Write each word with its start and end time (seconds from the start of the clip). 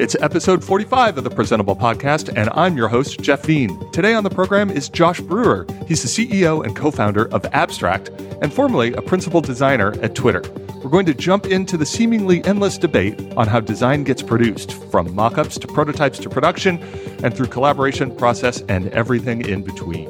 It's 0.00 0.14
episode 0.20 0.62
45 0.62 1.18
of 1.18 1.24
the 1.24 1.30
Presentable 1.30 1.74
Podcast, 1.74 2.32
and 2.36 2.48
I'm 2.50 2.76
your 2.76 2.86
host, 2.86 3.20
Jeff 3.20 3.42
Veen. 3.42 3.90
Today 3.90 4.14
on 4.14 4.22
the 4.22 4.30
program 4.30 4.70
is 4.70 4.88
Josh 4.88 5.20
Brewer. 5.20 5.66
He's 5.88 6.04
the 6.04 6.08
CEO 6.28 6.64
and 6.64 6.76
co 6.76 6.92
founder 6.92 7.26
of 7.34 7.44
Abstract, 7.46 8.10
and 8.40 8.54
formerly 8.54 8.92
a 8.92 9.02
principal 9.02 9.40
designer 9.40 10.00
at 10.00 10.14
Twitter. 10.14 10.42
We're 10.84 10.90
going 10.90 11.06
to 11.06 11.14
jump 11.14 11.46
into 11.46 11.76
the 11.76 11.84
seemingly 11.84 12.44
endless 12.44 12.78
debate 12.78 13.20
on 13.36 13.48
how 13.48 13.58
design 13.58 14.04
gets 14.04 14.22
produced, 14.22 14.72
from 14.92 15.12
mock 15.16 15.36
ups 15.36 15.58
to 15.58 15.66
prototypes 15.66 16.20
to 16.20 16.30
production, 16.30 16.78
and 17.24 17.36
through 17.36 17.48
collaboration, 17.48 18.14
process, 18.14 18.62
and 18.68 18.86
everything 18.90 19.44
in 19.44 19.64
between. 19.64 20.06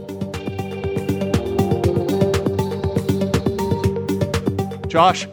Josh, 4.86 5.26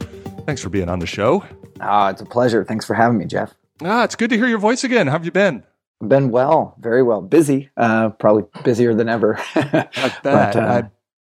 thanks 0.45 0.61
for 0.61 0.69
being 0.69 0.87
on 0.87 0.99
the 0.99 1.07
show. 1.07 1.43
Ah, 1.81 2.09
it's 2.09 2.21
a 2.21 2.25
pleasure. 2.25 2.63
Thanks 2.63 2.85
for 2.85 2.93
having 2.93 3.17
me, 3.17 3.25
Jeff. 3.25 3.53
Ah, 3.83 4.03
it's 4.03 4.15
good 4.15 4.29
to 4.29 4.37
hear 4.37 4.47
your 4.47 4.59
voice 4.59 4.83
again. 4.83 5.07
How 5.07 5.13
have 5.13 5.25
you 5.25 5.31
been? 5.31 5.63
Been 6.05 6.29
well, 6.29 6.75
very 6.79 7.03
well. 7.03 7.21
Busy, 7.21 7.69
uh, 7.77 8.09
probably 8.09 8.43
busier 8.63 8.93
than 8.93 9.09
ever. 9.09 9.37
I 9.55 9.89
bet. 9.91 10.23
But, 10.23 10.55
uh, 10.55 10.59
I, 10.59 10.83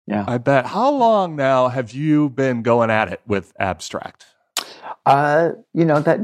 yeah. 0.07 0.25
I 0.27 0.37
bet. 0.37 0.67
How 0.67 0.91
long 0.91 1.35
now 1.35 1.67
have 1.67 1.91
you 1.93 2.29
been 2.29 2.61
going 2.61 2.89
at 2.89 3.11
it 3.11 3.21
with 3.25 3.53
abstract? 3.59 4.25
Uh, 5.05 5.51
you 5.73 5.85
know, 5.85 5.99
that 6.01 6.19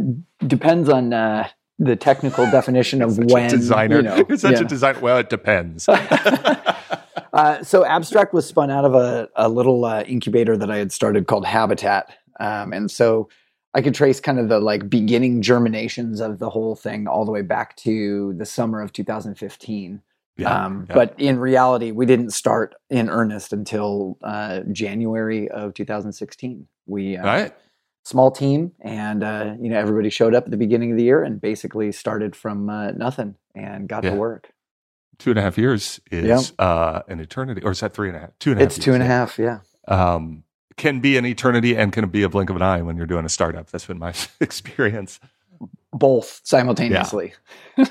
depends 0.48 0.89
on 0.89 1.13
uh, 1.13 1.48
the 1.80 1.95
technical 1.95 2.50
definition 2.50 3.02
of 3.02 3.17
when. 3.31 3.50
designer. 3.50 3.98
You 3.98 4.02
know, 4.03 4.25
You're 4.27 4.38
such 4.38 4.53
yeah. 4.53 4.61
a 4.61 4.66
designer. 4.66 5.00
Well, 5.00 5.17
it 5.17 5.30
depends. 5.30 5.88
uh, 5.89 7.64
so, 7.64 7.86
abstract 7.86 8.34
was 8.34 8.45
spun 8.48 8.70
out 8.70 8.86
of 8.86 8.94
a, 8.94 9.30
a 9.36 9.50
little 9.50 9.86
uh, 9.86 10.03
incubator 10.03 10.58
that 10.58 10.70
I 10.70 10.77
had 10.77 10.91
started 10.91 11.27
called 11.27 11.45
Habitat. 11.45 12.09
Um, 12.39 12.73
and 12.73 12.91
so, 12.91 13.30
I 13.73 13.82
could 13.82 13.95
trace 13.95 14.20
kind 14.20 14.40
of 14.40 14.50
the 14.50 14.59
like 14.59 14.90
beginning 14.90 15.41
germinations 15.41 16.22
of 16.22 16.40
the 16.40 16.50
whole 16.50 16.76
thing 16.76 17.08
all 17.08 17.25
the 17.25 17.31
way 17.31 17.42
back 17.42 17.75
to 17.78 18.34
the 18.34 18.45
summer 18.45 18.81
of 18.81 18.94
2015. 18.94 20.02
Yeah, 20.38 20.66
um, 20.66 20.86
yeah. 20.89 20.95
But 20.95 21.16
in 21.20 21.39
reality, 21.39 21.92
we 21.92 22.06
didn't 22.06 22.31
start 22.31 22.75
in 22.89 23.09
earnest 23.09 23.53
until 23.53 24.17
uh, 24.23 24.61
January 24.72 25.50
of 25.50 25.73
2016. 25.73 26.67
We 26.86 27.17
uh, 27.17 27.25
right. 27.25 27.53
small 28.03 28.31
team, 28.31 28.72
and 28.81 29.23
uh, 29.23 29.56
you 29.59 29.70
know 29.70 29.80
everybody 29.80 30.09
showed 30.09 30.33
up 30.33 30.45
at 30.45 30.52
the 30.52 30.58
beginning 30.58 30.92
of 30.92 30.98
the 30.98 31.03
year 31.03 31.23
and 31.23 31.39
basically 31.39 31.92
started 31.92 32.36
from 32.36 32.70
uh, 32.70 32.92
nothing 32.92 33.36
and 33.55 33.88
got 33.88 34.03
yeah. 34.03 34.11
to 34.11 34.16
work. 34.16 34.52
Two 35.20 35.30
and 35.30 35.39
a 35.39 35.44
half 35.44 35.58
years 35.58 36.00
is 36.11 36.53
uh, 36.58 37.02
an 37.08 37.20
eternity, 37.20 37.61
or 37.64 37.72
is 37.72 37.80
that 37.81 37.94
three 37.94 38.08
and 38.08 38.17
a 38.17 38.22
half? 38.22 38.31
Two 38.39 38.52
and 38.52 38.59
a 38.59 38.64
half. 38.64 38.76
It's 38.76 38.83
two 38.83 38.94
and 38.94 39.03
a 39.03 39.05
half. 39.05 39.38
Yeah. 39.38 39.59
Um, 39.88 40.44
can 40.78 41.00
be 41.00 41.18
an 41.18 41.26
eternity 41.26 41.76
and 41.76 41.92
can 41.92 42.08
be 42.10 42.24
a 42.24 42.30
blink 42.30 42.50
of 42.50 42.56
an 42.56 42.62
eye 42.62 42.82
when 42.82 42.98
you're 42.98 43.06
doing 43.06 43.26
a 43.26 43.30
startup. 43.30 43.70
That's 43.70 43.86
been 43.86 44.00
my 44.00 44.14
experience. 44.40 45.20
Both 45.92 46.42
simultaneously. 46.44 47.34
Yeah. 47.78 47.86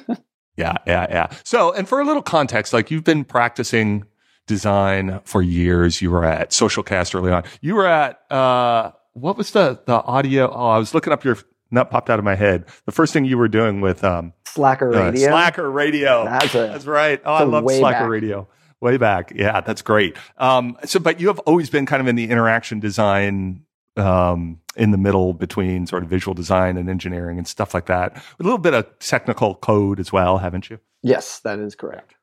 yeah, 0.57 0.77
yeah, 0.87 1.07
yeah. 1.09 1.37
So, 1.45 1.73
and 1.73 1.89
for 1.89 2.01
a 2.01 2.05
little 2.05 2.23
context, 2.23 2.73
like 2.73 2.91
you've 2.91 3.05
been 3.05 3.25
practicing 3.25 4.05
design 4.47 5.21
for 5.25 5.43
years. 5.43 6.03
You 6.03 6.11
were 6.11 6.25
at 6.25 6.51
Socialcast 6.51 7.15
early 7.15 7.33
on. 7.33 7.45
You 7.61 7.77
were 7.77 7.87
at 7.87 8.21
uh, 8.31 8.93
what 9.13 9.37
was 9.37 9.53
the 9.53 9.81
the 9.87 10.03
audio? 10.03 10.51
Oh, 10.51 10.69
I 10.69 10.79
was 10.79 10.95
looking 10.95 11.13
up 11.13 11.25
your 11.25 11.39
that 11.73 11.91
popped 11.91 12.11
out 12.11 12.19
of 12.19 12.25
my 12.25 12.35
head. 12.35 12.67
The 12.85 12.93
first 12.93 13.13
thing 13.13 13.25
you 13.25 13.39
were 13.39 13.49
doing 13.49 13.81
with 13.81 14.05
um, 14.05 14.35
Slacker 14.47 14.95
uh, 14.95 15.11
Radio. 15.11 15.29
Slacker 15.29 15.71
Radio. 15.71 16.25
That's, 16.25 16.55
a, 16.55 16.59
that's 16.59 16.85
right. 16.85 17.21
Oh, 17.25 17.33
I 17.33 17.43
love 17.45 17.65
Slacker 17.65 18.01
back. 18.01 18.09
Radio. 18.09 18.49
Way 18.83 18.97
back. 18.97 19.33
Yeah, 19.35 19.61
that's 19.61 19.81
great. 19.81 20.17
Um, 20.39 20.77
so, 20.85 20.99
but 20.99 21.21
you 21.21 21.29
have 21.29 21.39
always 21.41 21.71
been 21.71 21.87
kind 21.87 22.03
of 22.03 22.09
in 22.09 22.17
the 22.17 22.29
interaction 22.29 22.81
design, 22.81 23.65
um, 23.97 24.61
in 24.75 24.91
the 24.91 24.99
middle 24.99 25.35
between 25.35 25.87
sort 25.87 26.03
of 26.03 26.09
visual 26.09 26.35
design 26.35 26.77
and 26.77 26.91
engineering 26.91 27.39
and 27.39 27.47
stuff 27.47 27.75
like 27.75 27.87
that. 27.87 28.17
A 28.17 28.43
little 28.43 28.59
bit 28.59 28.75
of 28.75 28.99
technical 28.99 29.55
code 29.55 30.01
as 30.01 30.13
well, 30.13 30.39
haven't 30.39 30.69
you? 30.69 30.81
Yes, 31.01 31.39
that 31.45 31.61
is 31.61 31.77
correct. 31.77 32.17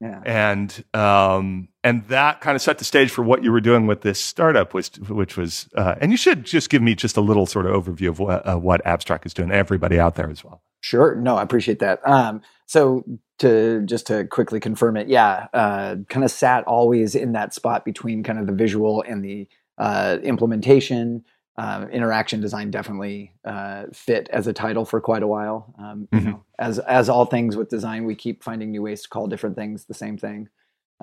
Yeah. 0.00 0.20
And 0.24 0.84
um, 0.94 1.68
and 1.82 2.06
that 2.08 2.40
kind 2.40 2.54
of 2.54 2.62
set 2.62 2.78
the 2.78 2.84
stage 2.84 3.10
for 3.10 3.22
what 3.22 3.42
you 3.42 3.50
were 3.50 3.60
doing 3.60 3.88
with 3.88 4.02
this 4.02 4.20
startup, 4.20 4.72
which 4.72 4.96
which 5.08 5.36
was 5.36 5.68
uh, 5.74 5.96
and 6.00 6.12
you 6.12 6.16
should 6.16 6.44
just 6.44 6.70
give 6.70 6.80
me 6.82 6.94
just 6.94 7.16
a 7.16 7.22
little 7.22 7.46
sort 7.46 7.66
of 7.66 7.72
overview 7.84 8.10
of 8.10 8.20
what, 8.20 8.46
uh, 8.46 8.56
what 8.56 8.86
Abstract 8.86 9.26
is 9.26 9.34
doing, 9.34 9.50
everybody 9.50 9.98
out 9.98 10.14
there 10.14 10.30
as 10.30 10.44
well. 10.44 10.62
Sure. 10.84 11.14
No, 11.14 11.36
I 11.36 11.42
appreciate 11.42 11.78
that. 11.78 12.06
Um, 12.06 12.42
so 12.66 13.04
to 13.38 13.80
just 13.86 14.06
to 14.08 14.26
quickly 14.26 14.60
confirm 14.60 14.98
it, 14.98 15.08
yeah, 15.08 15.46
uh, 15.54 15.96
kind 16.10 16.22
of 16.22 16.30
sat 16.30 16.62
always 16.64 17.14
in 17.14 17.32
that 17.32 17.54
spot 17.54 17.86
between 17.86 18.22
kind 18.22 18.38
of 18.38 18.46
the 18.46 18.52
visual 18.52 19.02
and 19.08 19.24
the 19.24 19.48
uh, 19.78 20.18
implementation. 20.22 21.24
Uh, 21.56 21.86
interaction 21.90 22.42
design 22.42 22.70
definitely 22.70 23.32
uh, 23.46 23.84
fit 23.94 24.28
as 24.30 24.46
a 24.46 24.52
title 24.52 24.84
for 24.84 25.00
quite 25.00 25.22
a 25.22 25.26
while. 25.26 25.74
Um, 25.78 26.06
mm-hmm. 26.12 26.18
you 26.18 26.32
know, 26.32 26.44
as 26.58 26.78
as 26.80 27.08
all 27.08 27.24
things 27.24 27.56
with 27.56 27.70
design, 27.70 28.04
we 28.04 28.14
keep 28.14 28.44
finding 28.44 28.70
new 28.70 28.82
ways 28.82 29.04
to 29.04 29.08
call 29.08 29.26
different 29.26 29.56
things 29.56 29.86
the 29.86 29.94
same 29.94 30.18
thing 30.18 30.50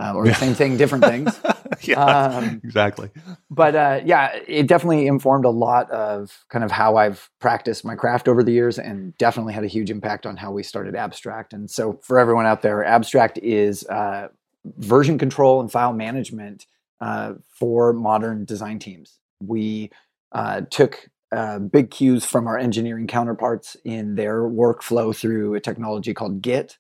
uh, 0.02 0.14
or 0.14 0.26
the 0.26 0.34
same 0.34 0.54
thing, 0.54 0.78
different 0.78 1.04
things. 1.06 1.40
yeah, 1.82 2.04
um, 2.04 2.62
exactly. 2.64 3.10
But 3.50 3.76
uh, 3.76 4.02
yeah, 4.04 4.36
it 4.48 4.68
definitely 4.68 5.06
informed 5.06 5.46
a 5.46 5.50
lot 5.50 5.90
of 5.92 6.44
kind 6.50 6.66
of 6.66 6.72
how 6.72 6.96
I've 6.96 7.30
practiced 7.40 7.86
my 7.86 7.96
craft 7.96 8.28
over 8.28 8.44
the 8.44 8.52
years, 8.52 8.80
and 8.80 9.16
definitely 9.18 9.54
had 9.54 9.64
a 9.64 9.68
huge 9.68 9.92
impact 9.92 10.26
on 10.26 10.38
how 10.38 10.52
we 10.52 10.64
started 10.64 10.96
Abstract. 10.96 11.54
And 11.54 11.70
so, 11.70 12.00
for 12.02 12.18
everyone 12.18 12.46
out 12.46 12.62
there, 12.62 12.84
Abstract 12.84 13.38
is 13.44 13.86
uh, 13.86 14.30
version 14.66 15.18
control 15.18 15.62
and 15.62 15.72
file 15.72 15.94
management 15.94 16.66
uh, 17.00 17.34
for 17.54 17.94
modern 17.94 18.46
design 18.46 18.80
teams. 18.80 19.20
We 19.40 19.92
uh, 20.32 20.62
took 20.70 21.10
uh, 21.32 21.60
big 21.60 21.92
cues 21.92 22.26
from 22.26 22.48
our 22.48 22.58
engineering 22.58 23.08
counterparts 23.08 23.78
in 23.86 24.16
their 24.16 24.42
workflow 24.42 25.16
through 25.16 25.54
a 25.54 25.60
technology 25.60 26.14
called 26.14 26.42
Git, 26.42 26.78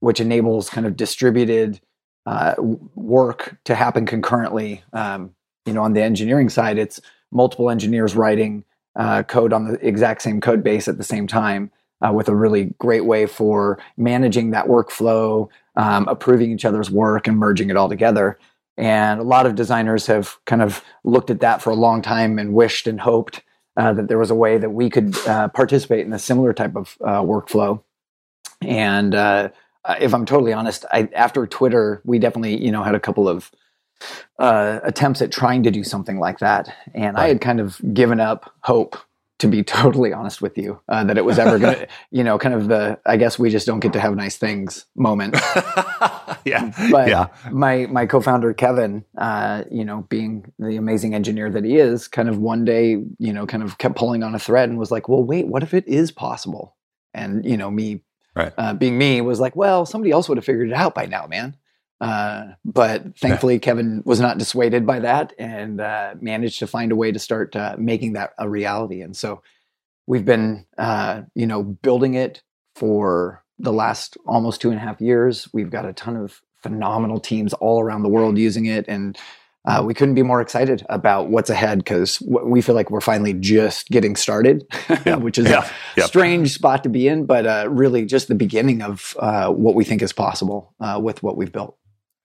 which 0.00 0.20
enables 0.20 0.70
kind 0.70 0.86
of 0.86 0.96
distributed 0.96 1.80
uh, 2.28 2.54
work 2.94 3.56
to 3.64 3.74
happen 3.74 4.04
concurrently. 4.04 4.82
Um, 4.92 5.34
you 5.64 5.72
know, 5.72 5.82
on 5.82 5.94
the 5.94 6.02
engineering 6.02 6.50
side, 6.50 6.76
it's 6.76 7.00
multiple 7.32 7.70
engineers 7.70 8.14
writing 8.14 8.64
uh, 8.96 9.22
code 9.22 9.54
on 9.54 9.68
the 9.68 9.86
exact 9.86 10.20
same 10.20 10.38
code 10.38 10.62
base 10.62 10.88
at 10.88 10.98
the 10.98 11.04
same 11.04 11.26
time. 11.26 11.70
Uh, 12.00 12.12
with 12.12 12.28
a 12.28 12.36
really 12.36 12.72
great 12.78 13.06
way 13.06 13.26
for 13.26 13.76
managing 13.96 14.52
that 14.52 14.66
workflow, 14.66 15.48
um, 15.74 16.06
approving 16.06 16.52
each 16.52 16.64
other's 16.64 16.92
work, 16.92 17.26
and 17.26 17.36
merging 17.36 17.70
it 17.70 17.76
all 17.76 17.88
together. 17.88 18.38
And 18.76 19.18
a 19.18 19.24
lot 19.24 19.46
of 19.46 19.56
designers 19.56 20.06
have 20.06 20.36
kind 20.44 20.62
of 20.62 20.84
looked 21.02 21.28
at 21.28 21.40
that 21.40 21.60
for 21.60 21.70
a 21.70 21.74
long 21.74 22.00
time 22.00 22.38
and 22.38 22.54
wished 22.54 22.86
and 22.86 23.00
hoped 23.00 23.42
uh, 23.76 23.92
that 23.94 24.06
there 24.06 24.18
was 24.18 24.30
a 24.30 24.36
way 24.36 24.58
that 24.58 24.70
we 24.70 24.88
could 24.88 25.16
uh, 25.26 25.48
participate 25.48 26.06
in 26.06 26.12
a 26.12 26.20
similar 26.20 26.52
type 26.52 26.76
of 26.76 26.96
uh, 27.00 27.20
workflow. 27.20 27.82
And 28.60 29.12
if 30.00 30.14
I'm 30.14 30.26
totally 30.26 30.52
honest, 30.52 30.84
I, 30.92 31.08
after 31.14 31.46
Twitter, 31.46 32.02
we 32.04 32.18
definitely, 32.18 32.62
you 32.62 32.70
know, 32.70 32.82
had 32.82 32.94
a 32.94 33.00
couple 33.00 33.28
of 33.28 33.50
uh, 34.38 34.80
attempts 34.82 35.22
at 35.22 35.32
trying 35.32 35.62
to 35.64 35.70
do 35.70 35.82
something 35.82 36.18
like 36.18 36.38
that, 36.38 36.74
and 36.94 37.16
right. 37.16 37.24
I 37.24 37.28
had 37.28 37.40
kind 37.40 37.60
of 37.60 37.80
given 37.94 38.20
up 38.20 38.52
hope. 38.60 38.96
To 39.42 39.46
be 39.46 39.62
totally 39.82 40.12
honest 40.12 40.42
with 40.42 40.58
you, 40.58 40.80
uh, 40.88 41.04
that 41.04 41.16
it 41.16 41.24
was 41.24 41.38
ever 41.38 41.60
going 41.60 41.74
to, 41.78 41.88
you 42.10 42.24
know, 42.24 42.40
kind 42.40 42.56
of 42.56 42.66
the, 42.66 42.98
I 43.06 43.16
guess 43.16 43.38
we 43.38 43.50
just 43.50 43.68
don't 43.68 43.78
get 43.78 43.92
to 43.92 44.00
have 44.00 44.16
nice 44.16 44.36
things 44.36 44.86
moment. 44.96 45.34
yeah. 46.44 46.72
But 46.90 47.08
yeah. 47.08 47.28
my, 47.52 47.86
my 47.86 48.06
co-founder, 48.06 48.52
Kevin, 48.54 49.04
uh, 49.16 49.62
you 49.70 49.84
know, 49.84 50.04
being 50.08 50.52
the 50.58 50.74
amazing 50.74 51.14
engineer 51.14 51.50
that 51.50 51.64
he 51.64 51.76
is, 51.76 52.08
kind 52.08 52.28
of 52.28 52.38
one 52.38 52.64
day, 52.64 53.00
you 53.20 53.32
know, 53.32 53.46
kind 53.46 53.62
of 53.62 53.78
kept 53.78 53.94
pulling 53.94 54.24
on 54.24 54.34
a 54.34 54.40
thread 54.40 54.70
and 54.70 54.76
was 54.76 54.90
like, 54.90 55.08
well, 55.08 55.22
wait, 55.22 55.46
what 55.46 55.62
if 55.62 55.72
it 55.72 55.86
is 55.86 56.10
possible? 56.10 56.74
And, 57.14 57.44
you 57.44 57.56
know, 57.56 57.70
me 57.70 58.02
right. 58.34 58.52
uh, 58.58 58.74
being 58.74 58.98
me, 58.98 59.20
was 59.20 59.40
like, 59.40 59.56
well, 59.56 59.86
somebody 59.86 60.10
else 60.10 60.28
would 60.28 60.38
have 60.38 60.44
figured 60.44 60.68
it 60.68 60.74
out 60.74 60.94
by 60.94 61.06
now, 61.06 61.26
man. 61.26 61.56
Uh, 62.00 62.48
but 62.64 63.18
thankfully, 63.18 63.54
yeah. 63.54 63.60
Kevin 63.60 64.02
was 64.04 64.20
not 64.20 64.38
dissuaded 64.38 64.86
by 64.86 65.00
that 65.00 65.32
and 65.38 65.80
uh, 65.80 66.14
managed 66.20 66.60
to 66.60 66.66
find 66.66 66.92
a 66.92 66.96
way 66.96 67.10
to 67.10 67.18
start 67.18 67.56
uh, 67.56 67.74
making 67.78 68.12
that 68.12 68.34
a 68.38 68.48
reality. 68.48 69.02
And 69.02 69.16
so 69.16 69.42
we've 70.06 70.24
been, 70.24 70.64
uh, 70.76 71.22
you 71.34 71.46
know, 71.46 71.62
building 71.62 72.14
it 72.14 72.42
for 72.76 73.42
the 73.58 73.72
last 73.72 74.16
almost 74.26 74.60
two 74.60 74.70
and 74.70 74.78
a 74.78 74.82
half 74.82 75.00
years. 75.00 75.48
We've 75.52 75.70
got 75.70 75.86
a 75.86 75.92
ton 75.92 76.16
of 76.16 76.40
phenomenal 76.62 77.18
teams 77.18 77.52
all 77.54 77.80
around 77.80 78.02
the 78.02 78.08
world 78.08 78.38
using 78.38 78.66
it, 78.66 78.84
and 78.88 79.18
uh, 79.68 79.82
we 79.82 79.92
couldn't 79.92 80.14
be 80.14 80.22
more 80.22 80.40
excited 80.40 80.84
about 80.88 81.28
what's 81.28 81.50
ahead 81.50 81.78
because 81.78 82.22
we 82.22 82.62
feel 82.62 82.74
like 82.74 82.90
we're 82.90 83.02
finally 83.02 83.34
just 83.34 83.88
getting 83.88 84.16
started, 84.16 84.66
which 85.18 85.36
is 85.36 85.44
a 85.46 85.70
yep. 85.94 86.06
strange 86.06 86.54
spot 86.54 86.82
to 86.82 86.88
be 86.88 87.06
in, 87.06 87.26
but 87.26 87.46
uh, 87.46 87.66
really 87.68 88.06
just 88.06 88.28
the 88.28 88.34
beginning 88.34 88.80
of 88.80 89.14
uh, 89.18 89.50
what 89.50 89.74
we 89.74 89.84
think 89.84 90.00
is 90.00 90.10
possible 90.10 90.74
uh, 90.80 90.98
with 91.02 91.22
what 91.22 91.36
we've 91.36 91.52
built. 91.52 91.76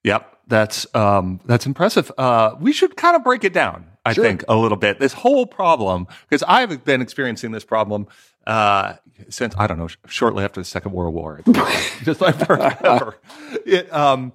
Yep, 0.04 0.38
that's 0.46 0.86
um, 0.94 1.38
that's 1.44 1.66
impressive. 1.66 2.10
Uh, 2.16 2.54
we 2.60 2.72
should 2.72 2.96
kind 2.96 3.14
of 3.14 3.22
break 3.22 3.44
it 3.44 3.52
down. 3.52 3.88
I 4.06 4.14
sure. 4.14 4.24
think 4.24 4.44
a 4.48 4.56
little 4.56 4.76
bit 4.76 4.98
this 4.98 5.12
whole 5.12 5.46
problem 5.46 6.06
because 6.28 6.42
I've 6.48 6.82
been 6.84 7.02
experiencing 7.02 7.52
this 7.52 7.64
problem 7.64 8.06
uh, 8.46 8.94
since 9.28 9.54
I 9.58 9.66
don't 9.66 9.78
know 9.78 9.88
shortly 10.06 10.44
after 10.44 10.62
the 10.62 10.64
Second 10.64 10.92
World 10.92 11.14
War, 11.14 11.42
just 12.04 12.22
like 12.22 12.36
forever. 12.46 13.18
it, 13.66 13.92
um, 13.92 14.32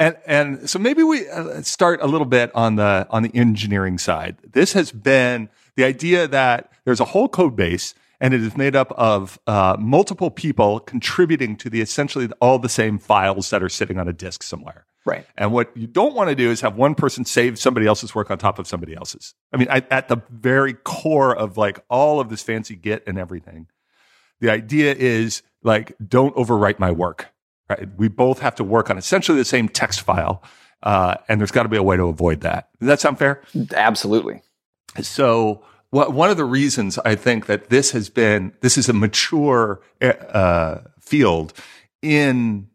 and 0.00 0.16
and 0.26 0.70
so 0.70 0.78
maybe 0.78 1.02
we 1.02 1.28
uh, 1.28 1.62
start 1.62 2.00
a 2.02 2.06
little 2.06 2.26
bit 2.26 2.54
on 2.54 2.76
the 2.76 3.06
on 3.10 3.22
the 3.22 3.34
engineering 3.34 3.98
side. 3.98 4.36
This 4.44 4.72
has 4.72 4.92
been 4.92 5.48
the 5.76 5.84
idea 5.84 6.28
that 6.28 6.72
there's 6.84 7.00
a 7.00 7.04
whole 7.06 7.28
code 7.28 7.56
base 7.56 7.94
and 8.20 8.34
it 8.34 8.42
is 8.42 8.56
made 8.56 8.74
up 8.74 8.92
of 8.92 9.38
uh, 9.46 9.76
multiple 9.78 10.30
people 10.30 10.80
contributing 10.80 11.56
to 11.56 11.70
the 11.70 11.80
essentially 11.80 12.28
all 12.40 12.58
the 12.58 12.68
same 12.68 12.98
files 12.98 13.50
that 13.50 13.62
are 13.62 13.68
sitting 13.68 13.98
on 13.98 14.08
a 14.08 14.12
disk 14.12 14.42
somewhere. 14.42 14.86
Right. 15.04 15.24
And 15.36 15.52
what 15.52 15.74
you 15.76 15.86
don't 15.86 16.14
want 16.14 16.28
to 16.28 16.34
do 16.34 16.50
is 16.50 16.60
have 16.60 16.76
one 16.76 16.94
person 16.94 17.24
save 17.24 17.58
somebody 17.58 17.86
else's 17.86 18.14
work 18.14 18.30
on 18.30 18.38
top 18.38 18.58
of 18.58 18.66
somebody 18.66 18.94
else's. 18.94 19.34
I 19.52 19.56
mean, 19.56 19.68
I, 19.70 19.82
at 19.90 20.08
the 20.08 20.18
very 20.28 20.74
core 20.74 21.34
of 21.34 21.56
like 21.56 21.80
all 21.88 22.20
of 22.20 22.28
this 22.28 22.42
fancy 22.42 22.76
Git 22.76 23.04
and 23.06 23.18
everything, 23.18 23.68
the 24.40 24.50
idea 24.50 24.94
is 24.94 25.42
like, 25.62 25.92
don't 26.06 26.34
overwrite 26.36 26.78
my 26.78 26.90
work. 26.90 27.28
Right. 27.68 27.88
We 27.96 28.08
both 28.08 28.38
have 28.40 28.54
to 28.56 28.64
work 28.64 28.90
on 28.90 28.96
essentially 28.96 29.38
the 29.38 29.44
same 29.44 29.68
text 29.68 30.00
file. 30.00 30.42
Uh, 30.82 31.16
and 31.28 31.40
there's 31.40 31.50
got 31.50 31.64
to 31.64 31.68
be 31.68 31.76
a 31.76 31.82
way 31.82 31.96
to 31.96 32.04
avoid 32.04 32.42
that. 32.42 32.68
Does 32.78 32.86
that 32.86 33.00
sound 33.00 33.18
fair? 33.18 33.42
Absolutely. 33.74 34.42
So, 35.02 35.64
what, 35.90 36.12
one 36.12 36.30
of 36.30 36.36
the 36.36 36.44
reasons 36.44 36.98
I 36.98 37.14
think 37.14 37.46
that 37.46 37.68
this 37.68 37.90
has 37.92 38.08
been, 38.08 38.52
this 38.60 38.78
is 38.78 38.88
a 38.88 38.92
mature 38.92 39.80
uh, 40.00 40.78
field 41.00 41.52
in 42.02 42.68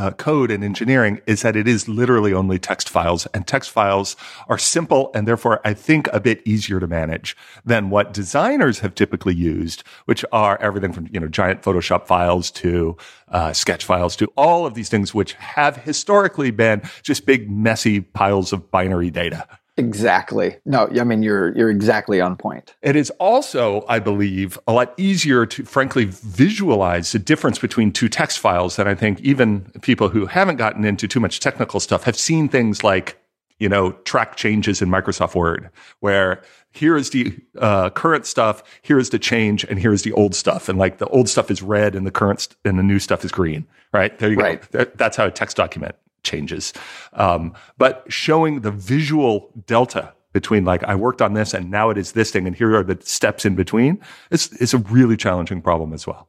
uh, 0.00 0.10
code 0.12 0.50
and 0.50 0.64
engineering 0.64 1.20
is 1.26 1.42
that 1.42 1.56
it 1.56 1.68
is 1.68 1.86
literally 1.86 2.32
only 2.32 2.58
text 2.58 2.88
files 2.88 3.26
and 3.34 3.46
text 3.46 3.70
files 3.70 4.16
are 4.48 4.56
simple 4.56 5.10
and 5.14 5.28
therefore 5.28 5.60
I 5.62 5.74
think 5.74 6.08
a 6.10 6.18
bit 6.18 6.40
easier 6.46 6.80
to 6.80 6.86
manage 6.86 7.36
than 7.66 7.90
what 7.90 8.14
designers 8.14 8.78
have 8.78 8.94
typically 8.94 9.34
used, 9.34 9.82
which 10.06 10.24
are 10.32 10.58
everything 10.62 10.94
from, 10.94 11.06
you 11.12 11.20
know, 11.20 11.28
giant 11.28 11.60
Photoshop 11.60 12.06
files 12.06 12.50
to 12.52 12.96
uh, 13.28 13.52
sketch 13.52 13.84
files 13.84 14.16
to 14.16 14.32
all 14.38 14.64
of 14.64 14.72
these 14.72 14.88
things, 14.88 15.12
which 15.12 15.34
have 15.34 15.76
historically 15.76 16.50
been 16.50 16.80
just 17.02 17.26
big, 17.26 17.50
messy 17.50 18.00
piles 18.00 18.54
of 18.54 18.70
binary 18.70 19.10
data. 19.10 19.46
Exactly. 19.80 20.56
No, 20.66 20.90
I 21.00 21.04
mean 21.04 21.22
you're 21.22 21.56
you're 21.56 21.70
exactly 21.70 22.20
on 22.20 22.36
point. 22.36 22.74
It 22.82 22.96
is 22.96 23.08
also, 23.18 23.82
I 23.88 23.98
believe, 23.98 24.58
a 24.68 24.74
lot 24.74 24.92
easier 24.98 25.46
to 25.46 25.64
frankly 25.64 26.04
visualize 26.04 27.12
the 27.12 27.18
difference 27.18 27.58
between 27.58 27.90
two 27.90 28.10
text 28.10 28.38
files 28.38 28.76
than 28.76 28.86
I 28.86 28.94
think 28.94 29.20
even 29.20 29.62
people 29.80 30.10
who 30.10 30.26
haven't 30.26 30.56
gotten 30.56 30.84
into 30.84 31.08
too 31.08 31.18
much 31.18 31.40
technical 31.40 31.80
stuff 31.80 32.04
have 32.04 32.16
seen 32.16 32.46
things 32.46 32.84
like, 32.84 33.18
you 33.58 33.70
know, 33.70 33.92
track 34.04 34.36
changes 34.36 34.82
in 34.82 34.90
Microsoft 34.90 35.34
Word, 35.34 35.70
where 36.00 36.42
here 36.72 36.94
is 36.94 37.08
the 37.08 37.34
uh, 37.58 37.88
current 37.88 38.26
stuff, 38.26 38.62
here 38.82 38.98
is 38.98 39.08
the 39.08 39.18
change, 39.18 39.64
and 39.64 39.78
here 39.78 39.94
is 39.94 40.02
the 40.02 40.12
old 40.12 40.34
stuff, 40.34 40.68
and 40.68 40.78
like 40.78 40.98
the 40.98 41.06
old 41.06 41.30
stuff 41.30 41.50
is 41.50 41.62
red 41.62 41.94
and 41.94 42.06
the 42.06 42.10
current 42.10 42.40
st- 42.40 42.56
and 42.66 42.78
the 42.78 42.82
new 42.82 42.98
stuff 42.98 43.24
is 43.24 43.32
green. 43.32 43.66
Right 43.94 44.16
there, 44.18 44.30
you 44.30 44.36
right. 44.36 44.70
go. 44.70 44.84
That's 44.94 45.16
how 45.16 45.24
a 45.24 45.30
text 45.30 45.56
document 45.56 45.96
changes. 46.22 46.72
Um, 47.12 47.54
but 47.78 48.04
showing 48.08 48.60
the 48.60 48.70
visual 48.70 49.50
delta 49.66 50.12
between 50.32 50.64
like 50.64 50.84
I 50.84 50.94
worked 50.94 51.22
on 51.22 51.34
this 51.34 51.54
and 51.54 51.70
now 51.70 51.90
it 51.90 51.98
is 51.98 52.12
this 52.12 52.30
thing 52.30 52.46
and 52.46 52.54
here 52.54 52.76
are 52.76 52.84
the 52.84 52.98
steps 53.02 53.44
in 53.44 53.54
between. 53.54 54.00
It's 54.30 54.52
it's 54.60 54.74
a 54.74 54.78
really 54.78 55.16
challenging 55.16 55.60
problem 55.60 55.92
as 55.92 56.06
well. 56.06 56.28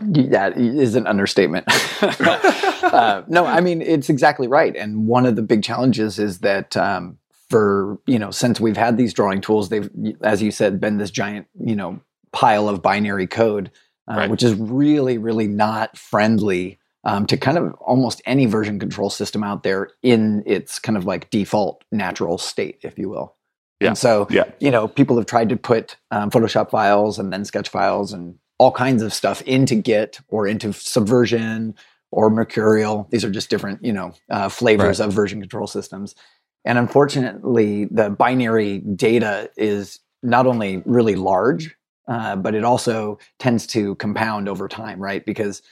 That 0.00 0.56
is 0.56 0.94
an 0.94 1.06
understatement. 1.06 1.66
uh, 2.02 3.22
no, 3.28 3.46
I 3.46 3.60
mean 3.60 3.80
it's 3.80 4.10
exactly 4.10 4.48
right. 4.48 4.74
And 4.76 5.06
one 5.06 5.26
of 5.26 5.36
the 5.36 5.42
big 5.42 5.62
challenges 5.62 6.18
is 6.18 6.40
that 6.40 6.76
um, 6.76 7.18
for 7.48 7.98
you 8.06 8.18
know 8.18 8.30
since 8.30 8.60
we've 8.60 8.76
had 8.76 8.96
these 8.96 9.14
drawing 9.14 9.40
tools, 9.40 9.68
they've 9.68 9.90
as 10.22 10.42
you 10.42 10.50
said 10.50 10.80
been 10.80 10.98
this 10.98 11.10
giant 11.10 11.46
you 11.58 11.76
know 11.76 12.00
pile 12.32 12.68
of 12.68 12.82
binary 12.82 13.26
code, 13.26 13.70
uh, 14.10 14.16
right. 14.16 14.30
which 14.30 14.42
is 14.42 14.54
really 14.54 15.16
really 15.16 15.46
not 15.46 15.96
friendly 15.96 16.78
um, 17.04 17.26
to 17.26 17.36
kind 17.36 17.58
of 17.58 17.72
almost 17.74 18.22
any 18.26 18.46
version 18.46 18.78
control 18.78 19.10
system 19.10 19.42
out 19.42 19.62
there 19.62 19.90
in 20.02 20.42
its 20.46 20.78
kind 20.78 20.96
of 20.96 21.04
like 21.04 21.30
default 21.30 21.84
natural 21.90 22.38
state, 22.38 22.80
if 22.82 22.98
you 22.98 23.08
will. 23.08 23.36
Yeah. 23.80 23.88
And 23.88 23.98
so, 23.98 24.28
yeah. 24.30 24.44
you 24.60 24.70
know, 24.70 24.86
people 24.86 25.16
have 25.16 25.26
tried 25.26 25.48
to 25.48 25.56
put 25.56 25.96
um, 26.12 26.30
Photoshop 26.30 26.70
files 26.70 27.18
and 27.18 27.32
then 27.32 27.44
sketch 27.44 27.68
files 27.68 28.12
and 28.12 28.36
all 28.58 28.70
kinds 28.70 29.02
of 29.02 29.12
stuff 29.12 29.42
into 29.42 29.74
Git 29.74 30.20
or 30.28 30.46
into 30.46 30.72
Subversion 30.72 31.74
or 32.12 32.30
Mercurial. 32.30 33.08
These 33.10 33.24
are 33.24 33.30
just 33.30 33.50
different, 33.50 33.84
you 33.84 33.92
know, 33.92 34.12
uh, 34.30 34.48
flavors 34.48 35.00
right. 35.00 35.06
of 35.06 35.12
version 35.12 35.40
control 35.40 35.66
systems. 35.66 36.14
And 36.64 36.78
unfortunately, 36.78 37.86
the 37.86 38.10
binary 38.10 38.78
data 38.78 39.50
is 39.56 39.98
not 40.22 40.46
only 40.46 40.80
really 40.86 41.16
large, 41.16 41.74
uh, 42.06 42.36
but 42.36 42.54
it 42.54 42.62
also 42.62 43.18
tends 43.40 43.66
to 43.68 43.96
compound 43.96 44.48
over 44.48 44.68
time, 44.68 45.00
right? 45.00 45.26
Because 45.26 45.62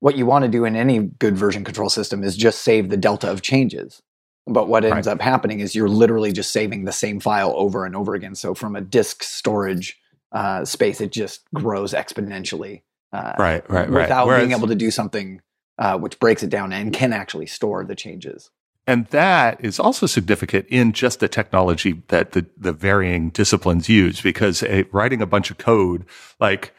what 0.00 0.16
you 0.16 0.26
want 0.26 0.44
to 0.44 0.50
do 0.50 0.64
in 0.64 0.76
any 0.76 0.98
good 0.98 1.36
version 1.36 1.64
control 1.64 1.88
system 1.88 2.24
is 2.24 2.36
just 2.36 2.62
save 2.62 2.90
the 2.90 2.96
delta 2.96 3.30
of 3.30 3.42
changes. 3.42 4.02
But 4.46 4.68
what 4.68 4.84
ends 4.84 5.06
right. 5.06 5.12
up 5.12 5.20
happening 5.20 5.60
is 5.60 5.74
you're 5.74 5.88
literally 5.88 6.32
just 6.32 6.50
saving 6.50 6.84
the 6.84 6.92
same 6.92 7.20
file 7.20 7.52
over 7.56 7.84
and 7.84 7.94
over 7.94 8.14
again. 8.14 8.34
So 8.34 8.54
from 8.54 8.74
a 8.74 8.80
disk 8.80 9.22
storage 9.22 9.98
uh, 10.32 10.64
space, 10.64 11.00
it 11.00 11.12
just 11.12 11.42
grows 11.54 11.92
exponentially. 11.92 12.82
Uh, 13.12 13.34
right, 13.38 13.68
right, 13.70 13.88
right. 13.90 14.02
Without 14.02 14.26
Whereas, 14.26 14.42
being 14.42 14.56
able 14.56 14.68
to 14.68 14.74
do 14.74 14.90
something 14.90 15.40
uh, 15.80 15.98
which 15.98 16.18
breaks 16.18 16.42
it 16.42 16.50
down 16.50 16.72
and 16.72 16.92
can 16.92 17.12
actually 17.12 17.46
store 17.46 17.84
the 17.84 17.96
changes. 17.96 18.50
And 18.86 19.06
that 19.06 19.62
is 19.64 19.78
also 19.78 20.06
significant 20.06 20.66
in 20.68 20.92
just 20.92 21.20
the 21.20 21.28
technology 21.28 22.02
that 22.08 22.32
the, 22.32 22.46
the 22.56 22.72
varying 22.72 23.30
disciplines 23.30 23.88
use 23.88 24.20
because 24.20 24.62
a, 24.64 24.84
writing 24.92 25.22
a 25.22 25.26
bunch 25.26 25.50
of 25.50 25.58
code, 25.58 26.04
like 26.38 26.74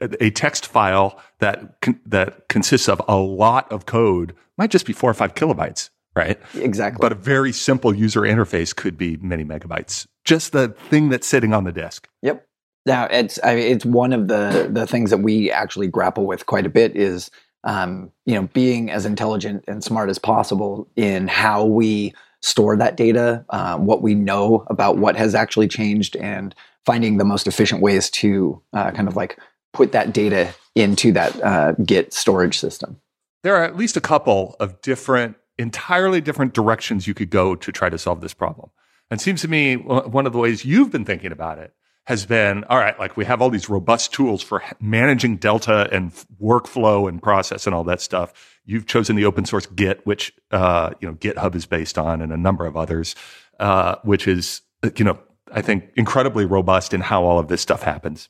a 0.00 0.30
text 0.30 0.66
file 0.66 1.20
that 1.40 1.80
con- 1.80 2.00
that 2.06 2.48
consists 2.48 2.88
of 2.88 3.00
a 3.08 3.16
lot 3.16 3.70
of 3.72 3.86
code 3.86 4.34
might 4.58 4.70
just 4.70 4.86
be 4.86 4.92
four 4.92 5.10
or 5.10 5.14
five 5.14 5.34
kilobytes, 5.34 5.90
right? 6.14 6.38
Exactly. 6.54 6.98
But 7.00 7.12
a 7.12 7.16
very 7.16 7.52
simple 7.52 7.94
user 7.94 8.22
interface 8.22 8.74
could 8.74 8.96
be 8.96 9.16
many 9.18 9.44
megabytes. 9.44 10.06
Just 10.24 10.52
the 10.52 10.68
thing 10.68 11.08
that's 11.08 11.26
sitting 11.26 11.52
on 11.52 11.64
the 11.64 11.72
disk. 11.72 12.08
Yep. 12.22 12.46
Now 12.86 13.06
it's 13.06 13.38
I 13.42 13.56
mean, 13.56 13.72
it's 13.72 13.84
one 13.84 14.12
of 14.12 14.28
the 14.28 14.68
the 14.70 14.86
things 14.86 15.10
that 15.10 15.18
we 15.18 15.50
actually 15.50 15.88
grapple 15.88 16.26
with 16.26 16.46
quite 16.46 16.66
a 16.66 16.70
bit 16.70 16.96
is 16.96 17.30
um, 17.64 18.12
you 18.24 18.34
know 18.34 18.48
being 18.52 18.90
as 18.90 19.04
intelligent 19.06 19.64
and 19.66 19.82
smart 19.82 20.08
as 20.08 20.18
possible 20.18 20.88
in 20.96 21.28
how 21.28 21.64
we 21.64 22.14
store 22.42 22.76
that 22.76 22.96
data, 22.96 23.44
um, 23.50 23.86
what 23.86 24.02
we 24.02 24.14
know 24.14 24.64
about 24.68 24.98
what 24.98 25.16
has 25.16 25.34
actually 25.34 25.66
changed, 25.66 26.16
and 26.16 26.54
finding 26.84 27.16
the 27.16 27.24
most 27.24 27.48
efficient 27.48 27.82
ways 27.82 28.08
to 28.08 28.62
uh, 28.72 28.92
kind 28.92 29.08
of 29.08 29.16
like 29.16 29.38
put 29.76 29.92
that 29.92 30.12
data 30.12 30.54
into 30.74 31.12
that 31.12 31.40
uh, 31.42 31.72
Git 31.72 32.12
storage 32.12 32.58
system? 32.58 33.00
There 33.42 33.54
are 33.54 33.64
at 33.64 33.76
least 33.76 33.96
a 33.96 34.00
couple 34.00 34.56
of 34.58 34.80
different, 34.80 35.36
entirely 35.58 36.20
different 36.20 36.54
directions 36.54 37.06
you 37.06 37.14
could 37.14 37.30
go 37.30 37.54
to 37.54 37.72
try 37.72 37.88
to 37.88 37.98
solve 37.98 38.20
this 38.20 38.34
problem. 38.34 38.70
And 39.10 39.20
it 39.20 39.22
seems 39.22 39.42
to 39.42 39.48
me 39.48 39.76
one 39.76 40.26
of 40.26 40.32
the 40.32 40.38
ways 40.38 40.64
you've 40.64 40.90
been 40.90 41.04
thinking 41.04 41.30
about 41.30 41.58
it 41.58 41.72
has 42.06 42.24
been 42.24 42.64
all 42.64 42.78
right, 42.78 42.98
like 42.98 43.16
we 43.16 43.24
have 43.24 43.42
all 43.42 43.50
these 43.50 43.68
robust 43.68 44.12
tools 44.12 44.42
for 44.42 44.62
managing 44.80 45.36
Delta 45.36 45.88
and 45.92 46.12
workflow 46.40 47.08
and 47.08 47.22
process 47.22 47.66
and 47.66 47.74
all 47.74 47.84
that 47.84 48.00
stuff. 48.00 48.58
You've 48.64 48.86
chosen 48.86 49.16
the 49.16 49.24
open 49.24 49.44
source 49.44 49.66
Git, 49.66 50.04
which 50.06 50.32
uh, 50.50 50.90
you 51.00 51.08
know 51.08 51.14
GitHub 51.14 51.54
is 51.54 51.66
based 51.66 51.98
on, 51.98 52.20
and 52.20 52.32
a 52.32 52.36
number 52.36 52.64
of 52.64 52.76
others, 52.76 53.14
uh, 53.58 53.96
which 54.02 54.28
is 54.28 54.62
you 54.96 55.04
know 55.04 55.18
I 55.52 55.62
think 55.62 55.90
incredibly 55.96 56.44
robust 56.44 56.94
in 56.94 57.00
how 57.00 57.24
all 57.24 57.38
of 57.38 57.48
this 57.48 57.60
stuff 57.60 57.82
happens. 57.82 58.28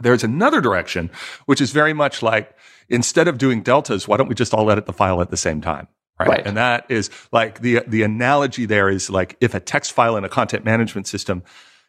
There's 0.00 0.24
another 0.24 0.60
direction, 0.60 1.10
which 1.46 1.60
is 1.60 1.70
very 1.70 1.92
much 1.92 2.22
like 2.22 2.56
instead 2.88 3.28
of 3.28 3.38
doing 3.38 3.62
deltas, 3.62 4.08
why 4.08 4.16
don't 4.16 4.28
we 4.28 4.34
just 4.34 4.52
all 4.52 4.70
edit 4.70 4.86
the 4.86 4.92
file 4.92 5.20
at 5.20 5.30
the 5.30 5.36
same 5.36 5.60
time? 5.60 5.88
Right? 6.18 6.28
right. 6.28 6.46
And 6.46 6.56
that 6.56 6.84
is 6.90 7.08
like 7.32 7.60
the, 7.60 7.82
the 7.86 8.02
analogy 8.02 8.66
there 8.66 8.90
is 8.90 9.08
like 9.08 9.36
if 9.40 9.54
a 9.54 9.60
text 9.60 9.92
file 9.92 10.16
in 10.16 10.24
a 10.24 10.28
content 10.28 10.64
management 10.64 11.06
system 11.06 11.42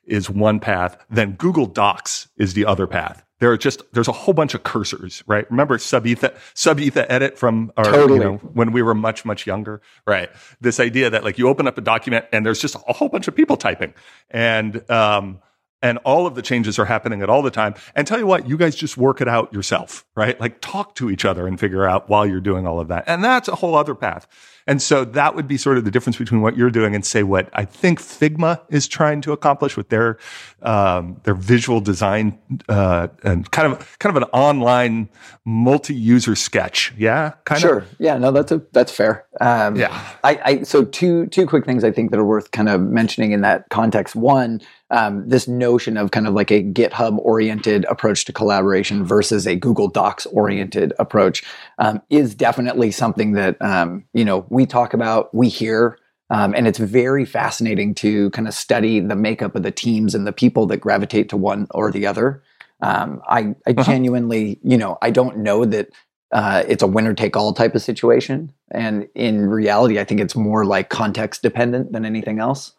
is 0.05 0.29
one 0.29 0.59
path, 0.59 0.97
then 1.09 1.33
Google 1.33 1.65
Docs 1.65 2.29
is 2.37 2.53
the 2.53 2.65
other 2.65 2.87
path. 2.87 3.23
There 3.39 3.51
are 3.51 3.57
just, 3.57 3.81
there's 3.91 4.07
a 4.07 4.13
whole 4.13 4.33
bunch 4.35 4.53
of 4.53 4.63
cursors, 4.63 5.23
right? 5.25 5.49
Remember 5.49 5.77
Subetha, 5.77 6.35
Subetha 6.53 7.05
edit 7.09 7.39
from 7.39 7.71
our, 7.75 7.83
totally. 7.83 8.19
you 8.19 8.23
know, 8.23 8.37
when 8.37 8.71
we 8.71 8.83
were 8.83 8.93
much, 8.93 9.25
much 9.25 9.47
younger, 9.47 9.81
right? 10.05 10.29
This 10.61 10.79
idea 10.79 11.09
that 11.09 11.23
like 11.23 11.39
you 11.39 11.47
open 11.47 11.67
up 11.67 11.77
a 11.77 11.81
document 11.81 12.25
and 12.31 12.45
there's 12.45 12.61
just 12.61 12.75
a 12.75 12.93
whole 12.93 13.09
bunch 13.09 13.27
of 13.27 13.35
people 13.35 13.57
typing 13.57 13.93
and, 14.29 14.89
um, 14.89 15.39
and 15.81 15.97
all 15.99 16.27
of 16.27 16.35
the 16.35 16.41
changes 16.41 16.77
are 16.77 16.85
happening 16.85 17.21
at 17.21 17.29
all 17.29 17.41
the 17.41 17.51
time. 17.51 17.75
And 17.95 18.05
tell 18.05 18.19
you 18.19 18.27
what, 18.27 18.47
you 18.47 18.57
guys 18.57 18.75
just 18.75 18.97
work 18.97 19.21
it 19.21 19.27
out 19.27 19.51
yourself, 19.53 20.05
right? 20.15 20.39
Like 20.39 20.61
talk 20.61 20.95
to 20.95 21.09
each 21.09 21.25
other 21.25 21.47
and 21.47 21.59
figure 21.59 21.85
out 21.85 22.09
while 22.09 22.25
you're 22.25 22.41
doing 22.41 22.67
all 22.67 22.79
of 22.79 22.87
that. 22.89 23.03
And 23.07 23.23
that's 23.23 23.47
a 23.47 23.55
whole 23.55 23.75
other 23.75 23.95
path. 23.95 24.27
And 24.67 24.81
so 24.81 25.03
that 25.05 25.35
would 25.35 25.47
be 25.47 25.57
sort 25.57 25.77
of 25.77 25.85
the 25.85 25.91
difference 25.91 26.17
between 26.17 26.41
what 26.41 26.55
you're 26.55 26.69
doing 26.69 26.93
and 26.93 27.05
say 27.05 27.23
what 27.23 27.49
I 27.53 27.65
think 27.65 27.99
Figma 27.99 28.61
is 28.69 28.87
trying 28.87 29.21
to 29.21 29.31
accomplish 29.31 29.75
with 29.75 29.89
their 29.89 30.17
um, 30.61 31.19
their 31.23 31.33
visual 31.33 31.81
design 31.81 32.37
uh, 32.69 33.07
and 33.23 33.49
kind 33.49 33.73
of 33.73 33.97
kind 33.99 34.15
of 34.15 34.21
an 34.21 34.29
online 34.31 35.09
multi-user 35.45 36.35
sketch. 36.35 36.93
Yeah, 36.97 37.33
kind 37.45 37.59
sure. 37.59 37.79
of. 37.79 37.87
Sure. 37.87 37.95
Yeah. 37.99 38.17
No, 38.17 38.31
that's 38.31 38.51
a 38.51 38.61
that's 38.71 38.91
fair. 38.91 39.25
Um, 39.39 39.75
yeah. 39.75 39.99
I, 40.23 40.39
I 40.45 40.63
so 40.63 40.85
two 40.85 41.25
two 41.27 41.47
quick 41.47 41.65
things 41.65 41.83
I 41.83 41.91
think 41.91 42.11
that 42.11 42.19
are 42.19 42.25
worth 42.25 42.51
kind 42.51 42.69
of 42.69 42.81
mentioning 42.81 43.31
in 43.31 43.41
that 43.41 43.65
context. 43.69 44.15
One 44.15 44.61
um, 44.91 45.27
this 45.27 45.47
notion 45.47 45.97
of 45.97 46.11
kind 46.11 46.27
of 46.27 46.33
like 46.33 46.51
a 46.51 46.63
GitHub 46.63 47.17
oriented 47.19 47.85
approach 47.85 48.25
to 48.25 48.33
collaboration 48.33 49.03
versus 49.03 49.47
a 49.47 49.55
Google 49.55 49.87
Docs 49.87 50.25
oriented 50.27 50.93
approach 50.99 51.43
um, 51.79 52.01
is 52.09 52.35
definitely 52.35 52.91
something 52.91 53.31
that 53.33 53.59
um, 53.61 54.03
you 54.13 54.25
know 54.25 54.45
we 54.49 54.65
talk 54.65 54.93
about, 54.93 55.33
we 55.33 55.49
hear, 55.49 55.97
um, 56.29 56.53
and 56.53 56.67
it's 56.67 56.79
very 56.79 57.25
fascinating 57.25 57.95
to 57.95 58.29
kind 58.31 58.47
of 58.47 58.53
study 58.53 58.99
the 58.99 59.15
makeup 59.15 59.55
of 59.55 59.63
the 59.63 59.71
teams 59.71 60.13
and 60.13 60.27
the 60.27 60.33
people 60.33 60.65
that 60.67 60.77
gravitate 60.77 61.29
to 61.29 61.37
one 61.37 61.67
or 61.71 61.91
the 61.91 62.05
other. 62.05 62.43
Um, 62.81 63.21
I, 63.27 63.55
I 63.67 63.71
uh-huh. 63.71 63.83
genuinely, 63.83 64.59
you 64.63 64.77
know, 64.77 64.97
I 65.01 65.11
don't 65.11 65.37
know 65.37 65.65
that 65.65 65.89
uh, 66.31 66.63
it's 66.67 66.81
a 66.81 66.87
winner 66.87 67.13
take 67.13 67.35
all 67.35 67.53
type 67.53 67.75
of 67.75 67.81
situation. 67.81 68.51
And 68.71 69.07
in 69.13 69.47
reality, 69.47 69.99
I 69.99 70.03
think 70.03 70.21
it's 70.21 70.35
more 70.35 70.65
like 70.65 70.89
context 70.89 71.41
dependent 71.41 71.91
than 71.91 72.05
anything 72.05 72.39
else. 72.39 72.73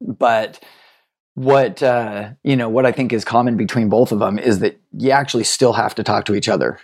But 0.00 0.62
what 1.34 1.82
uh, 1.82 2.30
you 2.42 2.56
know, 2.56 2.68
what 2.68 2.86
I 2.86 2.92
think 2.92 3.12
is 3.12 3.24
common 3.24 3.56
between 3.56 3.88
both 3.88 4.12
of 4.12 4.18
them 4.18 4.38
is 4.38 4.58
that 4.60 4.80
you 4.92 5.10
actually 5.10 5.44
still 5.44 5.72
have 5.72 5.94
to 5.96 6.02
talk 6.02 6.26
to 6.26 6.34
each 6.34 6.48
other, 6.48 6.78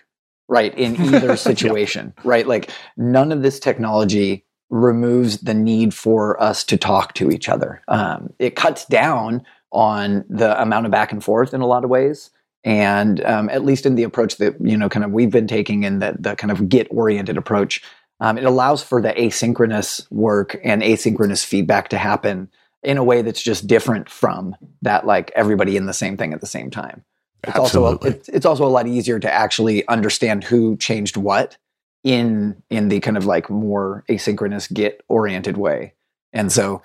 right? 0.49 0.77
In 0.77 0.97
either 1.15 1.37
situation, 1.37 2.15
yeah. 2.17 2.23
right? 2.25 2.47
Like 2.47 2.71
none 2.97 3.33
of 3.33 3.43
this 3.43 3.61
technology 3.61 4.45
removes 4.71 5.39
the 5.39 5.55
need 5.55 5.95
for 5.95 6.41
us 6.43 6.65
to 6.65 6.77
talk 6.77 7.15
to 7.15 7.31
each 7.31 7.49
other. 7.49 7.83
Um, 7.89 8.33
it 8.39 8.55
cuts 8.55 8.85
down 8.85 9.45
on 9.73 10.25
the 10.29 10.61
amount 10.61 10.87
of 10.87 10.93
back 10.93 11.13
and 11.13 11.23
forth 11.23 11.55
in 11.55 11.61
a 11.61 11.67
lot 11.67 11.85
of 11.85 11.91
ways 11.91 12.31
and 12.65 13.25
um, 13.25 13.49
at 13.51 13.65
least 13.65 13.87
in 13.87 13.95
the 13.95 14.03
approach 14.03 14.37
that 14.37 14.55
you 14.61 14.77
know 14.77 14.89
kind 14.89 15.05
of 15.05 15.11
we've 15.11 15.31
been 15.31 15.47
taking 15.47 15.85
in 15.85 15.99
the, 15.99 16.17
the 16.19 16.35
kind 16.37 16.51
of 16.51 16.69
git 16.69 16.89
oriented 16.91 17.37
approach 17.37 17.83
um, 18.21 18.37
it 18.37 18.45
allows 18.45 18.83
for 18.83 19.01
the 19.01 19.13
asynchronous 19.13 20.11
work 20.11 20.59
and 20.65 20.83
asynchronous 20.83 21.45
feedback 21.45 21.89
to 21.89 21.99
happen 21.99 22.51
in 22.89 22.97
a 22.97 23.05
way 23.05 23.21
that's 23.21 23.43
just 23.43 23.67
different 23.67 24.09
from 24.09 24.57
that 24.81 25.07
like 25.07 25.31
everybody 25.37 25.77
in 25.77 25.85
the 25.85 25.93
same 25.93 26.17
thing 26.17 26.33
at 26.33 26.41
the 26.41 26.47
same 26.47 26.71
time 26.71 27.05
it's 27.45 27.55
Absolutely. 27.55 27.93
also 27.93 28.07
a, 28.07 28.11
it's, 28.11 28.29
it's 28.31 28.47
also 28.47 28.65
a 28.65 28.67
lot 28.67 28.89
easier 28.89 29.21
to 29.21 29.31
actually 29.31 29.87
understand 29.89 30.43
who 30.43 30.75
changed 30.79 31.19
what 31.19 31.59
in 32.03 32.61
in 32.71 32.89
the 32.89 32.99
kind 33.01 33.19
of 33.19 33.27
like 33.27 33.51
more 33.51 34.05
asynchronous 34.09 34.73
git 34.73 35.03
oriented 35.07 35.59
way 35.59 35.93
and 36.33 36.51
so 36.51 36.81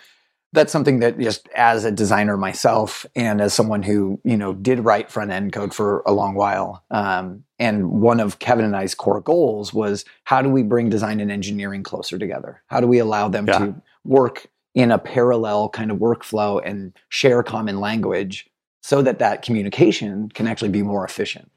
that's 0.51 0.73
something 0.73 0.99
that 0.99 1.17
just 1.17 1.47
as 1.55 1.85
a 1.85 1.91
designer 1.91 2.37
myself 2.37 3.05
and 3.15 3.39
as 3.39 3.53
someone 3.53 3.81
who 3.81 4.19
you 4.25 4.35
know 4.35 4.51
did 4.51 4.79
write 4.81 5.09
front 5.09 5.31
end 5.31 5.53
code 5.53 5.73
for 5.73 6.03
a 6.05 6.11
long 6.11 6.35
while 6.35 6.83
um, 6.91 7.45
and 7.59 7.89
one 7.89 8.19
of 8.19 8.39
kevin 8.39 8.65
and 8.65 8.75
i's 8.75 8.93
core 8.93 9.21
goals 9.21 9.73
was 9.73 10.03
how 10.25 10.41
do 10.41 10.49
we 10.49 10.63
bring 10.63 10.89
design 10.89 11.21
and 11.21 11.31
engineering 11.31 11.81
closer 11.81 12.19
together 12.19 12.61
how 12.67 12.81
do 12.81 12.87
we 12.87 12.99
allow 12.99 13.29
them 13.29 13.47
yeah. 13.47 13.59
to 13.59 13.75
work 14.03 14.47
in 14.75 14.91
a 14.91 14.97
parallel 14.97 15.69
kind 15.69 15.91
of 15.91 15.97
workflow 15.97 16.61
and 16.63 16.93
share 17.09 17.43
common 17.43 17.79
language 17.79 18.49
so 18.81 19.01
that 19.01 19.19
that 19.19 19.41
communication 19.41 20.29
can 20.29 20.47
actually 20.47 20.69
be 20.69 20.81
more 20.81 21.05
efficient 21.05 21.51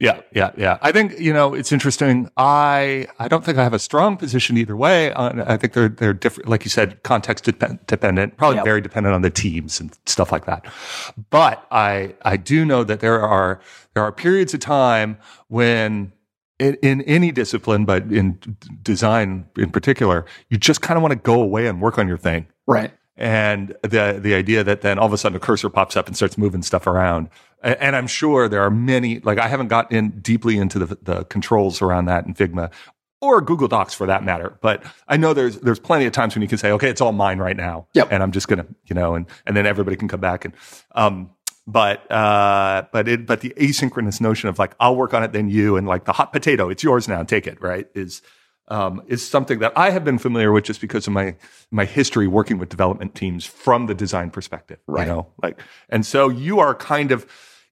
yeah, 0.00 0.20
yeah, 0.32 0.52
yeah. 0.56 0.78
I 0.80 0.92
think 0.92 1.18
you 1.18 1.32
know 1.32 1.54
it's 1.54 1.72
interesting. 1.72 2.30
I 2.36 3.08
I 3.18 3.26
don't 3.26 3.44
think 3.44 3.58
I 3.58 3.64
have 3.64 3.74
a 3.74 3.80
strong 3.80 4.16
position 4.16 4.56
either 4.56 4.76
way. 4.76 5.12
Uh, 5.12 5.44
I 5.44 5.56
think 5.56 5.72
they're 5.72 5.88
they're 5.88 6.12
different, 6.12 6.48
like 6.48 6.64
you 6.64 6.70
said, 6.70 7.02
context 7.02 7.44
dependent, 7.44 8.36
probably 8.36 8.56
yep. 8.56 8.64
very 8.64 8.80
dependent 8.80 9.14
on 9.16 9.22
the 9.22 9.30
teams 9.30 9.80
and 9.80 9.96
stuff 10.06 10.30
like 10.30 10.46
that. 10.46 10.66
But 11.30 11.66
I 11.72 12.14
I 12.22 12.36
do 12.36 12.64
know 12.64 12.84
that 12.84 13.00
there 13.00 13.20
are 13.20 13.60
there 13.94 14.04
are 14.04 14.12
periods 14.12 14.54
of 14.54 14.60
time 14.60 15.18
when 15.48 16.12
in, 16.60 16.76
in 16.80 17.02
any 17.02 17.32
discipline, 17.32 17.84
but 17.84 18.04
in 18.04 18.38
design 18.82 19.48
in 19.56 19.70
particular, 19.70 20.26
you 20.48 20.58
just 20.58 20.80
kind 20.80 20.96
of 20.96 21.02
want 21.02 21.12
to 21.12 21.18
go 21.18 21.42
away 21.42 21.66
and 21.66 21.82
work 21.82 21.98
on 21.98 22.06
your 22.06 22.18
thing, 22.18 22.46
right? 22.68 22.92
And 23.16 23.74
the 23.82 24.20
the 24.22 24.34
idea 24.34 24.62
that 24.62 24.82
then 24.82 24.98
all 24.98 25.06
of 25.06 25.12
a 25.12 25.18
sudden 25.18 25.34
a 25.34 25.40
cursor 25.40 25.68
pops 25.68 25.96
up 25.96 26.06
and 26.06 26.16
starts 26.16 26.38
moving 26.38 26.62
stuff 26.62 26.86
around 26.86 27.30
and 27.62 27.96
I'm 27.96 28.06
sure 28.06 28.48
there 28.48 28.62
are 28.62 28.70
many, 28.70 29.20
like 29.20 29.38
I 29.38 29.48
haven't 29.48 29.68
gotten 29.68 29.96
in 29.96 30.20
deeply 30.20 30.58
into 30.58 30.78
the, 30.78 30.98
the 31.02 31.24
controls 31.24 31.82
around 31.82 32.04
that 32.06 32.26
in 32.26 32.34
Figma 32.34 32.70
or 33.20 33.40
Google 33.40 33.66
Docs 33.66 33.94
for 33.94 34.06
that 34.06 34.22
matter. 34.22 34.56
But 34.60 34.84
I 35.08 35.16
know 35.16 35.34
there's 35.34 35.58
there's 35.58 35.80
plenty 35.80 36.06
of 36.06 36.12
times 36.12 36.34
when 36.34 36.42
you 36.42 36.48
can 36.48 36.58
say, 36.58 36.70
okay, 36.72 36.88
it's 36.88 37.00
all 37.00 37.12
mine 37.12 37.38
right 37.38 37.56
now, 37.56 37.88
yep. 37.94 38.08
and 38.12 38.22
I'm 38.22 38.30
just 38.30 38.46
gonna, 38.46 38.66
you 38.86 38.94
know, 38.94 39.14
and 39.14 39.26
and 39.44 39.56
then 39.56 39.66
everybody 39.66 39.96
can 39.96 40.06
come 40.06 40.20
back 40.20 40.44
and, 40.44 40.54
um, 40.92 41.30
but 41.66 42.10
uh, 42.12 42.84
but 42.92 43.08
it 43.08 43.26
but 43.26 43.40
the 43.40 43.50
asynchronous 43.56 44.20
notion 44.20 44.48
of 44.48 44.58
like 44.58 44.74
I'll 44.78 44.94
work 44.94 45.14
on 45.14 45.24
it, 45.24 45.32
then 45.32 45.50
you, 45.50 45.76
and 45.76 45.86
like 45.86 46.04
the 46.04 46.12
hot 46.12 46.32
potato, 46.32 46.68
it's 46.68 46.84
yours 46.84 47.08
now, 47.08 47.24
take 47.24 47.48
it, 47.48 47.60
right? 47.60 47.88
Is 47.94 48.22
um, 48.68 49.02
is 49.06 49.26
something 49.26 49.58
that 49.60 49.72
I 49.76 49.90
have 49.90 50.04
been 50.04 50.18
familiar 50.18 50.52
with 50.52 50.64
just 50.64 50.80
because 50.80 51.06
of 51.06 51.12
my 51.12 51.36
my 51.70 51.84
history 51.84 52.28
working 52.28 52.58
with 52.58 52.68
development 52.68 53.14
teams 53.14 53.44
from 53.44 53.86
the 53.86 53.94
design 53.94 54.30
perspective. 54.30 54.78
Right. 54.86 55.06
You 55.06 55.12
know, 55.12 55.26
like, 55.42 55.60
and 55.88 56.04
so 56.04 56.28
you 56.28 56.60
are 56.60 56.74
kind 56.74 57.12
of 57.12 57.26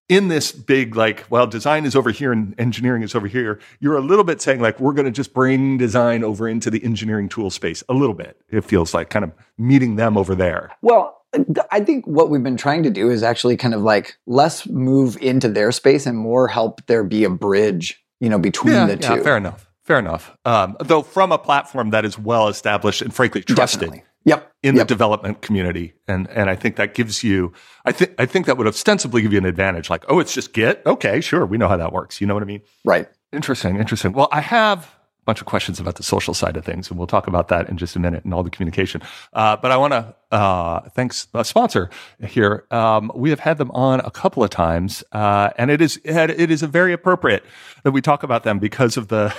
in 0.09 0.29
this 0.29 0.53
big 0.53 0.95
like 0.95 1.25
well 1.31 1.47
design 1.47 1.85
is 1.85 1.97
over 1.97 2.11
here 2.11 2.33
and 2.33 2.55
engineering 2.59 3.03
is 3.03 3.15
over 3.15 3.27
here 3.27 3.59
you're 3.81 3.97
a 3.97 4.01
little 4.01 4.25
bit 4.25 4.41
saying 4.41 4.61
like 4.61 4.79
we're 4.79 4.93
going 4.93 5.05
to 5.05 5.11
just 5.11 5.35
bring 5.35 5.79
design 5.79 6.23
over 6.23 6.49
into 6.49 6.71
the 6.71 6.83
engineering 6.85 7.29
tool 7.29 7.51
space 7.51 7.83
a 7.89 7.93
little 7.93 8.15
bit 8.15 8.41
it 8.49 8.65
feels 8.65 8.95
like 8.95 9.11
kind 9.11 9.25
of 9.25 9.33
meeting 9.59 9.97
them 9.97 10.17
over 10.17 10.35
there 10.35 10.71
well 10.81 11.25
i 11.73 11.81
think 11.81 12.07
what 12.07 12.31
we've 12.31 12.45
been 12.45 12.57
trying 12.57 12.85
to 12.85 12.91
do 12.91 13.11
is 13.11 13.25
actually 13.25 13.57
kind 13.57 13.75
of 13.75 13.83
like 13.83 14.17
less 14.27 14.67
move 14.69 15.17
into 15.21 15.49
their 15.49 15.73
space 15.73 16.07
and 16.07 16.17
more 16.17 16.47
help 16.47 16.87
there 16.87 17.03
be 17.03 17.25
a 17.25 17.31
bridge 17.31 18.01
you 18.21 18.29
know 18.29 18.39
between 18.39 18.75
yeah, 18.75 18.87
the 18.87 18.97
two 18.97 19.17
yeah, 19.17 19.23
fair 19.23 19.37
enough 19.37 19.69
Fair 19.87 20.01
enough. 20.01 20.37
Um, 20.45 20.77
though 20.81 21.03
from 21.03 21.31
a 21.31 21.39
platform 21.39 21.91
that 21.91 22.05
is 22.05 22.19
well 22.19 22.49
established 22.49 23.03
and 23.03 23.15
frankly 23.15 23.43
trusted. 23.43 23.81
Definitely. 23.81 24.05
Yep. 24.25 24.53
In 24.65 24.75
yep. 24.75 24.83
the 24.83 24.89
development 24.89 25.43
community. 25.43 25.95
And 26.09 26.29
and 26.31 26.51
I 26.51 26.57
think 26.57 26.75
that 26.75 26.95
gives 26.95 27.23
you 27.23 27.53
I 27.85 27.93
think 27.93 28.13
I 28.19 28.27
think 28.27 28.47
that 28.47 28.59
would 28.59 28.67
ostensibly 28.67 29.23
give 29.23 29.33
you 29.33 29.39
an 29.39 29.45
advantage. 29.45 29.89
Like, 29.89 30.05
oh, 30.09 30.19
it's 30.19 30.35
just 30.35 30.53
Git? 30.53 30.83
Okay, 30.85 31.21
sure. 31.21 31.47
We 31.47 31.57
know 31.57 31.69
how 31.69 31.77
that 31.77 31.93
works. 31.93 32.21
You 32.21 32.27
know 32.27 32.35
what 32.35 32.43
I 32.43 32.47
mean? 32.47 32.63
Right. 32.85 33.09
Interesting, 33.33 33.77
interesting. 33.77 34.13
Well, 34.13 34.29
I 34.33 34.41
have 34.41 34.93
bunch 35.27 35.41
of 35.41 35.47
questions 35.47 35.79
about 35.79 35.97
the 35.97 36.03
social 36.03 36.33
side 36.33 36.57
of 36.57 36.65
things, 36.65 36.89
and 36.89 36.97
we'll 36.97 37.07
talk 37.07 37.27
about 37.27 37.49
that 37.49 37.69
in 37.69 37.77
just 37.77 37.97
a 37.97 37.99
minute 37.99 38.25
and 38.25 38.33
all 38.33 38.43
the 38.43 38.51
communication. 38.51 39.03
Uh, 39.33 39.57
but 39.57 39.71
I 39.71 39.77
want 39.77 39.93
to 39.93 40.15
uh, 40.31 40.89
thanks 40.91 41.27
a 41.35 41.45
sponsor 41.45 41.91
here. 42.27 42.65
Um, 42.71 43.13
we 43.15 43.31
have 43.31 43.41
had 43.41 43.59
them 43.59 43.71
on 43.73 44.01
a 44.01 44.11
couple 44.11 44.43
of 44.43 44.51
times, 44.51 45.05
uh, 45.13 45.51
and 45.59 45.71
it 45.71 45.83
is 45.83 46.01
it 46.05 46.51
is 46.51 46.63
very 46.63 46.93
appropriate 46.93 47.45
that 47.83 47.91
we 47.91 48.01
talk 48.01 48.23
about 48.23 48.45
them 48.45 48.59
because 48.59 48.97
of 48.97 49.09
the 49.09 49.35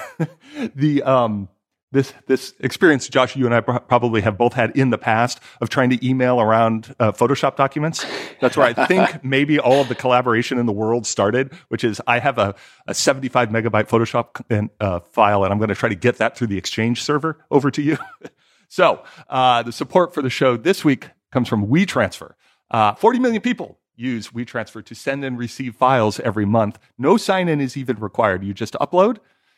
the 0.76 1.02
um, 1.04 1.50
this 1.92 2.14
this 2.26 2.54
experience, 2.60 3.08
Josh, 3.08 3.36
you 3.36 3.46
and 3.46 3.56
I 3.56 3.62
probably 3.62 4.22
have 4.22 4.38
both 4.38 4.54
had 4.54 4.76
in 4.76 4.90
the 4.90 4.98
past 4.98 5.40
of 5.62 5.70
trying 5.70 5.90
to 5.92 6.08
email 6.08 6.42
around 6.42 6.94
uh, 7.00 7.12
Photoshop 7.14 7.56
documents. 7.56 8.06
That's 8.42 8.58
where 8.58 8.68
I 8.68 8.88
think 8.88 9.24
maybe 9.24 9.58
all 9.60 9.82
of 9.82 9.88
the 9.88 9.96
collaboration 9.96 10.58
in 10.58 10.66
the 10.66 10.74
world 10.74 11.08
started. 11.08 11.54
Which 11.70 11.84
is, 11.84 12.02
I 12.06 12.20
have 12.20 12.38
a, 12.38 12.56
a 12.88 12.94
75 12.94 13.50
megabyte 13.50 13.88
Photoshop 13.88 14.70
uh, 14.80 15.00
file, 15.00 15.44
and 15.44 15.54
I'm 15.54 15.60
going 15.60 15.70
to 15.70 15.76
try 15.76 15.90
to 15.90 15.96
get 15.96 16.18
that 16.18 16.38
through 16.38 16.48
the 16.48 16.58
Exchange 16.58 17.02
server 17.04 17.46
over 17.50 17.72
to 17.72 17.82
you. 17.82 17.98
so 18.68 19.04
uh, 19.30 19.64
the 19.64 19.72
support 19.72 20.14
for 20.14 20.22
the 20.22 20.30
show 20.30 20.58
this 20.58 20.84
week 20.84 21.10
comes 21.32 21.48
from 21.48 21.68
WeTransfer. 21.68 22.34
Uh, 22.70 22.96
40 22.96 23.20
million 23.20 23.42
people 23.42 23.80
use 23.96 24.30
WeTransfer 24.30 24.86
to 24.86 24.94
send 24.94 25.24
and 25.24 25.38
receive 25.38 25.76
files 25.76 26.20
every 26.20 26.46
month. 26.46 26.80
No 26.98 27.18
sign 27.18 27.48
in 27.48 27.62
is 27.62 27.78
even 27.78 27.98
required. 27.98 28.44
You 28.44 28.54
just 28.54 28.74
upload 28.76 29.18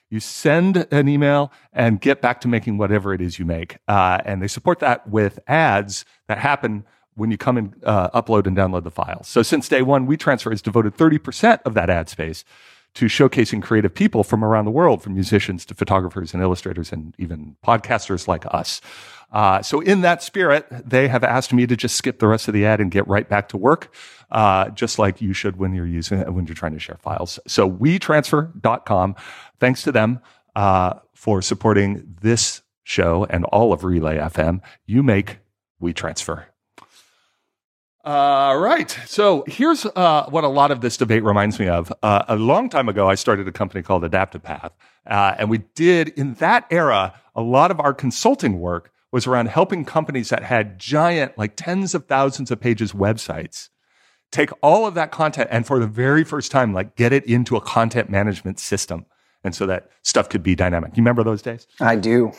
you 0.09 0.19
send 0.19 0.87
an 0.91 1.07
email 1.07 1.51
and 1.71 2.01
get 2.01 2.21
back 2.21 2.41
to 2.41 2.47
making 2.47 2.77
whatever 2.77 3.13
it 3.13 3.21
is 3.21 3.39
you 3.39 3.45
make. 3.45 3.77
Uh, 3.87 4.19
and 4.25 4.41
they 4.41 4.47
support 4.47 4.79
that 4.79 5.07
with 5.07 5.39
ads 5.47 6.05
that 6.27 6.39
happen 6.39 6.83
when 7.15 7.31
you 7.31 7.37
come 7.37 7.57
and 7.57 7.75
uh, 7.83 8.09
upload 8.11 8.47
and 8.47 8.55
download 8.57 8.83
the 8.83 8.91
files. 8.91 9.27
So 9.27 9.43
since 9.43 9.67
day 9.67 9.81
one, 9.81 10.07
WeTransfer 10.07 10.51
has 10.51 10.61
devoted 10.61 10.95
30% 10.95 11.59
of 11.65 11.73
that 11.73 11.89
ad 11.89 12.09
space 12.09 12.43
to 12.95 13.05
showcasing 13.05 13.61
creative 13.61 13.93
people 13.93 14.23
from 14.23 14.43
around 14.43 14.65
the 14.65 14.71
world, 14.71 15.03
from 15.03 15.13
musicians 15.13 15.65
to 15.65 15.75
photographers 15.75 16.33
and 16.33 16.41
illustrators 16.41 16.91
and 16.91 17.13
even 17.19 17.55
podcasters 17.65 18.27
like 18.27 18.45
us. 18.47 18.81
Uh, 19.31 19.61
so 19.61 19.79
in 19.79 20.01
that 20.01 20.23
spirit, 20.23 20.65
they 20.69 21.07
have 21.07 21.23
asked 21.23 21.53
me 21.53 21.67
to 21.67 21.75
just 21.75 21.95
skip 21.95 22.19
the 22.19 22.27
rest 22.27 22.47
of 22.47 22.53
the 22.53 22.65
ad 22.65 22.81
and 22.81 22.89
get 22.89 23.07
right 23.07 23.29
back 23.29 23.49
to 23.49 23.57
work, 23.57 23.93
uh, 24.31 24.69
just 24.69 24.97
like 24.97 25.21
you 25.21 25.33
should 25.33 25.57
when 25.57 25.73
you're 25.73 25.85
using 25.85 26.19
when 26.33 26.47
you're 26.47 26.55
trying 26.55 26.73
to 26.73 26.79
share 26.79 26.97
files. 26.97 27.39
So 27.47 27.69
wetransfer.com. 27.69 29.15
Thanks 29.59 29.83
to 29.83 29.91
them 29.91 30.19
uh, 30.55 30.95
for 31.13 31.41
supporting 31.41 32.15
this 32.21 32.61
show 32.83 33.25
and 33.29 33.45
all 33.45 33.71
of 33.71 33.83
Relay 33.83 34.17
FM. 34.17 34.61
You 34.87 35.03
make 35.03 35.39
WeTransfer. 35.81 36.45
All 38.03 38.57
right. 38.57 38.89
So 39.05 39.43
here's 39.45 39.85
uh, 39.85 40.25
what 40.29 40.43
a 40.43 40.47
lot 40.47 40.71
of 40.71 40.81
this 40.81 40.97
debate 40.97 41.23
reminds 41.23 41.59
me 41.59 41.67
of. 41.67 41.93
Uh, 42.01 42.23
a 42.27 42.35
long 42.35 42.69
time 42.69 42.89
ago, 42.89 43.07
I 43.09 43.15
started 43.15 43.47
a 43.47 43.51
company 43.51 43.83
called 43.83 44.03
Adaptive 44.03 44.41
Path. 44.41 44.71
Uh, 45.05 45.35
and 45.37 45.49
we 45.49 45.59
did, 45.75 46.09
in 46.09 46.33
that 46.35 46.65
era, 46.71 47.13
a 47.35 47.41
lot 47.41 47.71
of 47.71 47.79
our 47.79 47.93
consulting 47.93 48.59
work 48.59 48.91
was 49.11 49.25
around 49.25 49.47
helping 49.47 49.85
companies 49.85 50.29
that 50.29 50.43
had 50.43 50.79
giant, 50.79 51.37
like 51.37 51.53
tens 51.55 51.95
of 51.95 52.05
thousands 52.05 52.51
of 52.51 52.59
pages 52.59 52.93
websites, 52.93 53.69
take 54.31 54.51
all 54.61 54.85
of 54.85 54.93
that 54.93 55.11
content 55.11 55.49
and 55.51 55.65
for 55.65 55.79
the 55.79 55.87
very 55.87 56.23
first 56.23 56.51
time, 56.51 56.73
like 56.73 56.95
get 56.95 57.11
it 57.11 57.25
into 57.25 57.55
a 57.55 57.61
content 57.61 58.09
management 58.09 58.59
system. 58.59 59.05
And 59.43 59.55
so 59.55 59.65
that 59.65 59.89
stuff 60.03 60.29
could 60.29 60.43
be 60.43 60.55
dynamic. 60.55 60.95
You 60.95 61.01
remember 61.01 61.23
those 61.23 61.41
days? 61.41 61.65
I 61.79 61.95
do. 61.95 62.33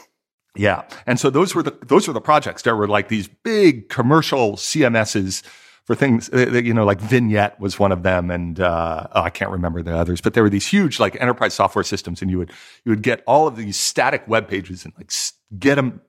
Yeah. 0.56 0.84
And 1.06 1.18
so 1.18 1.30
those 1.30 1.54
were 1.54 1.62
the, 1.62 1.76
those 1.86 2.06
were 2.06 2.14
the 2.14 2.20
projects. 2.20 2.62
There 2.62 2.76
were 2.76 2.88
like 2.88 3.08
these 3.08 3.28
big 3.28 3.88
commercial 3.88 4.52
CMSs 4.56 5.42
for 5.84 5.94
things, 5.94 6.28
uh, 6.32 6.60
you 6.62 6.74
know, 6.74 6.84
like 6.84 7.00
Vignette 7.00 7.58
was 7.58 7.78
one 7.78 7.90
of 7.90 8.02
them. 8.02 8.30
And, 8.30 8.60
uh, 8.60 9.06
oh, 9.12 9.22
I 9.22 9.30
can't 9.30 9.50
remember 9.50 9.82
the 9.82 9.96
others, 9.96 10.20
but 10.20 10.34
there 10.34 10.42
were 10.42 10.50
these 10.50 10.66
huge 10.66 11.00
like 11.00 11.20
enterprise 11.20 11.54
software 11.54 11.84
systems 11.84 12.20
and 12.20 12.30
you 12.30 12.38
would, 12.38 12.52
you 12.84 12.90
would 12.90 13.02
get 13.02 13.22
all 13.26 13.46
of 13.46 13.56
these 13.56 13.76
static 13.76 14.26
web 14.28 14.46
pages 14.46 14.84
and 14.84 14.92
like 14.98 15.10
get 15.58 15.76
them 15.76 16.00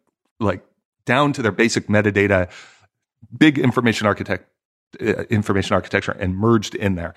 like 0.41 0.63
down 1.05 1.33
to 1.33 1.41
their 1.41 1.51
basic 1.51 1.88
metadata, 1.88 2.50
big 3.38 3.57
information 3.57 4.07
architect, 4.07 4.48
uh, 5.00 5.24
information 5.29 5.74
architecture 5.74 6.12
and 6.12 6.36
merged 6.36 6.75
in 6.75 6.95
there. 6.95 7.13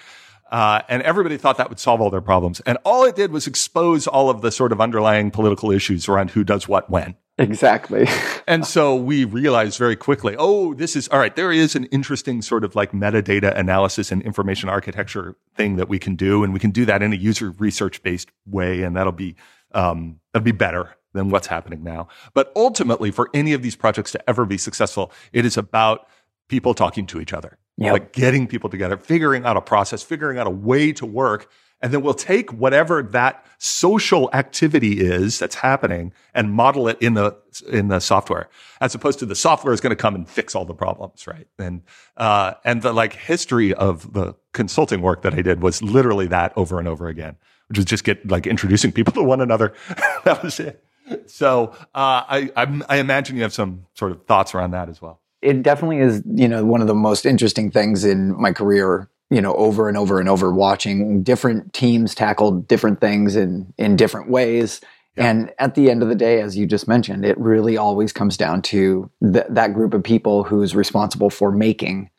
Uh, 0.50 0.82
and 0.88 1.02
everybody 1.02 1.36
thought 1.36 1.56
that 1.56 1.68
would 1.68 1.80
solve 1.80 2.00
all 2.00 2.10
their 2.10 2.20
problems. 2.20 2.60
And 2.60 2.78
all 2.84 3.04
it 3.04 3.16
did 3.16 3.32
was 3.32 3.46
expose 3.46 4.06
all 4.06 4.30
of 4.30 4.40
the 4.42 4.52
sort 4.52 4.72
of 4.72 4.80
underlying 4.80 5.30
political 5.30 5.70
issues 5.70 6.08
around 6.08 6.30
who 6.30 6.44
does 6.44 6.68
what 6.68 6.88
when. 6.88 7.16
Exactly. 7.38 8.06
and 8.46 8.64
so 8.64 8.94
we 8.94 9.24
realized 9.24 9.78
very 9.78 9.96
quickly, 9.96 10.36
oh, 10.38 10.74
this 10.74 10.94
is 10.94 11.08
all 11.08 11.18
right. 11.18 11.34
There 11.34 11.50
is 11.50 11.74
an 11.74 11.86
interesting 11.86 12.42
sort 12.42 12.62
of 12.62 12.76
like 12.76 12.92
metadata 12.92 13.56
analysis 13.56 14.12
and 14.12 14.22
information 14.22 14.68
architecture 14.68 15.34
thing 15.56 15.76
that 15.76 15.88
we 15.88 15.98
can 15.98 16.14
do. 16.14 16.44
And 16.44 16.52
we 16.52 16.60
can 16.60 16.70
do 16.70 16.84
that 16.84 17.02
in 17.02 17.12
a 17.12 17.16
user 17.16 17.50
research 17.50 18.02
based 18.02 18.30
way. 18.46 18.82
And 18.82 18.94
that'll 18.94 19.12
be, 19.12 19.34
um, 19.72 20.20
that'll 20.32 20.44
be 20.44 20.52
better 20.52 20.94
than 21.14 21.30
what's 21.30 21.46
happening 21.46 21.82
now. 21.82 22.08
But 22.34 22.52
ultimately, 22.54 23.10
for 23.10 23.30
any 23.32 23.54
of 23.54 23.62
these 23.62 23.76
projects 23.76 24.12
to 24.12 24.28
ever 24.30 24.44
be 24.44 24.58
successful, 24.58 25.10
it 25.32 25.46
is 25.46 25.56
about 25.56 26.06
people 26.48 26.74
talking 26.74 27.06
to 27.06 27.20
each 27.20 27.32
other, 27.32 27.56
Yep. 27.78 27.92
like 27.92 28.12
getting 28.12 28.46
people 28.46 28.68
together, 28.68 28.96
figuring 28.98 29.44
out 29.46 29.56
a 29.56 29.60
process, 29.62 30.02
figuring 30.02 30.38
out 30.38 30.46
a 30.46 30.50
way 30.50 30.92
to 30.92 31.06
work. 31.06 31.48
And 31.80 31.92
then 31.92 32.02
we'll 32.02 32.14
take 32.14 32.50
whatever 32.52 33.02
that 33.02 33.44
social 33.58 34.30
activity 34.32 35.00
is 35.00 35.38
that's 35.38 35.56
happening 35.56 36.12
and 36.32 36.50
model 36.52 36.88
it 36.88 36.96
in 37.00 37.14
the 37.14 37.36
in 37.70 37.88
the 37.88 38.00
software, 38.00 38.48
as 38.80 38.94
opposed 38.94 39.18
to 39.18 39.26
the 39.26 39.34
software 39.34 39.74
is 39.74 39.80
going 39.80 39.90
to 39.90 39.96
come 39.96 40.14
and 40.14 40.26
fix 40.28 40.54
all 40.54 40.64
the 40.64 40.72
problems, 40.74 41.26
right? 41.26 41.46
And 41.58 41.82
uh, 42.16 42.54
and 42.64 42.80
the 42.82 42.92
like 42.92 43.12
history 43.14 43.74
of 43.74 44.12
the 44.14 44.34
consulting 44.52 45.02
work 45.02 45.22
that 45.22 45.34
I 45.34 45.42
did 45.42 45.60
was 45.60 45.82
literally 45.82 46.26
that 46.28 46.52
over 46.56 46.78
and 46.78 46.88
over 46.88 47.06
again, 47.08 47.36
which 47.68 47.76
was 47.78 47.84
just 47.84 48.04
get 48.04 48.30
like 48.30 48.46
introducing 48.46 48.90
people 48.92 49.12
to 49.14 49.22
one 49.22 49.42
another. 49.42 49.74
that 50.24 50.42
was 50.42 50.58
it. 50.60 50.82
So 51.26 51.72
uh, 51.94 52.22
I, 52.28 52.50
I 52.56 52.80
I 52.88 52.96
imagine 52.96 53.36
you 53.36 53.42
have 53.42 53.52
some 53.52 53.86
sort 53.94 54.12
of 54.12 54.24
thoughts 54.26 54.54
around 54.54 54.70
that 54.72 54.88
as 54.88 55.00
well. 55.02 55.20
it 55.42 55.62
definitely 55.62 55.98
is 55.98 56.22
you 56.26 56.48
know 56.48 56.64
one 56.64 56.80
of 56.80 56.86
the 56.86 56.94
most 56.94 57.26
interesting 57.26 57.70
things 57.70 58.04
in 58.04 58.40
my 58.40 58.52
career 58.52 59.08
you 59.30 59.40
know 59.40 59.54
over 59.54 59.88
and 59.88 59.96
over 59.98 60.18
and 60.20 60.28
over 60.28 60.52
watching 60.52 61.22
different 61.22 61.72
teams 61.72 62.14
tackle 62.14 62.52
different 62.52 63.00
things 63.00 63.36
in 63.36 63.72
in 63.78 63.96
different 63.96 64.30
ways 64.30 64.80
Yeah. 65.16 65.26
and 65.30 65.52
at 65.58 65.74
the 65.74 65.90
end 65.90 66.02
of 66.02 66.08
the 66.08 66.14
day 66.14 66.40
as 66.40 66.56
you 66.56 66.66
just 66.66 66.88
mentioned 66.88 67.24
it 67.24 67.36
really 67.38 67.76
always 67.76 68.12
comes 68.12 68.36
down 68.36 68.62
to 68.62 69.10
th- 69.22 69.46
that 69.50 69.74
group 69.74 69.92
of 69.94 70.02
people 70.02 70.44
who's 70.44 70.74
responsible 70.74 71.30
for 71.30 71.50
making 71.52 72.10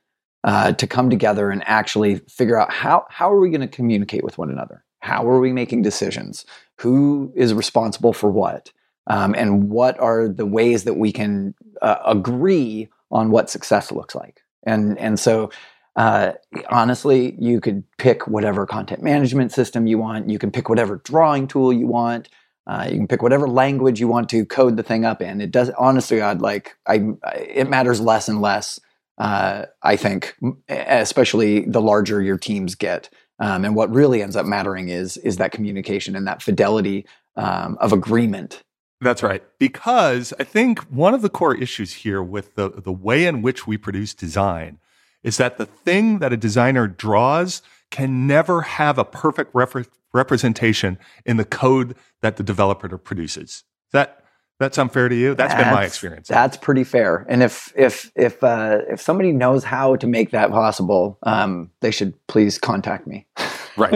uh, 0.43 0.73
to 0.73 0.85
come 0.85 1.09
together 1.09 1.49
and 1.49 1.63
actually 1.65 2.17
figure 2.29 2.59
out 2.59 2.71
how 2.71 3.05
how 3.09 3.31
are 3.31 3.39
we 3.39 3.49
going 3.49 3.61
to 3.61 3.75
communicate 3.79 4.23
with 4.23 4.37
one 4.37 4.49
another 4.51 4.83
how 4.99 5.27
are 5.27 5.39
we 5.39 5.51
making 5.51 5.81
decisions 5.81 6.45
who 6.81 7.31
is 7.35 7.53
responsible 7.53 8.13
for 8.13 8.29
what 8.29 8.71
um, 9.07 9.35
and 9.35 9.69
what 9.69 9.99
are 9.99 10.27
the 10.27 10.45
ways 10.45 10.83
that 10.83 10.95
we 10.95 11.11
can 11.11 11.53
uh, 11.81 11.97
agree 12.05 12.89
on 13.11 13.31
what 13.31 13.49
success 13.49 13.91
looks 13.91 14.15
like. 14.15 14.41
And 14.65 14.97
and 14.97 15.19
so 15.19 15.51
uh, 15.95 16.33
honestly, 16.69 17.35
you 17.39 17.61
could 17.61 17.83
pick 17.97 18.27
whatever 18.27 18.65
content 18.65 19.01
management 19.01 19.51
system 19.51 19.87
you 19.87 19.97
want. 19.97 20.29
You 20.29 20.37
can 20.39 20.51
pick 20.51 20.67
whatever 20.67 20.97
drawing 21.03 21.47
tool 21.47 21.71
you 21.71 21.87
want. 21.87 22.29
Uh, 22.67 22.87
you 22.89 22.97
can 22.97 23.07
pick 23.07 23.21
whatever 23.21 23.47
language 23.47 23.99
you 23.99 24.07
want 24.07 24.27
to 24.29 24.45
code 24.45 24.75
the 24.75 24.83
thing 24.83 25.05
up 25.05 25.21
in. 25.21 25.39
It 25.39 25.51
does 25.51 25.69
honestly, 25.77 26.21
I'd 26.21 26.41
like 26.41 26.75
I. 26.87 27.13
It 27.35 27.69
matters 27.69 28.01
less 28.01 28.27
and 28.27 28.41
less. 28.41 28.79
Uh, 29.17 29.67
I 29.81 29.95
think, 29.95 30.35
especially 30.67 31.61
the 31.61 31.79
larger 31.79 32.21
your 32.21 32.37
teams 32.37 32.75
get, 32.75 33.09
um, 33.39 33.63
and 33.63 33.73
what 33.73 33.89
really 33.93 34.21
ends 34.21 34.35
up 34.35 34.45
mattering 34.45 34.89
is 34.89 35.15
is 35.17 35.37
that 35.37 35.53
communication 35.53 36.15
and 36.15 36.27
that 36.27 36.41
fidelity 36.41 37.05
um, 37.37 37.77
of 37.79 37.93
agreement. 37.93 38.63
That's 39.05 39.21
right. 39.21 39.43
Because 39.59 40.33
I 40.39 40.43
think 40.43 40.79
one 40.89 41.13
of 41.13 41.21
the 41.21 41.29
core 41.29 41.55
issues 41.55 41.93
here 41.93 42.23
with 42.23 42.55
the, 42.55 42.69
the 42.69 42.91
way 42.91 43.27
in 43.27 43.43
which 43.43 43.67
we 43.67 43.77
produce 43.77 44.15
design 44.15 44.79
is 45.23 45.37
that 45.37 45.59
the 45.59 45.67
thing 45.67 46.17
that 46.19 46.33
a 46.33 46.37
designer 46.37 46.87
draws 46.87 47.61
can 47.91 48.25
never 48.25 48.61
have 48.61 48.97
a 48.97 49.05
perfect 49.05 49.53
refer- 49.53 49.85
representation 50.11 50.97
in 51.23 51.37
the 51.37 51.45
code 51.45 51.95
that 52.23 52.37
the 52.37 52.43
developer 52.43 52.97
produces. 52.97 53.63
That 53.91 54.23
that 54.59 54.73
sound 54.73 54.91
fair 54.91 55.07
to 55.07 55.15
you? 55.15 55.35
That's 55.35 55.53
been 55.53 55.71
my 55.71 55.83
experience. 55.83 56.27
That's 56.27 56.57
pretty 56.57 56.83
fair. 56.83 57.27
And 57.29 57.43
if 57.43 57.71
if 57.75 58.11
if 58.15 58.43
uh, 58.43 58.79
if 58.89 59.01
somebody 59.01 59.33
knows 59.33 59.63
how 59.63 59.97
to 59.97 60.07
make 60.07 60.31
that 60.31 60.49
possible, 60.49 61.19
um, 61.23 61.69
they 61.81 61.91
should 61.91 62.15
please 62.25 62.57
contact 62.57 63.05
me. 63.05 63.27
right, 63.77 63.91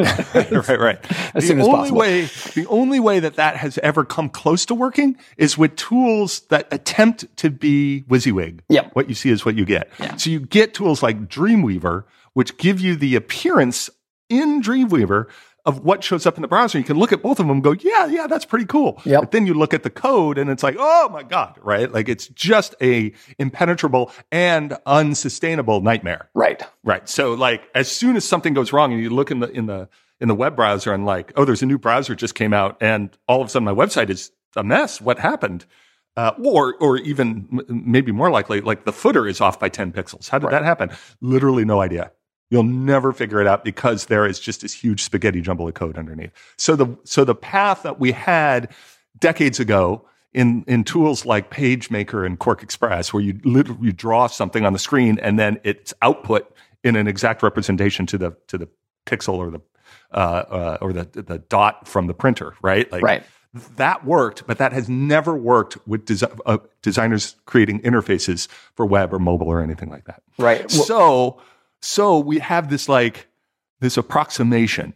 right, 0.51 0.79
right. 0.79 0.99
As 1.35 1.43
the 1.43 1.47
soon 1.47 1.59
as 1.61 1.67
only 1.67 1.77
possible. 1.77 1.97
way, 1.99 2.21
the 2.53 2.65
only 2.67 2.99
way 2.99 3.19
that 3.19 3.35
that 3.35 3.55
has 3.55 3.77
ever 3.79 4.03
come 4.03 4.29
close 4.29 4.65
to 4.65 4.75
working 4.75 5.15
is 5.37 5.57
with 5.57 5.75
tools 5.75 6.41
that 6.49 6.67
attempt 6.71 7.25
to 7.37 7.49
be 7.49 8.03
WYSIWYG. 8.09 8.59
Yep. 8.69 8.91
What 8.93 9.07
you 9.07 9.15
see 9.15 9.29
is 9.29 9.45
what 9.45 9.55
you 9.55 9.65
get. 9.65 9.89
Yeah. 9.99 10.15
So 10.17 10.29
you 10.29 10.41
get 10.41 10.73
tools 10.73 11.01
like 11.01 11.29
Dreamweaver, 11.29 12.03
which 12.33 12.57
give 12.57 12.79
you 12.79 12.95
the 12.95 13.15
appearance 13.15 13.89
in 14.29 14.61
Dreamweaver 14.61 15.27
of 15.69 15.85
what 15.85 16.03
shows 16.03 16.25
up 16.25 16.35
in 16.37 16.41
the 16.41 16.47
browser. 16.47 16.77
You 16.77 16.83
can 16.83 16.97
look 16.97 17.11
at 17.13 17.21
both 17.21 17.39
of 17.39 17.45
them 17.47 17.51
and 17.57 17.63
go, 17.63 17.71
yeah, 17.73 18.07
yeah, 18.07 18.27
that's 18.27 18.45
pretty 18.45 18.65
cool. 18.65 19.01
Yep. 19.05 19.21
But 19.21 19.31
then 19.31 19.45
you 19.45 19.53
look 19.53 19.73
at 19.73 19.83
the 19.83 19.89
code 19.89 20.37
and 20.37 20.49
it's 20.49 20.63
like, 20.63 20.75
oh 20.79 21.09
my 21.09 21.23
God, 21.23 21.57
right? 21.61 21.91
Like 21.91 22.09
it's 22.09 22.27
just 22.29 22.75
a 22.81 23.13
impenetrable 23.37 24.11
and 24.31 24.75
unsustainable 24.85 25.81
nightmare. 25.81 26.29
Right. 26.33 26.61
Right. 26.83 27.07
So 27.07 27.33
like 27.33 27.63
as 27.75 27.89
soon 27.91 28.15
as 28.15 28.25
something 28.25 28.53
goes 28.53 28.73
wrong 28.73 28.93
and 28.93 29.01
you 29.01 29.09
look 29.09 29.31
in 29.31 29.39
the 29.39 29.49
in 29.51 29.65
the 29.67 29.89
in 30.19 30.27
the 30.27 30.35
web 30.35 30.55
browser 30.55 30.91
and 30.93 31.05
like, 31.05 31.31
oh, 31.35 31.45
there's 31.45 31.61
a 31.61 31.65
new 31.65 31.77
browser 31.77 32.15
just 32.15 32.35
came 32.35 32.53
out 32.53 32.77
and 32.81 33.17
all 33.27 33.41
of 33.41 33.47
a 33.47 33.49
sudden 33.49 33.65
my 33.65 33.73
website 33.73 34.09
is 34.09 34.31
a 34.55 34.63
mess. 34.63 34.99
What 34.99 35.19
happened? 35.19 35.65
Uh, 36.17 36.31
or 36.43 36.75
or 36.81 36.97
even 36.97 37.47
m- 37.51 37.83
maybe 37.85 38.11
more 38.11 38.29
likely, 38.29 38.59
like 38.59 38.83
the 38.83 38.91
footer 38.91 39.27
is 39.27 39.39
off 39.39 39.59
by 39.59 39.69
10 39.69 39.93
pixels. 39.93 40.27
How 40.27 40.39
did 40.39 40.47
Right. 40.47 40.51
that 40.51 40.65
happen? 40.65 40.89
Literally 41.21 41.63
no 41.63 41.79
idea. 41.81 42.11
You'll 42.49 42.63
never 42.63 43.11
figure 43.13 43.39
it 43.39 43.47
out 43.47 43.63
because 43.63 44.05
there 44.07 44.25
is 44.25 44.39
just 44.39 44.61
this 44.61 44.73
huge 44.73 45.03
spaghetti 45.03 45.41
jumble 45.41 45.67
of 45.67 45.75
code 45.75 45.97
underneath. 45.97 46.31
So 46.57 46.75
the 46.75 46.97
so 47.03 47.23
the 47.23 47.35
path 47.35 47.83
that 47.83 47.99
we 47.99 48.11
had 48.11 48.71
decades 49.19 49.59
ago 49.59 50.05
in 50.33 50.63
in 50.67 50.83
tools 50.83 51.25
like 51.25 51.51
PageMaker 51.51 52.25
and 52.25 52.39
QuarkXPress, 52.39 53.13
where 53.13 53.21
you 53.23 53.39
literally 53.43 53.79
you 53.87 53.91
draw 53.93 54.27
something 54.27 54.65
on 54.65 54.73
the 54.73 54.79
screen 54.79 55.19
and 55.19 55.37
then 55.37 55.59
it's 55.63 55.93
output 56.01 56.51
in 56.83 56.95
an 56.95 57.07
exact 57.07 57.43
representation 57.43 58.05
to 58.07 58.17
the 58.17 58.31
to 58.47 58.57
the 58.57 58.67
pixel 59.05 59.35
or 59.35 59.51
the 59.51 59.61
uh, 60.11 60.17
uh, 60.17 60.77
or 60.81 60.91
the 60.91 61.03
the 61.13 61.37
dot 61.49 61.87
from 61.87 62.07
the 62.07 62.13
printer, 62.15 62.53
right? 62.63 62.91
Like 62.91 63.03
Right. 63.03 63.23
that 63.77 64.05
worked, 64.05 64.45
but 64.47 64.57
that 64.57 64.73
has 64.73 64.89
never 64.89 65.35
worked 65.35 65.77
with 65.87 66.05
desi- 66.05 66.39
uh, 66.47 66.57
designers 66.81 67.35
creating 67.45 67.81
interfaces 67.81 68.47
for 68.75 68.85
web 68.87 69.13
or 69.13 69.19
mobile 69.19 69.47
or 69.47 69.61
anything 69.61 69.89
like 69.89 70.05
that. 70.05 70.21
Right. 70.39 70.61
Well, 70.73 70.83
So, 70.83 71.41
so 71.81 72.19
we 72.19 72.39
have 72.39 72.69
this 72.69 72.89
like 72.89 73.27
this 73.79 73.97
approximation, 73.97 74.93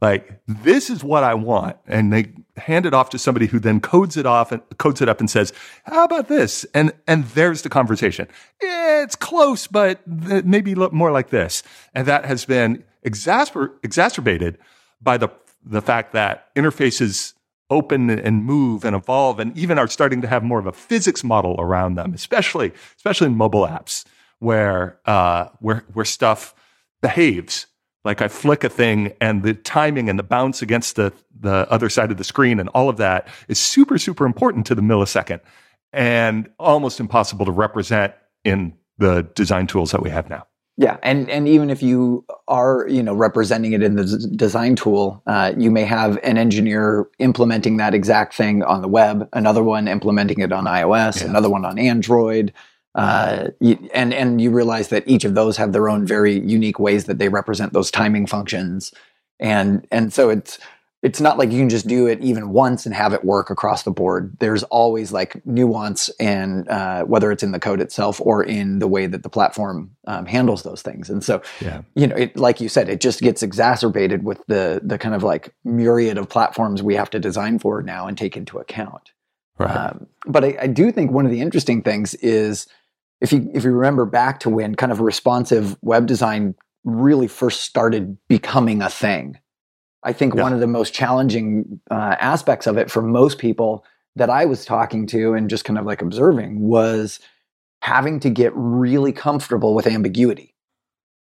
like 0.00 0.40
this 0.46 0.90
is 0.90 1.04
what 1.04 1.24
I 1.24 1.34
want, 1.34 1.76
and 1.86 2.12
they 2.12 2.32
hand 2.56 2.86
it 2.86 2.94
off 2.94 3.10
to 3.10 3.18
somebody 3.18 3.46
who 3.46 3.58
then 3.58 3.80
codes 3.80 4.16
it 4.16 4.26
off 4.26 4.52
and 4.52 4.62
codes 4.78 5.00
it 5.00 5.08
up 5.08 5.20
and 5.20 5.30
says, 5.30 5.52
"How 5.84 6.04
about 6.04 6.28
this?" 6.28 6.64
And 6.74 6.92
and 7.06 7.24
there's 7.26 7.62
the 7.62 7.68
conversation. 7.68 8.28
It's 8.60 9.16
close, 9.16 9.66
but 9.66 10.00
th- 10.28 10.44
maybe 10.44 10.74
look 10.74 10.92
more 10.92 11.12
like 11.12 11.30
this, 11.30 11.62
and 11.94 12.06
that 12.06 12.24
has 12.24 12.44
been 12.44 12.84
exasper- 13.04 13.72
exacerbated 13.82 14.58
by 15.00 15.16
the 15.16 15.28
the 15.64 15.80
fact 15.80 16.12
that 16.12 16.54
interfaces 16.54 17.34
open 17.70 18.10
and 18.10 18.44
move 18.44 18.84
and 18.84 18.94
evolve 18.94 19.40
and 19.40 19.56
even 19.56 19.78
are 19.78 19.88
starting 19.88 20.20
to 20.20 20.28
have 20.28 20.42
more 20.42 20.58
of 20.58 20.66
a 20.66 20.72
physics 20.72 21.24
model 21.24 21.56
around 21.58 21.94
them, 21.94 22.12
especially 22.12 22.72
especially 22.96 23.28
in 23.28 23.36
mobile 23.36 23.66
apps 23.66 24.04
where 24.44 24.98
uh, 25.06 25.48
where 25.60 25.84
where 25.94 26.04
stuff 26.04 26.54
behaves. 27.02 27.66
Like 28.04 28.20
I 28.20 28.28
flick 28.28 28.62
a 28.64 28.68
thing 28.68 29.14
and 29.20 29.42
the 29.42 29.54
timing 29.54 30.10
and 30.10 30.18
the 30.18 30.22
bounce 30.22 30.60
against 30.60 30.96
the 30.96 31.12
the 31.40 31.66
other 31.70 31.88
side 31.88 32.10
of 32.10 32.18
the 32.18 32.24
screen 32.24 32.60
and 32.60 32.68
all 32.70 32.88
of 32.88 32.98
that 32.98 33.28
is 33.48 33.58
super 33.58 33.98
super 33.98 34.26
important 34.26 34.66
to 34.66 34.74
the 34.74 34.82
millisecond 34.82 35.40
and 35.92 36.50
almost 36.58 37.00
impossible 37.00 37.46
to 37.46 37.52
represent 37.52 38.12
in 38.44 38.74
the 38.98 39.22
design 39.34 39.66
tools 39.66 39.90
that 39.92 40.02
we 40.02 40.10
have 40.10 40.28
now. 40.28 40.46
Yeah, 40.76 40.96
and 41.02 41.30
and 41.30 41.48
even 41.48 41.70
if 41.70 41.82
you 41.82 42.24
are 42.48 42.86
you 42.88 43.02
know 43.02 43.14
representing 43.14 43.72
it 43.72 43.82
in 43.82 43.94
the 43.94 44.06
z- 44.06 44.28
design 44.36 44.74
tool, 44.74 45.22
uh, 45.26 45.52
you 45.56 45.70
may 45.70 45.84
have 45.84 46.18
an 46.24 46.36
engineer 46.36 47.06
implementing 47.20 47.76
that 47.76 47.94
exact 47.94 48.34
thing 48.34 48.62
on 48.64 48.82
the 48.82 48.88
web, 48.88 49.28
another 49.32 49.62
one 49.62 49.86
implementing 49.86 50.40
it 50.40 50.52
on 50.52 50.64
iOS, 50.64 51.24
another 51.24 51.48
one 51.48 51.64
on 51.64 51.78
Android, 51.78 52.52
uh, 52.94 53.48
and 53.92 54.14
and 54.14 54.40
you 54.40 54.50
realize 54.50 54.88
that 54.88 55.04
each 55.06 55.24
of 55.24 55.34
those 55.34 55.56
have 55.56 55.72
their 55.72 55.88
own 55.88 56.06
very 56.06 56.38
unique 56.38 56.78
ways 56.78 57.04
that 57.04 57.18
they 57.18 57.28
represent 57.28 57.72
those 57.72 57.90
timing 57.90 58.26
functions, 58.26 58.92
and 59.40 59.86
and 59.90 60.12
so 60.12 60.30
it's 60.30 60.58
it's 61.02 61.20
not 61.20 61.36
like 61.36 61.52
you 61.52 61.58
can 61.58 61.68
just 61.68 61.86
do 61.86 62.06
it 62.06 62.18
even 62.22 62.48
once 62.48 62.86
and 62.86 62.94
have 62.94 63.12
it 63.12 63.26
work 63.26 63.50
across 63.50 63.82
the 63.82 63.90
board. 63.90 64.34
There's 64.40 64.62
always 64.64 65.12
like 65.12 65.44
nuance, 65.44 66.08
and 66.18 66.66
uh, 66.68 67.04
whether 67.04 67.30
it's 67.30 67.42
in 67.42 67.52
the 67.52 67.58
code 67.60 67.82
itself 67.82 68.22
or 68.22 68.42
in 68.42 68.78
the 68.78 68.88
way 68.88 69.06
that 69.06 69.22
the 69.22 69.28
platform 69.28 69.90
um, 70.06 70.24
handles 70.24 70.62
those 70.62 70.80
things. 70.80 71.10
And 71.10 71.22
so, 71.22 71.42
Yeah. 71.60 71.82
you 71.94 72.06
know, 72.06 72.16
it, 72.16 72.38
like 72.38 72.58
you 72.58 72.70
said, 72.70 72.88
it 72.88 73.02
just 73.02 73.20
gets 73.20 73.42
exacerbated 73.42 74.24
with 74.24 74.46
the 74.46 74.80
the 74.82 74.96
kind 74.96 75.14
of 75.14 75.22
like 75.22 75.52
myriad 75.62 76.16
of 76.16 76.30
platforms 76.30 76.82
we 76.82 76.94
have 76.94 77.10
to 77.10 77.18
design 77.18 77.58
for 77.58 77.82
now 77.82 78.06
and 78.06 78.16
take 78.16 78.34
into 78.34 78.58
account. 78.58 79.10
Right. 79.58 79.70
Um, 79.70 80.06
but 80.26 80.42
I, 80.42 80.56
I 80.62 80.66
do 80.68 80.90
think 80.90 81.10
one 81.10 81.26
of 81.26 81.30
the 81.30 81.42
interesting 81.42 81.82
things 81.82 82.14
is 82.14 82.66
if 83.20 83.32
you 83.32 83.50
if 83.54 83.64
you 83.64 83.72
remember 83.72 84.04
back 84.04 84.40
to 84.40 84.50
when 84.50 84.74
kind 84.74 84.92
of 84.92 85.00
responsive 85.00 85.76
web 85.82 86.06
design 86.06 86.54
really 86.84 87.28
first 87.28 87.62
started 87.62 88.16
becoming 88.28 88.82
a 88.82 88.90
thing. 88.90 89.38
I 90.02 90.12
think 90.12 90.34
yeah. 90.34 90.42
one 90.42 90.52
of 90.52 90.60
the 90.60 90.66
most 90.66 90.92
challenging 90.92 91.80
uh, 91.90 92.16
aspects 92.20 92.66
of 92.66 92.76
it 92.76 92.90
for 92.90 93.00
most 93.00 93.38
people 93.38 93.84
that 94.16 94.30
I 94.30 94.44
was 94.44 94.64
talking 94.64 95.06
to 95.08 95.32
and 95.32 95.48
just 95.48 95.64
kind 95.64 95.78
of 95.78 95.86
like 95.86 96.02
observing 96.02 96.60
was 96.60 97.20
having 97.80 98.20
to 98.20 98.30
get 98.30 98.52
really 98.54 99.12
comfortable 99.12 99.74
with 99.74 99.86
ambiguity 99.86 100.54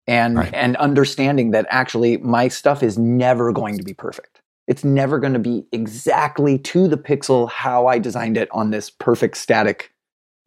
and 0.08 0.38
right. 0.38 0.54
and 0.54 0.76
understanding 0.78 1.52
that 1.52 1.68
actually 1.70 2.18
my 2.18 2.48
stuff 2.48 2.82
is 2.82 2.98
never 2.98 3.52
going 3.52 3.78
to 3.78 3.84
be 3.84 3.94
perfect. 3.94 4.42
It's 4.68 4.84
never 4.84 5.20
going 5.20 5.34
to 5.34 5.40
be 5.40 5.66
exactly 5.72 6.58
to 6.60 6.88
the 6.88 6.98
pixel 6.98 7.50
how 7.50 7.88
I 7.88 8.00
designed 8.00 8.38
it 8.38 8.50
on 8.52 8.72
this 8.72 8.90
perfect 8.90 9.38
static, 9.38 9.94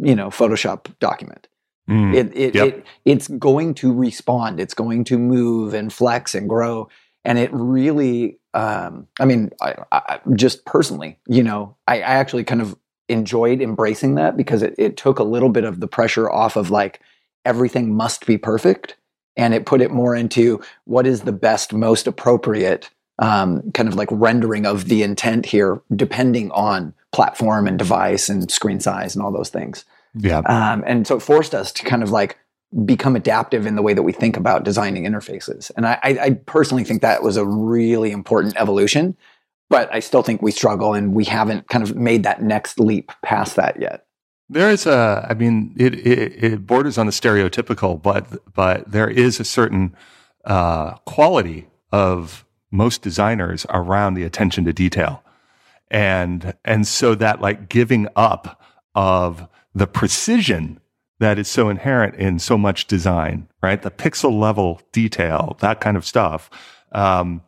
you 0.02 0.14
know, 0.14 0.28
Photoshop 0.28 0.86
document. 0.98 1.48
Mm, 1.88 2.14
it, 2.14 2.36
it, 2.36 2.54
yep. 2.54 2.66
it, 2.66 2.86
it's 3.04 3.28
going 3.28 3.74
to 3.74 3.92
respond. 3.92 4.60
It's 4.60 4.74
going 4.74 5.04
to 5.04 5.18
move 5.18 5.74
and 5.74 5.92
flex 5.92 6.34
and 6.34 6.48
grow. 6.48 6.88
And 7.24 7.38
it 7.38 7.50
really, 7.52 8.38
um, 8.54 9.06
I 9.20 9.24
mean, 9.24 9.50
I, 9.60 9.76
I, 9.92 10.20
just 10.34 10.64
personally, 10.64 11.18
you 11.26 11.42
know, 11.42 11.76
I, 11.86 11.96
I, 11.96 12.14
actually 12.14 12.44
kind 12.44 12.60
of 12.60 12.76
enjoyed 13.08 13.60
embracing 13.60 14.16
that 14.16 14.36
because 14.36 14.62
it, 14.62 14.74
it 14.78 14.96
took 14.96 15.18
a 15.18 15.24
little 15.24 15.48
bit 15.48 15.64
of 15.64 15.80
the 15.80 15.88
pressure 15.88 16.30
off 16.30 16.56
of 16.56 16.70
like 16.70 17.00
everything 17.44 17.94
must 17.94 18.26
be 18.26 18.38
perfect. 18.38 18.96
And 19.36 19.54
it 19.54 19.66
put 19.66 19.80
it 19.80 19.90
more 19.90 20.14
into 20.14 20.60
what 20.84 21.06
is 21.06 21.22
the 21.22 21.32
best, 21.32 21.72
most 21.72 22.06
appropriate 22.06 22.90
um, 23.18 23.70
kind 23.72 23.88
of 23.88 23.94
like 23.94 24.08
rendering 24.10 24.66
of 24.66 24.86
the 24.86 25.02
intent 25.02 25.46
here, 25.46 25.80
depending 25.94 26.50
on 26.50 26.94
platform 27.12 27.66
and 27.66 27.78
device 27.78 28.28
and 28.28 28.50
screen 28.50 28.80
size 28.80 29.14
and 29.14 29.24
all 29.24 29.32
those 29.32 29.50
things. 29.50 29.84
Yeah. 30.14 30.38
Um, 30.38 30.84
and 30.86 31.06
so 31.06 31.16
it 31.16 31.20
forced 31.20 31.54
us 31.54 31.72
to 31.72 31.84
kind 31.84 32.02
of 32.02 32.10
like 32.10 32.38
become 32.84 33.16
adaptive 33.16 33.66
in 33.66 33.76
the 33.76 33.82
way 33.82 33.94
that 33.94 34.02
we 34.02 34.12
think 34.12 34.36
about 34.36 34.64
designing 34.64 35.04
interfaces. 35.04 35.70
And 35.76 35.86
I, 35.86 35.98
I 36.02 36.30
personally 36.46 36.84
think 36.84 37.02
that 37.02 37.22
was 37.22 37.36
a 37.36 37.44
really 37.44 38.10
important 38.10 38.54
evolution, 38.56 39.16
but 39.68 39.92
I 39.92 40.00
still 40.00 40.22
think 40.22 40.42
we 40.42 40.52
struggle 40.52 40.94
and 40.94 41.14
we 41.14 41.24
haven't 41.24 41.68
kind 41.68 41.84
of 41.84 41.96
made 41.96 42.22
that 42.24 42.42
next 42.42 42.80
leap 42.80 43.12
past 43.22 43.56
that 43.56 43.80
yet. 43.80 44.06
There 44.48 44.70
is 44.70 44.86
a, 44.86 45.26
I 45.30 45.34
mean, 45.34 45.74
it, 45.78 45.94
it, 46.06 46.44
it 46.44 46.66
borders 46.66 46.98
on 46.98 47.06
the 47.06 47.12
stereotypical, 47.12 48.00
but 48.00 48.52
but 48.52 48.90
there 48.90 49.08
is 49.08 49.40
a 49.40 49.44
certain 49.44 49.96
uh, 50.44 50.94
quality 51.06 51.68
of 51.90 52.44
most 52.70 53.00
designers 53.00 53.64
around 53.70 54.14
the 54.14 54.24
attention 54.24 54.66
to 54.66 54.72
detail, 54.74 55.22
and 55.90 56.52
and 56.66 56.86
so 56.86 57.14
that 57.14 57.40
like 57.40 57.70
giving 57.70 58.08
up 58.14 58.60
of 58.94 59.48
the 59.74 59.86
precision 59.86 60.80
that 61.18 61.38
is 61.38 61.48
so 61.48 61.68
inherent 61.68 62.16
in 62.16 62.38
so 62.38 62.58
much 62.58 62.86
design, 62.86 63.48
right? 63.62 63.80
The 63.80 63.90
pixel 63.90 64.38
level 64.38 64.80
detail, 64.92 65.56
that 65.60 65.80
kind 65.80 65.96
of 65.96 66.04
stuff. 66.04 66.50
Um, 66.90 67.42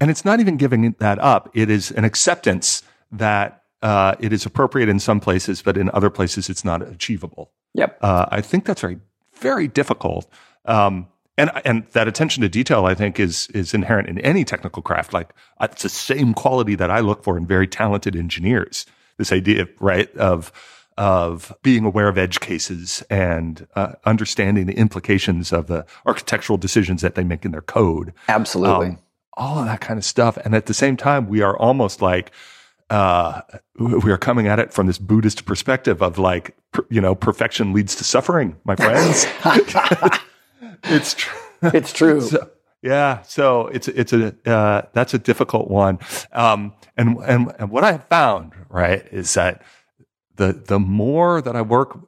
and 0.00 0.10
it's 0.10 0.24
not 0.24 0.40
even 0.40 0.56
giving 0.56 0.96
that 0.98 1.18
up. 1.20 1.48
It 1.54 1.70
is 1.70 1.92
an 1.92 2.04
acceptance 2.04 2.82
that 3.12 3.62
uh, 3.80 4.16
it 4.18 4.32
is 4.32 4.44
appropriate 4.44 4.88
in 4.88 4.98
some 4.98 5.20
places, 5.20 5.62
but 5.62 5.76
in 5.76 5.90
other 5.90 6.10
places 6.10 6.50
it's 6.50 6.64
not 6.64 6.82
achievable. 6.82 7.52
Yep. 7.74 7.98
Uh, 8.02 8.26
I 8.28 8.40
think 8.40 8.64
that's 8.64 8.80
very, 8.80 8.98
very 9.34 9.68
difficult. 9.68 10.28
Um, 10.64 11.06
and 11.38 11.50
and 11.64 11.86
that 11.92 12.08
attention 12.08 12.42
to 12.42 12.48
detail, 12.48 12.84
I 12.84 12.94
think, 12.94 13.18
is 13.18 13.48
is 13.48 13.72
inherent 13.72 14.08
in 14.08 14.18
any 14.18 14.44
technical 14.44 14.82
craft. 14.82 15.12
Like 15.12 15.32
it's 15.60 15.82
the 15.82 15.88
same 15.88 16.34
quality 16.34 16.74
that 16.74 16.90
I 16.90 17.00
look 17.00 17.24
for 17.24 17.38
in 17.38 17.46
very 17.46 17.66
talented 17.66 18.14
engineers. 18.14 18.84
This 19.16 19.32
idea, 19.32 19.66
right, 19.80 20.14
of 20.16 20.52
of 20.98 21.52
being 21.62 21.84
aware 21.84 22.08
of 22.08 22.18
edge 22.18 22.40
cases 22.40 23.02
and 23.08 23.66
uh, 23.74 23.92
understanding 24.04 24.66
the 24.66 24.76
implications 24.76 25.52
of 25.52 25.66
the 25.66 25.86
architectural 26.06 26.56
decisions 26.56 27.02
that 27.02 27.14
they 27.14 27.24
make 27.24 27.44
in 27.44 27.52
their 27.52 27.62
code. 27.62 28.12
Absolutely. 28.28 28.88
Um, 28.88 28.98
all 29.34 29.58
of 29.58 29.66
that 29.66 29.80
kind 29.80 29.98
of 29.98 30.04
stuff. 30.04 30.36
And 30.38 30.54
at 30.54 30.66
the 30.66 30.74
same 30.74 30.96
time, 30.96 31.28
we 31.28 31.40
are 31.40 31.56
almost 31.56 32.02
like, 32.02 32.32
uh, 32.90 33.40
we 33.78 34.12
are 34.12 34.18
coming 34.18 34.46
at 34.46 34.58
it 34.58 34.72
from 34.72 34.86
this 34.86 34.98
Buddhist 34.98 35.46
perspective 35.46 36.02
of 36.02 36.18
like, 36.18 36.54
per, 36.72 36.84
you 36.90 37.00
know, 37.00 37.14
perfection 37.14 37.72
leads 37.72 37.94
to 37.96 38.04
suffering, 38.04 38.56
my 38.64 38.76
friends. 38.76 39.26
it's 40.84 41.14
true. 41.14 41.38
It's 41.62 41.92
true. 41.94 42.20
So, 42.20 42.50
yeah, 42.82 43.22
so 43.22 43.68
it's 43.68 43.86
it's 43.86 44.12
a 44.12 44.34
uh, 44.44 44.82
that's 44.92 45.14
a 45.14 45.18
difficult 45.18 45.70
one, 45.70 46.00
um, 46.32 46.74
and 46.96 47.16
and 47.18 47.52
and 47.60 47.70
what 47.70 47.84
I 47.84 47.92
have 47.92 48.04
found 48.08 48.54
right 48.68 49.06
is 49.12 49.32
that 49.34 49.62
the 50.36 50.52
the 50.52 50.78
more 50.78 51.40
that 51.42 51.56
I 51.56 51.62
work, 51.62 51.98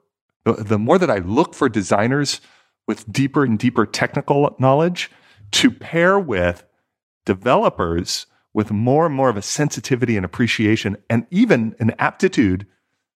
the, 0.45 0.79
more 0.79 0.99
that 0.99 1.11
I 1.11 1.19
look 1.19 1.55
for 1.55 1.69
designers 1.69 2.41
with 2.87 3.11
deeper 3.11 3.45
and 3.45 3.59
deeper 3.59 3.87
technical 3.87 4.55
knowledge 4.59 5.11
to 5.53 5.71
pair 5.71 6.19
with 6.19 6.65
developers 7.25 8.27
with 8.53 8.71
more 8.71 9.07
and 9.07 9.15
more 9.15 9.29
of 9.29 9.37
a 9.37 9.43
sensitivity 9.43 10.17
and 10.17 10.25
appreciation 10.25 10.97
and 11.11 11.27
even 11.31 11.75
an 11.81 11.93
aptitude 11.99 12.67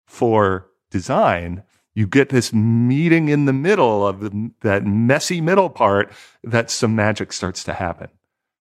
for 0.07 0.69
design, 0.91 1.63
you 1.95 2.07
get 2.07 2.31
this 2.31 2.53
meeting 2.53 3.29
in 3.29 3.45
the 3.45 3.53
middle 3.53 4.07
of 4.07 4.21
the, 4.21 4.51
that 4.63 4.87
messy 4.87 5.41
middle 5.41 5.69
part 5.69 6.13
that 6.45 6.71
some 6.71 6.95
magic 6.95 7.33
starts 7.33 7.65
to 7.65 7.75
happen. 7.75 8.09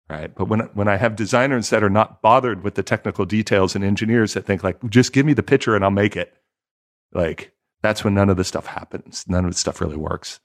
Right. 0.09 0.33
But 0.33 0.49
when, 0.49 0.59
when 0.73 0.87
I 0.87 0.97
have 0.97 1.15
designers 1.15 1.71
that 1.71 1.83
are 1.83 1.89
not 1.89 2.21
bothered 2.21 2.63
with 2.63 2.75
the 2.75 2.83
technical 2.83 3.25
details 3.25 3.75
and 3.75 3.83
engineers 3.83 4.35
that 4.35 4.45
think 4.45 4.63
like, 4.63 4.77
just 4.89 5.13
give 5.13 5.25
me 5.25 5.33
the 5.33 5.41
picture 5.41 5.75
and 5.75 5.83
I'll 5.83 5.91
make 5.91 6.15
it. 6.15 6.33
Like 7.11 7.53
that's 7.81 8.03
when 8.03 8.13
none 8.13 8.29
of 8.29 8.37
this 8.37 8.47
stuff 8.47 8.67
happens. 8.67 9.25
None 9.27 9.45
of 9.45 9.51
the 9.51 9.57
stuff 9.57 9.81
really 9.81 9.97
works. 9.97 10.39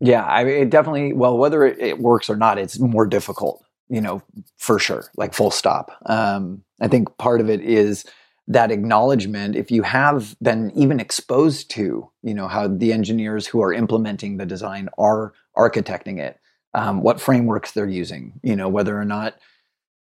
Yeah. 0.00 0.24
I 0.24 0.42
mean, 0.42 0.54
it 0.54 0.70
definitely, 0.70 1.12
well, 1.12 1.38
whether 1.38 1.64
it, 1.64 1.78
it 1.78 1.98
works 2.00 2.28
or 2.28 2.36
not, 2.36 2.58
it's 2.58 2.80
more 2.80 3.06
difficult 3.06 3.64
you 3.90 4.00
know, 4.00 4.22
for 4.56 4.78
sure, 4.78 5.10
like 5.16 5.34
full 5.34 5.50
stop. 5.50 5.90
Um, 6.06 6.62
I 6.80 6.88
think 6.88 7.14
part 7.18 7.40
of 7.40 7.50
it 7.50 7.60
is 7.60 8.06
that 8.46 8.70
acknowledgement. 8.70 9.56
If 9.56 9.70
you 9.70 9.82
have 9.82 10.36
been 10.40 10.70
even 10.76 11.00
exposed 11.00 11.70
to, 11.72 12.08
you 12.22 12.34
know, 12.34 12.46
how 12.46 12.68
the 12.68 12.92
engineers 12.92 13.46
who 13.46 13.60
are 13.60 13.74
implementing 13.74 14.36
the 14.36 14.46
design 14.46 14.88
are 14.96 15.34
architecting 15.56 16.18
it, 16.18 16.38
um, 16.74 17.02
what 17.02 17.20
frameworks 17.20 17.72
they're 17.72 17.88
using, 17.88 18.40
you 18.42 18.56
know, 18.56 18.68
whether 18.68 18.98
or 18.98 19.04
not 19.04 19.38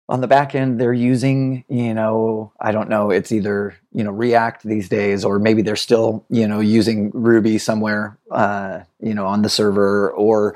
on 0.08 0.20
the 0.20 0.26
back 0.26 0.54
end 0.54 0.80
they're 0.80 0.92
using 0.92 1.64
you 1.68 1.94
know 1.94 2.52
i 2.60 2.72
don't 2.72 2.88
know 2.88 3.10
it's 3.10 3.30
either 3.30 3.74
you 3.92 4.02
know 4.02 4.10
react 4.10 4.62
these 4.64 4.88
days 4.88 5.24
or 5.24 5.38
maybe 5.38 5.62
they're 5.62 5.76
still 5.76 6.24
you 6.28 6.46
know 6.46 6.58
using 6.58 7.10
ruby 7.14 7.56
somewhere 7.56 8.18
uh, 8.32 8.80
you 9.00 9.14
know 9.14 9.26
on 9.26 9.42
the 9.42 9.48
server 9.48 10.10
or 10.10 10.54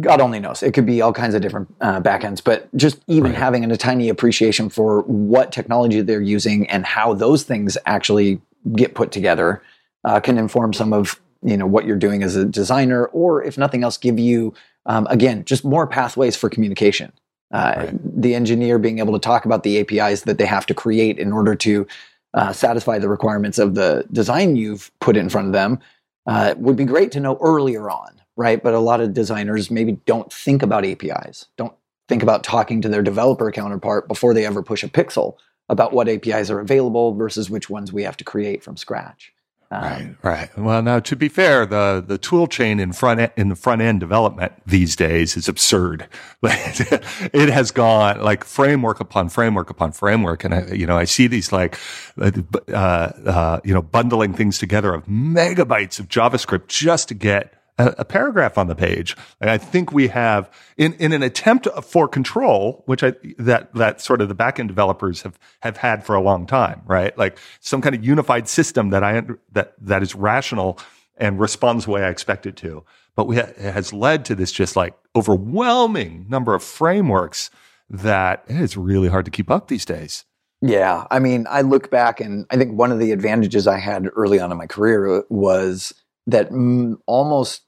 God 0.00 0.20
only 0.20 0.40
knows. 0.40 0.62
It 0.62 0.72
could 0.74 0.86
be 0.86 1.00
all 1.02 1.12
kinds 1.12 1.34
of 1.34 1.42
different 1.42 1.72
uh, 1.80 2.00
backends, 2.00 2.42
but 2.42 2.74
just 2.76 3.00
even 3.06 3.30
right. 3.30 3.38
having 3.38 3.70
a 3.70 3.76
tiny 3.76 4.08
appreciation 4.08 4.68
for 4.68 5.02
what 5.02 5.52
technology 5.52 6.00
they're 6.00 6.20
using 6.20 6.68
and 6.68 6.84
how 6.84 7.14
those 7.14 7.44
things 7.44 7.78
actually 7.86 8.40
get 8.74 8.94
put 8.94 9.12
together 9.12 9.62
uh, 10.04 10.18
can 10.18 10.36
inform 10.36 10.72
some 10.72 10.92
of 10.92 11.20
you 11.44 11.56
know 11.56 11.66
what 11.66 11.84
you're 11.84 11.96
doing 11.96 12.22
as 12.24 12.34
a 12.34 12.44
designer, 12.44 13.06
or 13.06 13.42
if 13.42 13.56
nothing 13.56 13.84
else, 13.84 13.96
give 13.96 14.18
you 14.18 14.52
um, 14.86 15.06
again 15.10 15.44
just 15.44 15.64
more 15.64 15.86
pathways 15.86 16.36
for 16.36 16.48
communication. 16.48 17.12
Uh, 17.52 17.74
right. 17.76 18.22
The 18.22 18.34
engineer 18.34 18.78
being 18.78 18.98
able 18.98 19.12
to 19.12 19.18
talk 19.18 19.44
about 19.44 19.62
the 19.62 19.78
APIs 19.78 20.22
that 20.22 20.38
they 20.38 20.46
have 20.46 20.64
to 20.66 20.74
create 20.74 21.18
in 21.18 21.32
order 21.32 21.54
to 21.56 21.86
uh, 22.32 22.52
satisfy 22.52 22.98
the 22.98 23.10
requirements 23.10 23.58
of 23.58 23.74
the 23.74 24.06
design 24.10 24.56
you've 24.56 24.90
put 25.00 25.18
in 25.18 25.28
front 25.28 25.48
of 25.48 25.52
them 25.52 25.78
uh, 26.26 26.54
would 26.56 26.76
be 26.76 26.86
great 26.86 27.12
to 27.12 27.20
know 27.20 27.36
earlier 27.42 27.90
on 27.90 28.22
right? 28.36 28.62
But 28.62 28.74
a 28.74 28.78
lot 28.78 29.00
of 29.00 29.14
designers 29.14 29.70
maybe 29.70 29.92
don't 30.06 30.32
think 30.32 30.62
about 30.62 30.84
APIs, 30.84 31.46
don't 31.56 31.74
think 32.08 32.22
about 32.22 32.44
talking 32.44 32.80
to 32.82 32.88
their 32.88 33.02
developer 33.02 33.50
counterpart 33.50 34.08
before 34.08 34.34
they 34.34 34.46
ever 34.46 34.62
push 34.62 34.82
a 34.82 34.88
pixel 34.88 35.36
about 35.68 35.92
what 35.92 36.08
APIs 36.08 36.50
are 36.50 36.60
available 36.60 37.14
versus 37.14 37.48
which 37.48 37.70
ones 37.70 37.92
we 37.92 38.02
have 38.02 38.16
to 38.16 38.24
create 38.24 38.62
from 38.62 38.76
scratch. 38.76 39.31
Um, 39.72 39.82
right, 39.82 40.16
right. 40.22 40.58
Well, 40.58 40.82
now 40.82 41.00
to 41.00 41.16
be 41.16 41.30
fair, 41.30 41.64
the 41.64 42.04
the 42.06 42.18
tool 42.18 42.46
chain 42.46 42.78
in 42.78 42.92
front 42.92 43.20
end, 43.20 43.32
in 43.38 43.48
the 43.48 43.56
front 43.56 43.80
end 43.80 44.00
development 44.00 44.52
these 44.66 44.94
days 44.94 45.34
is 45.34 45.48
absurd. 45.48 46.08
it 46.42 47.48
has 47.48 47.70
gone 47.70 48.20
like 48.20 48.44
framework 48.44 49.00
upon 49.00 49.30
framework 49.30 49.70
upon 49.70 49.92
framework, 49.92 50.44
and 50.44 50.54
I, 50.54 50.66
you 50.72 50.86
know 50.86 50.98
I 50.98 51.04
see 51.04 51.26
these 51.26 51.52
like 51.52 51.78
uh, 52.20 52.32
uh, 52.74 53.60
you 53.64 53.72
know 53.72 53.80
bundling 53.80 54.34
things 54.34 54.58
together 54.58 54.92
of 54.92 55.06
megabytes 55.06 55.98
of 55.98 56.06
JavaScript 56.08 56.68
just 56.68 57.08
to 57.08 57.14
get 57.14 57.61
a, 57.78 57.94
a 57.98 58.04
paragraph 58.04 58.58
on 58.58 58.66
the 58.66 58.74
page. 58.74 59.16
And 59.40 59.50
I 59.50 59.58
think 59.58 59.92
we 59.92 60.08
have 60.08 60.50
in, 60.76 60.94
in 60.94 61.12
an 61.12 61.22
attempt 61.22 61.66
for 61.82 62.08
control, 62.08 62.82
which 62.86 63.02
I, 63.02 63.14
that, 63.38 63.74
that 63.74 64.00
sort 64.00 64.20
of 64.20 64.28
the 64.28 64.34
backend 64.34 64.68
developers 64.68 65.22
have, 65.22 65.38
have 65.60 65.78
had 65.78 66.04
for 66.04 66.14
a 66.14 66.20
long 66.20 66.46
time, 66.46 66.82
right? 66.86 67.16
Like 67.16 67.38
some 67.60 67.80
kind 67.80 67.94
of 67.94 68.04
unified 68.04 68.48
system 68.48 68.90
that 68.90 69.02
I, 69.02 69.22
that, 69.52 69.74
that 69.80 70.02
is 70.02 70.14
rational 70.14 70.78
and 71.16 71.38
responds 71.40 71.84
the 71.84 71.90
way 71.92 72.04
I 72.04 72.08
expect 72.08 72.46
it 72.46 72.56
to. 72.56 72.84
But 73.14 73.26
we 73.26 73.36
ha- 73.36 73.52
it 73.56 73.72
has 73.72 73.92
led 73.92 74.24
to 74.26 74.34
this 74.34 74.52
just 74.52 74.76
like 74.76 74.94
overwhelming 75.14 76.26
number 76.28 76.54
of 76.54 76.62
frameworks 76.62 77.50
that 77.90 78.44
it 78.48 78.56
is 78.56 78.76
really 78.76 79.08
hard 79.08 79.26
to 79.26 79.30
keep 79.30 79.50
up 79.50 79.68
these 79.68 79.84
days. 79.84 80.24
Yeah. 80.62 81.06
I 81.10 81.18
mean, 81.18 81.46
I 81.50 81.62
look 81.62 81.90
back 81.90 82.20
and 82.20 82.46
I 82.50 82.56
think 82.56 82.78
one 82.78 82.92
of 82.92 83.00
the 83.00 83.10
advantages 83.10 83.66
I 83.66 83.78
had 83.78 84.08
early 84.14 84.38
on 84.38 84.52
in 84.52 84.58
my 84.58 84.68
career 84.68 85.24
was 85.28 85.92
that 86.26 86.48
m- 86.48 87.00
almost 87.06 87.62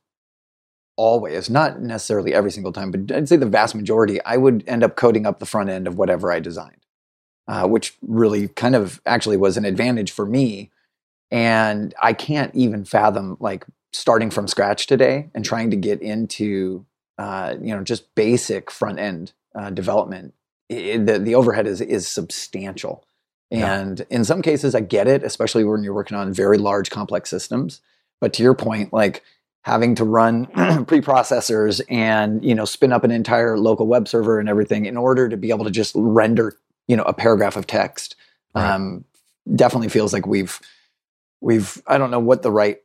always, 0.97 1.51
not 1.51 1.81
necessarily 1.81 2.35
every 2.35 2.51
single 2.51 2.73
time, 2.73 2.91
but 2.91 3.15
I'd 3.15 3.29
say 3.29 3.37
the 3.37 3.47
vast 3.47 3.75
majority, 3.75 4.23
I 4.23 4.37
would 4.37 4.65
end 4.67 4.85
up 4.85 4.97
coding 4.97 5.27
up 5.27 5.39
the 5.39 5.47
front 5.47 5.71
end 5.71 5.87
of 5.87 5.99
whatever 5.99 6.31
I 6.31 6.41
designed, 6.41 6.87
uh, 7.49 7.67
which 7.67 7.97
really 8.03 8.49
kind 8.49 8.77
of 8.77 9.01
actually 9.07 9.37
was 9.37 9.57
an 9.57 9.65
advantage 9.65 10.13
for 10.13 10.27
me. 10.27 10.71
And 11.31 11.95
I 12.01 12.13
can't 12.13 12.55
even 12.55 12.85
fathom 12.85 13.37
like 13.41 13.67
starting 13.93 14.31
from 14.31 14.49
scratch 14.49 14.87
today 14.87 15.31
and 15.35 15.45
trying 15.45 15.71
to 15.71 15.77
get 15.77 16.03
into 16.03 16.85
uh, 17.19 17.55
you 17.61 17.75
know 17.75 17.83
just 17.83 18.15
basic 18.15 18.71
front 18.71 18.99
end 18.99 19.33
uh, 19.55 19.71
development. 19.71 20.35
It, 20.69 21.07
the 21.07 21.19
the 21.19 21.35
overhead 21.35 21.67
is 21.67 21.81
is 21.81 22.07
substantial, 22.09 23.05
and 23.51 24.01
yeah. 24.01 24.17
in 24.17 24.25
some 24.25 24.43
cases 24.43 24.75
I 24.75 24.81
get 24.81 25.07
it, 25.07 25.23
especially 25.23 25.65
when 25.65 25.83
you're 25.83 25.95
working 25.95 26.17
on 26.17 26.33
very 26.33 26.59
large 26.59 26.91
complex 26.91 27.31
systems. 27.31 27.81
But 28.25 28.33
to 28.33 28.43
your 28.43 28.55
point, 28.55 28.91
like 28.91 29.23
having 29.65 29.95
to 29.97 30.05
run 30.05 30.47
preprocessors 30.87 31.83
and 31.91 32.43
you 32.43 32.55
know 32.55 32.65
spin 32.65 32.91
up 32.91 33.05
an 33.05 33.11
entire 33.11 33.59
local 33.59 33.87
web 33.87 34.09
server 34.09 34.41
and 34.41 34.49
everything 34.49 34.87
in 34.87 34.97
order 34.97 35.29
to 35.29 35.37
be 35.37 35.51
able 35.51 35.67
to 35.67 35.71
just 35.71 35.93
render 35.95 36.57
you 36.89 36.97
know 36.97 37.03
a 37.03 37.13
paragraph 37.13 37.55
of 37.55 37.67
text 37.67 38.17
right. 38.55 38.67
um, 38.71 39.05
definitely 39.55 39.91
feels 39.91 40.15
like 40.15 40.27
we've 40.27 40.59
we've 41.43 41.83
I 41.87 41.99
don't 41.99 42.11
know 42.11 42.19
what 42.19 42.41
the 42.41 42.51
right 42.51 42.79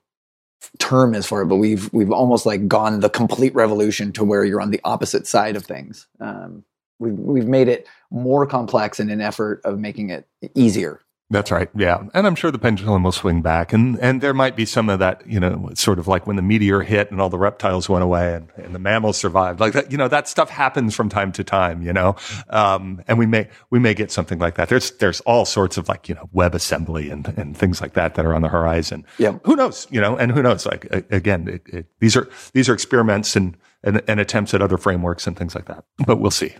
term 0.78 1.16
is 1.16 1.26
for 1.26 1.42
it, 1.42 1.46
but 1.46 1.56
we've 1.56 1.90
we've 1.94 2.12
almost 2.12 2.46
like 2.46 2.68
gone 2.68 3.00
the 3.00 3.10
complete 3.10 3.56
revolution 3.56 4.12
to 4.12 4.26
where 4.26 4.44
you're 4.44 4.60
on 4.60 4.72
the 4.72 4.82
opposite 4.84 5.26
side 5.26 5.56
of 5.56 5.64
things. 5.64 6.06
Um, 6.20 6.66
we've 7.00 7.18
we've 7.18 7.48
made 7.48 7.70
it 7.70 7.88
more 8.12 8.46
complex 8.46 9.00
in 9.00 9.10
an 9.10 9.22
effort 9.22 9.62
of 9.64 9.80
making 9.80 10.10
it 10.10 10.28
easier 10.54 11.00
that's 11.32 11.52
right. 11.52 11.70
Yeah. 11.76 12.04
And 12.14 12.26
I'm 12.26 12.34
sure 12.34 12.50
the 12.50 12.58
pendulum 12.58 13.04
will 13.04 13.12
swing 13.12 13.42
back 13.42 13.72
and, 13.72 14.00
and 14.00 14.20
there 14.20 14.34
might 14.34 14.56
be 14.56 14.66
some 14.66 14.90
of 14.90 14.98
that, 15.00 15.22
you 15.28 15.40
know, 15.40 15.70
sort 15.76 16.00
of 16.00 16.08
like 16.08 16.26
when 16.26 16.36
the 16.36 16.42
meteor 16.42 16.82
hit 16.82 17.12
and 17.12 17.22
all 17.22 17.30
the 17.30 17.38
reptiles 17.38 17.88
went 17.88 18.04
away 18.04 18.34
and, 18.34 18.50
and 18.56 18.74
the 18.74 18.80
mammals 18.80 19.18
survived. 19.18 19.60
Like 19.60 19.74
that, 19.74 19.92
you 19.92 19.98
know, 19.98 20.08
that 20.08 20.28
stuff 20.28 20.50
happens 20.50 20.96
from 20.96 21.08
time 21.08 21.32
to 21.34 21.44
time, 21.44 21.84
you 21.84 21.94
know? 21.94 22.16
Um, 22.50 23.04
and 23.08 23.20
we 23.20 23.28
may, 23.28 23.48
we 23.70 23.78
may 23.78 23.94
get 23.94 24.12
something 24.12 24.40
like 24.40 24.56
that. 24.56 24.70
There's, 24.70 24.90
there's 24.98 25.22
all 25.22 25.46
sorts 25.46 25.78
of 25.78 25.88
like, 25.88 26.10
you 26.10 26.16
know, 26.16 26.28
web 26.32 26.56
assembly 26.56 27.12
and, 27.12 27.28
and 27.38 27.56
things 27.56 27.80
like 27.80 27.94
that 27.94 28.16
that 28.16 28.26
are 28.26 28.34
on 28.34 28.42
the 28.42 28.50
horizon. 28.50 29.06
Yeah. 29.20 29.38
Who 29.44 29.56
knows, 29.56 29.86
you 29.92 30.02
know, 30.02 30.18
and 30.18 30.32
who 30.32 30.42
knows, 30.42 30.66
like, 30.66 30.86
again, 31.12 31.48
it, 31.48 31.62
it, 31.68 31.86
these 32.00 32.18
are, 32.18 32.28
these 32.54 32.68
are 32.70 32.74
experiments 32.74 33.36
and, 33.36 33.56
and, 33.84 34.02
and 34.08 34.20
attempts 34.20 34.56
at 34.56 34.64
other 34.64 34.78
frameworks 34.78 35.28
and 35.28 35.38
things 35.38 35.54
like 35.54 35.66
that, 35.66 35.86
but 36.08 36.20
we'll 36.20 36.32
see. 36.32 36.56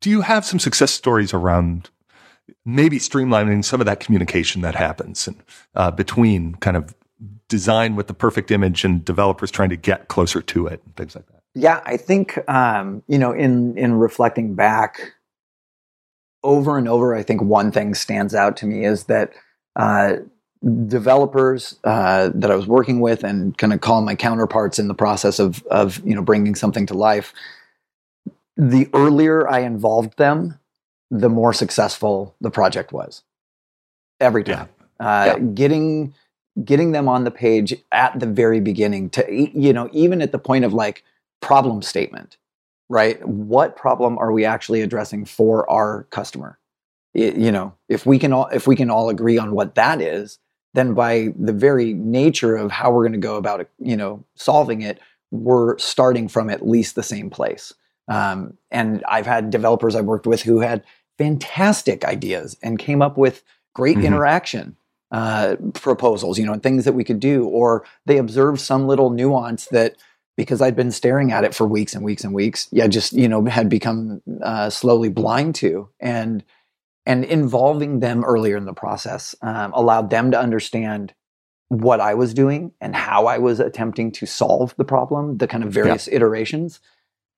Do 0.00 0.08
you 0.08 0.20
have 0.20 0.44
some 0.44 0.58
success 0.58 0.92
stories 0.92 1.34
around 1.34 1.90
maybe 2.64 2.98
streamlining 2.98 3.64
some 3.64 3.80
of 3.80 3.86
that 3.86 4.00
communication 4.00 4.62
that 4.62 4.74
happens 4.74 5.28
and, 5.28 5.42
uh, 5.74 5.90
between 5.90 6.54
kind 6.56 6.76
of 6.76 6.94
design 7.48 7.96
with 7.96 8.06
the 8.06 8.14
perfect 8.14 8.50
image 8.50 8.84
and 8.84 9.04
developers 9.04 9.50
trying 9.50 9.68
to 9.68 9.76
get 9.76 10.08
closer 10.08 10.40
to 10.42 10.66
it 10.66 10.80
and 10.84 10.96
things 10.96 11.14
like 11.14 11.26
that. 11.26 11.42
Yeah, 11.54 11.80
I 11.84 11.96
think 11.96 12.38
um, 12.48 13.02
you 13.06 13.18
know, 13.18 13.32
in 13.32 13.78
in 13.78 13.94
reflecting 13.94 14.54
back 14.54 15.14
over 16.42 16.76
and 16.76 16.88
over, 16.88 17.14
I 17.14 17.22
think 17.22 17.42
one 17.42 17.70
thing 17.70 17.94
stands 17.94 18.34
out 18.34 18.56
to 18.58 18.66
me 18.66 18.84
is 18.84 19.04
that 19.04 19.32
uh, 19.76 20.16
developers 20.86 21.78
uh, 21.84 22.30
that 22.34 22.50
I 22.50 22.56
was 22.56 22.66
working 22.66 23.00
with 23.00 23.22
and 23.22 23.56
kind 23.56 23.72
of 23.72 23.80
calling 23.80 24.04
my 24.04 24.14
counterparts 24.14 24.78
in 24.78 24.88
the 24.88 24.94
process 24.94 25.38
of 25.38 25.64
of 25.66 26.04
you 26.04 26.14
know 26.14 26.22
bringing 26.22 26.54
something 26.54 26.86
to 26.86 26.94
life. 26.94 27.32
The 28.56 28.88
earlier 28.92 29.48
I 29.48 29.60
involved 29.60 30.18
them, 30.18 30.58
the 31.10 31.28
more 31.28 31.52
successful 31.52 32.34
the 32.40 32.50
project 32.50 32.92
was 32.92 33.22
every 34.20 34.44
time. 34.44 34.68
Yeah. 35.00 35.06
Uh, 35.06 35.24
yeah. 35.26 35.38
Getting 35.38 36.14
getting 36.62 36.92
them 36.92 37.08
on 37.08 37.24
the 37.24 37.30
page 37.30 37.74
at 37.90 38.18
the 38.20 38.26
very 38.26 38.60
beginning 38.60 39.10
to 39.10 39.24
you 39.30 39.72
know 39.72 39.88
even 39.92 40.22
at 40.22 40.32
the 40.32 40.38
point 40.38 40.64
of 40.64 40.72
like 40.72 41.04
problem 41.40 41.82
statement, 41.82 42.36
right? 42.88 43.26
What 43.26 43.76
problem 43.76 44.18
are 44.18 44.32
we 44.32 44.44
actually 44.44 44.80
addressing 44.80 45.24
for 45.24 45.68
our 45.70 46.04
customer? 46.10 46.58
It, 47.12 47.36
you 47.36 47.52
know, 47.52 47.74
if 47.88 48.06
we 48.06 48.18
can 48.18 48.32
all 48.32 48.46
if 48.46 48.66
we 48.66 48.76
can 48.76 48.90
all 48.90 49.08
agree 49.08 49.38
on 49.38 49.54
what 49.54 49.74
that 49.74 50.00
is, 50.00 50.38
then 50.74 50.94
by 50.94 51.32
the 51.38 51.52
very 51.52 51.92
nature 51.94 52.56
of 52.56 52.70
how 52.70 52.90
we're 52.90 53.04
going 53.04 53.12
to 53.12 53.18
go 53.18 53.36
about 53.36 53.60
it, 53.60 53.70
you 53.78 53.96
know, 53.96 54.24
solving 54.34 54.82
it, 54.82 55.00
we're 55.30 55.78
starting 55.78 56.28
from 56.28 56.50
at 56.50 56.66
least 56.66 56.94
the 56.94 57.02
same 57.02 57.30
place. 57.30 57.74
Um, 58.08 58.58
and 58.70 59.02
I've 59.08 59.26
had 59.26 59.50
developers 59.50 59.94
I've 59.94 60.04
worked 60.04 60.26
with 60.26 60.42
who 60.42 60.60
had 60.60 60.84
fantastic 61.18 62.04
ideas 62.04 62.56
and 62.62 62.78
came 62.78 63.02
up 63.02 63.16
with 63.16 63.42
great 63.74 63.96
mm-hmm. 63.96 64.06
interaction 64.06 64.76
uh, 65.10 65.56
proposals, 65.74 66.38
you 66.38 66.46
know, 66.46 66.58
things 66.58 66.84
that 66.84 66.92
we 66.92 67.04
could 67.04 67.20
do. 67.20 67.46
Or 67.46 67.84
they 68.06 68.18
observed 68.18 68.60
some 68.60 68.86
little 68.86 69.10
nuance 69.10 69.66
that 69.66 69.96
because 70.36 70.60
I'd 70.60 70.76
been 70.76 70.90
staring 70.90 71.30
at 71.32 71.44
it 71.44 71.54
for 71.54 71.66
weeks 71.66 71.94
and 71.94 72.04
weeks 72.04 72.24
and 72.24 72.34
weeks, 72.34 72.68
yeah, 72.72 72.88
just 72.88 73.12
you 73.12 73.28
know 73.28 73.44
had 73.44 73.68
become 73.68 74.20
uh, 74.42 74.70
slowly 74.70 75.08
blind 75.08 75.54
to, 75.56 75.88
and 76.00 76.42
and 77.06 77.24
involving 77.24 78.00
them 78.00 78.24
earlier 78.24 78.56
in 78.56 78.64
the 78.64 78.72
process 78.72 79.34
um, 79.42 79.72
allowed 79.74 80.10
them 80.10 80.30
to 80.32 80.40
understand 80.40 81.14
what 81.68 82.00
I 82.00 82.14
was 82.14 82.34
doing 82.34 82.72
and 82.80 82.94
how 82.94 83.26
I 83.26 83.38
was 83.38 83.60
attempting 83.60 84.12
to 84.12 84.26
solve 84.26 84.74
the 84.76 84.84
problem, 84.84 85.38
the 85.38 85.46
kind 85.46 85.64
of 85.64 85.72
various 85.72 86.08
yeah. 86.08 86.14
iterations 86.14 86.80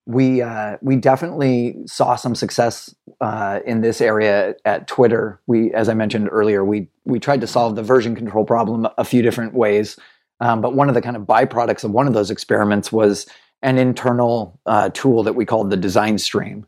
we 0.07 0.41
uh, 0.41 0.79
we 0.81 0.97
definitely 0.97 1.77
saw 1.85 2.15
some 2.15 2.35
success 2.35 2.95
uh, 3.21 3.61
in 3.67 3.81
this 3.81 4.01
area 4.01 4.55
at 4.65 4.87
Twitter. 4.87 5.41
We, 5.47 5.73
as 5.75 5.89
I 5.89 5.95
mentioned 5.95 6.29
earlier, 6.31 6.65
we 6.65 6.89
we 7.05 7.19
tried 7.19 7.41
to 7.41 7.47
solve 7.47 7.75
the 7.75 7.83
version 7.83 8.15
control 8.15 8.45
problem 8.45 8.87
a 8.97 9.05
few 9.05 9.21
different 9.21 9.55
ways, 9.55 9.99
um, 10.41 10.61
but 10.61 10.75
one 10.75 10.89
of 10.89 10.95
the 10.95 11.03
kind 11.03 11.17
of 11.17 11.23
byproducts 11.25 11.83
of 11.83 11.91
one 11.91 12.07
of 12.07 12.15
those 12.15 12.31
experiments 12.31 12.93
was 12.93 13.27
an 13.63 13.79
internal 13.79 14.61
uh, 14.67 14.91
tool 14.91 15.25
that 15.25 15.35
we 15.35 15.45
called 15.45 15.71
the 15.71 15.77
design 15.77 16.19
stream, 16.19 16.67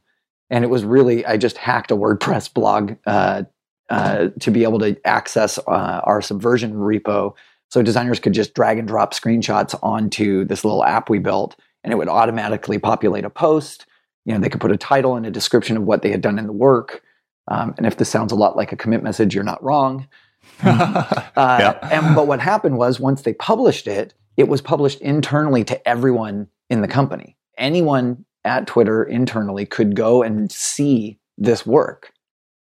and 0.51 0.65
it 0.65 0.69
was 0.69 0.85
really 0.85 1.25
I 1.25 1.37
just 1.37 1.59
hacked 1.59 1.93
a 1.93 1.97
WordPress 1.97 2.53
blog 2.53 2.97
uh, 3.07 3.45
uh, 3.89 4.29
to 4.41 4.51
be 4.51 4.65
able 4.65 4.81
to 4.81 4.97
access 5.07 5.59
uh, 5.59 6.01
our 6.03 6.21
Subversion 6.21 6.75
repo, 6.75 7.35
so 7.71 7.83
designers 7.83 8.19
could 8.19 8.35
just 8.35 8.55
drag 8.55 8.79
and 8.79 8.89
drop 8.89 9.15
screenshots 9.15 9.79
onto 9.81 10.45
this 10.45 10.65
little 10.65 10.83
app 10.83 11.09
we 11.09 11.21
built 11.21 11.55
and 11.85 11.93
it 11.93 11.97
would 11.97 12.09
automatically 12.09 12.79
populate 12.79 13.25
a 13.25 13.31
post. 13.31 13.87
You 14.25 14.35
know, 14.35 14.41
they 14.41 14.49
could 14.49 14.61
put 14.61 14.73
a 14.73 14.77
title 14.77 15.17
and 15.17 15.27
a 15.27 15.31
description 15.31 15.77
of 15.77 15.85
what 15.85 16.03
they 16.03 16.11
had 16.11 16.21
done 16.21 16.39
in 16.39 16.47
the 16.47 16.53
work. 16.53 17.03
Um, 17.49 17.75
and 17.79 17.87
if 17.87 17.97
this 17.97 18.11
sounds 18.11 18.33
a 18.33 18.37
lot 18.37 18.57
like 18.57 18.73
a 18.73 18.77
commit 18.77 19.03
message, 19.03 19.35
you're 19.35 19.45
not 19.45 19.63
wrong. 19.63 20.07
uh, 20.63 21.25
yeah. 21.37 21.79
and 21.91 22.15
but 22.15 22.27
what 22.27 22.41
happened 22.41 22.79
was 22.79 23.01
once 23.01 23.23
they 23.23 23.33
published 23.35 23.87
it, 23.87 24.15
it 24.37 24.49
was 24.49 24.61
published 24.61 25.01
internally 25.01 25.65
to 25.65 25.89
everyone 25.89 26.49
in 26.71 26.81
the 26.81 26.89
company. 26.89 27.37
Anyone 27.57 28.25
at 28.45 28.67
Twitter 28.67 29.03
internally 29.03 29.67
could 29.67 29.97
go 29.97 30.23
and 30.23 30.51
see 30.51 31.19
this 31.37 31.67
work. 31.67 32.13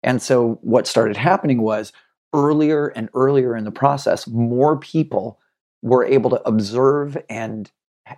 And 0.03 0.21
so 0.21 0.59
what 0.61 0.87
started 0.87 1.17
happening 1.17 1.61
was 1.61 1.91
earlier 2.33 2.87
and 2.87 3.09
earlier 3.13 3.55
in 3.55 3.63
the 3.63 3.71
process, 3.71 4.27
more 4.27 4.77
people 4.77 5.39
were 5.81 6.03
able 6.03 6.29
to 6.29 6.47
observe 6.47 7.17
and 7.29 7.71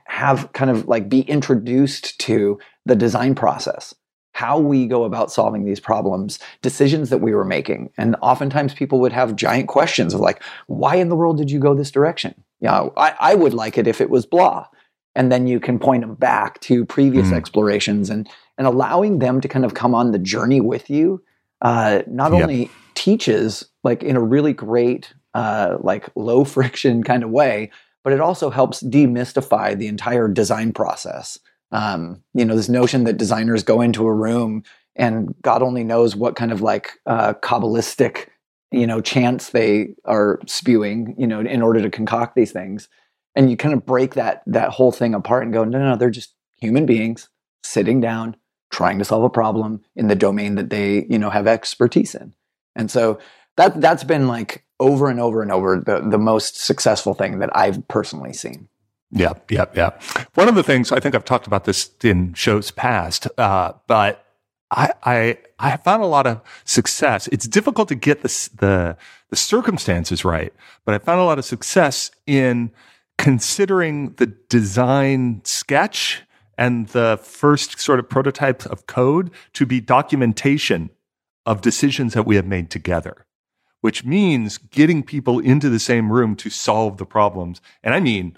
have 0.06 0.52
kind 0.54 0.72
of 0.72 0.88
like 0.88 1.10
be 1.10 1.22
introduced 1.22 2.20
to 2.20 2.60
the 2.86 2.96
design 2.96 3.36
process 3.36 3.94
how 4.34 4.58
we 4.58 4.88
go 4.88 5.04
about 5.04 5.30
solving 5.30 5.66
these 5.66 5.82
problems, 5.82 6.40
decisions 6.62 7.10
that 7.10 7.18
we 7.18 7.34
were 7.34 7.44
making. 7.44 7.90
And 7.98 8.16
oftentimes 8.22 8.74
people 8.74 9.02
would 9.02 9.12
have 9.12 9.36
giant 9.36 9.68
questions 9.68 10.14
of 10.14 10.22
like, 10.22 10.42
why 10.68 10.96
in 10.96 11.10
the 11.10 11.16
world 11.18 11.38
did 11.38 11.52
you 11.52 11.60
go 11.60 11.76
this 11.76 11.92
direction? 11.92 12.34
Yeah, 12.62 12.80
you 12.80 12.86
know, 12.86 12.94
I, 12.96 13.16
I, 13.20 13.36
would 13.36 13.54
like 13.54 13.78
it 13.78 13.86
if 13.86 14.00
it 14.00 14.10
was 14.10 14.26
blah. 14.26 14.68
And 15.14 15.30
then 15.30 15.46
you 15.46 15.60
can 15.60 15.78
point 15.78 16.02
them 16.02 16.16
back 16.16 16.62
to 16.62 16.86
previous 16.86 17.30
mm. 17.30 17.34
explorations 17.34 18.10
and 18.10 18.30
and 18.58 18.66
allowing 18.66 19.20
them 19.20 19.42
to 19.42 19.50
kind 19.50 19.66
of 19.66 19.74
come 19.74 19.94
on 19.94 20.12
the 20.12 20.20
journey 20.20 20.62
with 20.62 20.90
you 20.90 21.22
uh, 21.62 22.04
not 22.08 22.32
yep. 22.32 22.42
only 22.42 22.70
teaches 22.96 23.66
like 23.84 24.04
in 24.04 24.16
a 24.16 24.22
really 24.22 24.54
great 24.54 25.14
uh, 25.34 25.78
like 25.82 26.10
low 26.16 26.44
friction 26.44 27.04
kind 27.04 27.24
of 27.24 27.30
way 27.30 27.72
but 28.04 28.14
it 28.14 28.22
also 28.22 28.50
helps 28.50 28.82
demystify 28.82 29.78
the 29.78 29.88
entire 29.88 30.28
design 30.28 30.74
process. 30.74 31.40
Um, 31.72 32.24
you 32.34 32.46
know, 32.46 32.56
this 32.56 32.70
notion 32.70 33.04
that 33.04 33.18
designers 33.18 33.64
go 33.64 33.82
into 33.82 34.08
a 34.08 34.14
room 34.14 34.64
and 34.96 35.34
God 35.42 35.62
only 35.62 35.84
knows 35.84 36.16
what 36.16 36.36
kind 36.36 36.52
of 36.52 36.62
like 36.62 36.92
uh, 37.06 37.34
kabbalistic, 37.36 38.28
you 38.72 38.88
know, 38.88 39.02
chants 39.02 39.52
they 39.52 39.96
are 40.06 40.40
spewing, 40.48 41.16
you 41.18 41.28
know, 41.28 41.40
in 41.40 41.62
order 41.62 41.82
to 41.82 41.90
concoct 41.90 42.36
these 42.36 42.52
things. 42.52 42.90
And 43.36 43.50
you 43.50 43.58
kind 43.58 43.74
of 43.74 43.86
break 43.86 44.16
that 44.16 44.44
that 44.48 44.72
whole 44.72 44.92
thing 44.92 45.14
apart 45.14 45.44
and 45.44 45.54
go, 45.54 45.64
no, 45.64 45.80
no, 45.80 45.92
no, 45.92 45.96
they're 45.96 46.10
just 46.10 46.34
human 46.58 46.86
beings 46.86 47.30
sitting 47.64 48.02
down, 48.02 48.36
trying 48.72 49.00
to 49.00 49.06
solve 49.06 49.24
a 49.24 49.30
problem 49.30 49.82
in 49.96 50.08
the 50.08 50.16
domain 50.16 50.56
that 50.56 50.70
they, 50.70 51.06
you 51.10 51.20
know, 51.20 51.30
have 51.30 51.48
expertise 51.48 52.16
in. 52.16 52.34
And 52.76 52.90
so 52.90 53.20
that 53.58 53.80
that's 53.80 54.04
been 54.04 54.28
like 54.28 54.66
over 54.80 55.10
and 55.10 55.20
over 55.20 55.42
and 55.42 55.52
over 55.52 55.78
the, 55.78 56.00
the 56.10 56.18
most 56.18 56.58
successful 56.58 57.14
thing 57.14 57.40
that 57.40 57.56
I've 57.56 57.88
personally 57.88 58.34
seen. 58.34 58.68
Yeah, 59.12 59.34
yeah, 59.50 59.66
yeah. 59.76 60.00
One 60.36 60.48
of 60.48 60.56
the 60.56 60.64
things 60.64 60.92
I 60.92 61.00
think 61.00 61.16
I've 61.16 61.26
talked 61.26 61.48
about 61.48 61.66
this 61.66 61.90
in 62.04 62.34
shows 62.34 62.70
past, 62.72 63.28
uh, 63.38 63.74
but 63.88 64.26
I, 64.72 64.92
I 65.04 65.38
I 65.58 65.78
found 65.78 66.04
a 66.04 66.08
lot 66.08 66.28
of 66.28 66.42
success. 66.64 67.28
It's 67.28 67.48
difficult 67.48 67.88
to 67.90 67.96
get 67.96 68.22
the 68.22 68.50
the 68.60 68.98
the 69.30 69.36
circumstances 69.36 70.24
right, 70.24 70.54
but 70.86 70.94
I 70.94 71.00
found 71.00 71.20
a 71.20 71.24
lot 71.24 71.40
of 71.40 71.46
success 71.46 72.12
in 72.28 72.72
considering 73.18 74.14
the 74.14 74.28
design 74.28 75.42
sketch 75.44 76.24
and 76.58 76.88
the 76.90 77.20
first 77.22 77.80
sort 77.80 78.00
of 78.00 78.10
prototype 78.10 78.66
of 78.68 78.86
code 78.86 79.32
to 79.54 79.66
be 79.66 79.82
documentation 79.82 80.90
of 81.46 81.62
decisions 81.62 82.14
that 82.14 82.28
we 82.28 82.36
have 82.36 82.46
made 82.46 82.70
together, 82.70 83.26
which 83.82 84.04
means 84.04 84.58
getting 84.58 85.04
people 85.04 85.40
into 85.40 85.70
the 85.70 85.80
same 85.80 86.12
room 86.12 86.36
to 86.36 86.50
solve 86.50 86.98
the 86.98 87.06
problems. 87.06 87.62
And 87.84 87.94
I 87.94 88.00
mean, 88.00 88.38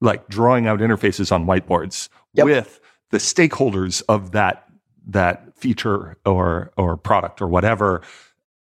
like 0.00 0.28
drawing 0.28 0.66
out 0.66 0.80
interfaces 0.80 1.32
on 1.32 1.46
whiteboards 1.46 2.08
yep. 2.32 2.46
with 2.46 2.80
the 3.10 3.18
stakeholders 3.18 4.02
of 4.08 4.32
that 4.32 4.64
that 5.08 5.56
feature 5.56 6.18
or 6.24 6.72
or 6.76 6.96
product 6.96 7.40
or 7.40 7.48
whatever 7.48 8.02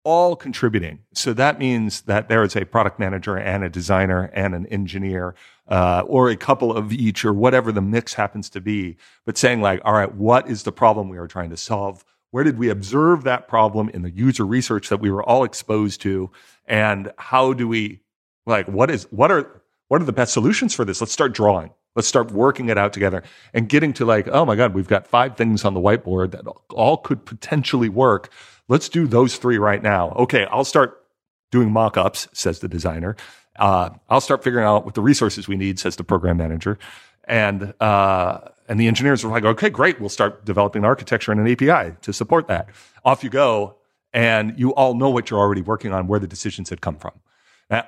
all 0.03 0.35
contributing. 0.35 0.99
So 1.13 1.33
that 1.33 1.59
means 1.59 2.01
that 2.03 2.27
there 2.27 2.43
is 2.43 2.55
a 2.55 2.65
product 2.65 2.99
manager 2.99 3.37
and 3.37 3.63
a 3.63 3.69
designer 3.69 4.31
and 4.33 4.55
an 4.55 4.65
engineer, 4.67 5.35
uh, 5.67 6.03
or 6.07 6.29
a 6.29 6.35
couple 6.35 6.75
of 6.75 6.91
each, 6.91 7.23
or 7.23 7.33
whatever 7.33 7.71
the 7.71 7.81
mix 7.81 8.15
happens 8.15 8.49
to 8.49 8.61
be. 8.61 8.97
But 9.25 9.37
saying 9.37 9.61
like, 9.61 9.81
all 9.85 9.93
right, 9.93 10.13
what 10.13 10.49
is 10.49 10.63
the 10.63 10.71
problem 10.71 11.09
we 11.09 11.17
are 11.17 11.27
trying 11.27 11.51
to 11.51 11.57
solve? 11.57 12.03
Where 12.31 12.43
did 12.43 12.57
we 12.57 12.69
observe 12.69 13.23
that 13.23 13.47
problem 13.47 13.89
in 13.89 14.01
the 14.01 14.11
user 14.11 14.45
research 14.45 14.89
that 14.89 14.99
we 14.99 15.11
were 15.11 15.23
all 15.23 15.43
exposed 15.43 16.01
to? 16.01 16.31
And 16.65 17.11
how 17.17 17.53
do 17.53 17.67
we 17.67 18.01
like 18.45 18.67
what 18.67 18.89
is 18.89 19.03
what 19.11 19.31
are 19.31 19.61
what 19.89 20.01
are 20.01 20.05
the 20.05 20.13
best 20.13 20.33
solutions 20.33 20.73
for 20.73 20.85
this? 20.85 21.01
Let's 21.01 21.13
start 21.13 21.33
drawing. 21.33 21.71
Let's 21.95 22.07
start 22.07 22.31
working 22.31 22.69
it 22.69 22.77
out 22.77 22.93
together 22.93 23.23
and 23.53 23.67
getting 23.67 23.91
to 23.93 24.05
like, 24.05 24.29
oh 24.29 24.45
my 24.45 24.55
God, 24.55 24.73
we've 24.73 24.87
got 24.87 25.05
five 25.05 25.35
things 25.35 25.65
on 25.65 25.73
the 25.73 25.81
whiteboard 25.81 26.31
that 26.31 26.47
all 26.69 26.97
could 26.97 27.25
potentially 27.25 27.89
work. 27.89 28.31
Let's 28.69 28.87
do 28.87 29.07
those 29.07 29.35
three 29.35 29.57
right 29.57 29.83
now. 29.83 30.11
Okay, 30.11 30.45
I'll 30.45 30.63
start 30.63 31.05
doing 31.51 31.69
mock 31.69 31.97
ups, 31.97 32.29
says 32.31 32.59
the 32.59 32.69
designer. 32.69 33.17
Uh, 33.57 33.89
I'll 34.09 34.21
start 34.21 34.41
figuring 34.41 34.65
out 34.65 34.85
what 34.85 34.93
the 34.93 35.01
resources 35.01 35.49
we 35.49 35.57
need, 35.57 35.79
says 35.79 35.97
the 35.97 36.05
program 36.05 36.37
manager. 36.37 36.79
And, 37.25 37.73
uh, 37.81 38.39
and 38.71 38.79
the 38.79 38.87
engineers 38.87 39.23
were 39.23 39.29
like, 39.29 39.43
okay, 39.43 39.69
great. 39.69 39.99
We'll 39.99 40.09
start 40.09 40.45
developing 40.45 40.81
an 40.81 40.85
architecture 40.85 41.31
and 41.31 41.39
an 41.39 41.51
API 41.51 41.97
to 42.01 42.13
support 42.13 42.47
that. 42.47 42.69
Off 43.05 43.23
you 43.23 43.29
go. 43.29 43.75
And 44.13 44.57
you 44.57 44.73
all 44.75 44.93
know 44.93 45.09
what 45.09 45.29
you're 45.29 45.39
already 45.39 45.61
working 45.61 45.93
on, 45.93 46.07
where 46.07 46.19
the 46.19 46.27
decisions 46.27 46.69
had 46.69 46.81
come 46.81 46.97
from 46.97 47.13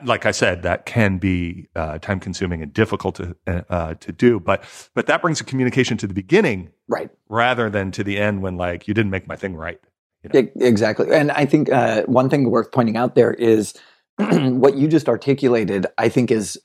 like 0.06 0.26
I 0.26 0.32
said, 0.32 0.64
that 0.64 0.86
can 0.86 1.18
be 1.18 1.68
uh, 1.76 1.98
time 2.00 2.20
consuming 2.20 2.62
and 2.62 2.72
difficult 2.72 3.16
to 3.16 3.36
uh, 3.48 3.62
uh, 3.70 3.94
to 3.96 4.12
do. 4.12 4.40
But 4.40 4.64
but 4.94 5.08
that 5.08 5.22
brings 5.22 5.42
a 5.42 5.44
communication 5.44 5.98
to 5.98 6.08
the 6.08 6.14
beginning, 6.14 6.72
right, 6.88 7.10
rather 7.28 7.70
than 7.70 7.92
to 7.92 8.04
the 8.04 8.18
end 8.18 8.42
when 8.42 8.56
like 8.56 8.88
you 8.88 8.94
didn't 8.94 9.12
make 9.12 9.28
my 9.28 9.36
thing 9.36 9.56
right. 9.56 9.80
You 10.24 10.30
know? 10.34 10.50
Exactly, 10.66 11.12
and 11.12 11.32
I 11.32 11.46
think 11.46 11.70
uh, 11.70 12.04
one 12.04 12.30
thing 12.30 12.50
worth 12.50 12.72
pointing 12.72 12.96
out 12.96 13.16
there 13.16 13.34
is 13.34 13.74
what 14.18 14.78
you 14.78 14.88
just 14.88 15.10
articulated. 15.10 15.86
I 15.98 16.08
think 16.08 16.32
is 16.32 16.58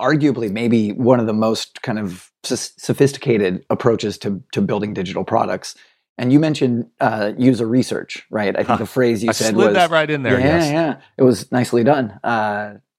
arguably 0.00 0.50
maybe 0.50 0.92
one 0.92 1.20
of 1.20 1.26
the 1.26 1.32
most 1.32 1.82
kind 1.82 1.98
of 1.98 2.30
sophisticated 2.42 3.64
approaches 3.70 4.18
to 4.18 4.42
to 4.52 4.60
building 4.60 4.94
digital 4.94 5.24
products 5.24 5.74
and 6.18 6.32
you 6.32 6.40
mentioned 6.40 6.86
uh, 7.00 7.32
user 7.36 7.66
research, 7.66 8.26
right? 8.30 8.54
I 8.54 8.60
think 8.60 8.68
huh. 8.68 8.76
the 8.76 8.86
phrase 8.86 9.22
you 9.22 9.30
I 9.30 9.32
said 9.32 9.54
slid 9.54 9.66
was 9.66 9.74
that 9.74 9.90
right 9.90 10.08
in 10.08 10.22
there. 10.22 10.40
Yeah, 10.40 10.46
yes. 10.46 10.72
yeah, 10.72 11.00
it 11.18 11.22
was 11.22 11.50
nicely 11.52 11.84
done. 11.84 12.18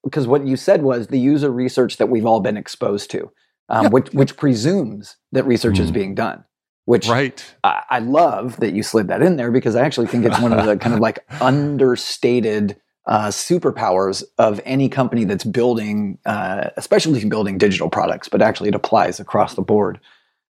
Because 0.03 0.27
uh, 0.27 0.29
what 0.29 0.45
you 0.45 0.55
said 0.55 0.83
was 0.83 1.07
the 1.07 1.19
user 1.19 1.51
research 1.51 1.97
that 1.97 2.09
we've 2.09 2.25
all 2.25 2.41
been 2.41 2.57
exposed 2.57 3.09
to, 3.11 3.31
um, 3.69 3.85
yeah. 3.85 3.89
which 3.89 4.09
which 4.13 4.37
presumes 4.37 5.17
that 5.31 5.45
research 5.45 5.77
mm. 5.77 5.81
is 5.81 5.91
being 5.91 6.13
done. 6.13 6.43
Which 6.85 7.07
right. 7.07 7.43
I, 7.65 7.83
I, 7.89 7.99
love 7.99 8.61
that 8.61 8.71
you 8.71 8.81
slid 8.81 9.09
that 9.09 9.21
in 9.21 9.35
there 9.35 9.51
because 9.51 9.75
I 9.75 9.81
actually 9.81 10.07
think 10.07 10.23
it's 10.23 10.39
one 10.39 10.53
of 10.53 10.65
the 10.65 10.77
kind 10.77 10.93
of 10.93 11.01
like 11.01 11.19
understated 11.41 12.79
uh, 13.07 13.27
superpowers 13.27 14.23
of 14.37 14.59
any 14.65 14.89
company 14.89 15.23
that's 15.23 15.45
building, 15.45 16.17
uh, 16.25 16.69
especially 16.75 17.23
building 17.25 17.57
digital 17.57 17.89
products, 17.89 18.27
but 18.27 18.41
actually 18.41 18.69
it 18.69 18.75
applies 18.75 19.19
across 19.19 19.55
the 19.55 19.61
board. 19.61 19.99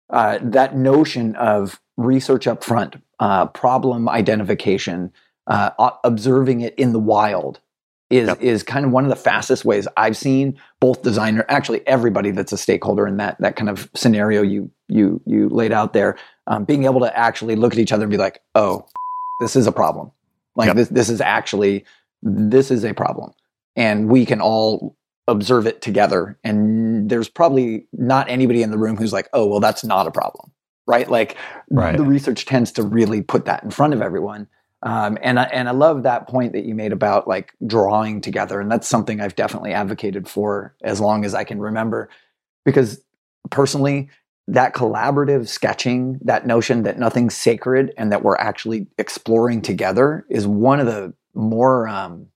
Uh, 0.10 0.38
that 0.42 0.76
notion 0.76 1.36
of 1.38 1.80
research 1.96 2.48
up 2.48 2.64
front, 2.64 2.98
uh, 3.20 3.46
problem 3.48 4.10
identification, 4.10 5.12
uh, 5.48 5.72
observing 6.04 6.62
it 6.62 6.76
in 6.76 6.92
the 6.92 7.00
wild 7.00 7.60
is 8.10 8.28
yep. 8.28 8.42
is 8.42 8.62
kind 8.62 8.86
of 8.86 8.92
one 8.92 9.06
of 9.06 9.10
the 9.10 9.16
fastest 9.16 9.64
ways 9.64 9.88
I've 9.96 10.18
seen 10.18 10.60
both 10.82 11.02
designer, 11.02 11.46
actually 11.48 11.88
everybody 11.88 12.32
that's 12.32 12.52
a 12.52 12.58
stakeholder 12.58 13.08
in 13.08 13.18
that 13.18 13.40
that 13.40 13.56
kind 13.56 13.70
of 13.70 13.90
scenario 13.96 14.42
you 14.42 14.70
you 14.90 15.22
you 15.26 15.48
laid 15.48 15.72
out 15.72 15.94
there, 15.94 16.18
um, 16.48 16.66
being 16.66 16.84
able 16.84 17.00
to 17.00 17.18
actually 17.18 17.56
look 17.56 17.72
at 17.72 17.80
each 17.80 17.94
other 17.94 18.04
and 18.04 18.12
be 18.12 18.18
like, 18.18 18.42
oh, 18.54 18.86
this 19.40 19.56
is 19.56 19.66
a 19.66 19.72
problem. 19.72 20.12
Like 20.58 20.68
yep. 20.68 20.76
this 20.76 20.90
this 20.90 21.10
is 21.10 21.22
actually 21.22 21.86
this 22.22 22.72
is 22.72 22.84
a 22.84 22.94
problem, 22.94 23.32
and 23.76 24.10
we 24.10 24.26
can 24.26 24.42
all 24.42 24.98
observe 25.28 25.68
it 25.68 25.82
together. 25.82 26.38
And 26.44 27.10
there's 27.10 27.30
probably 27.30 27.88
not 27.94 28.30
anybody 28.30 28.64
in 28.64 28.72
the 28.72 28.78
room 28.78 28.98
who's 28.98 29.14
like, 29.14 29.30
oh, 29.34 29.46
well, 29.46 29.60
that's 29.60 29.84
not 29.84 30.08
a 30.08 30.12
problem 30.12 30.52
right? 30.88 31.10
Like 31.10 31.38
right. 31.70 31.96
the 31.96 32.04
research 32.04 32.46
tends 32.46 32.72
to 32.74 32.84
really 32.84 33.22
put 33.22 33.46
that 33.46 33.64
in 33.64 33.72
front 33.72 33.94
of 33.94 34.02
everyone. 34.02 34.48
Um, 34.84 35.18
and 35.22 35.40
I, 35.40 35.44
and 35.44 35.70
I 35.70 35.72
love 35.72 36.04
that 36.04 36.28
point 36.28 36.54
that 36.54 36.66
you 36.66 36.74
made 36.74 36.92
about 36.92 37.28
like 37.28 37.54
drawing 37.66 38.20
together, 38.20 38.60
and 38.60 38.72
that's 38.72 38.88
something 38.88 39.22
I've 39.22 39.36
definitely 39.36 39.74
advocated 39.74 40.28
for 40.28 40.76
as 40.82 41.00
long 41.00 41.24
as 41.24 41.36
I 41.36 41.44
can 41.44 41.60
remember, 41.60 42.10
because 42.66 43.02
personally, 43.52 44.10
that 44.48 44.74
collaborative 44.74 45.48
sketching, 45.48 46.20
that 46.24 46.48
notion 46.48 46.84
that 46.84 46.98
nothing's 46.98 47.38
sacred 47.38 47.94
and 47.96 48.12
that 48.12 48.24
we're 48.24 48.36
actually 48.38 48.88
exploring 48.98 49.62
together, 49.62 50.26
is 50.30 50.48
one 50.48 50.80
of 50.80 50.88
the 50.88 51.14
more 51.34 51.88
um, 51.88 52.28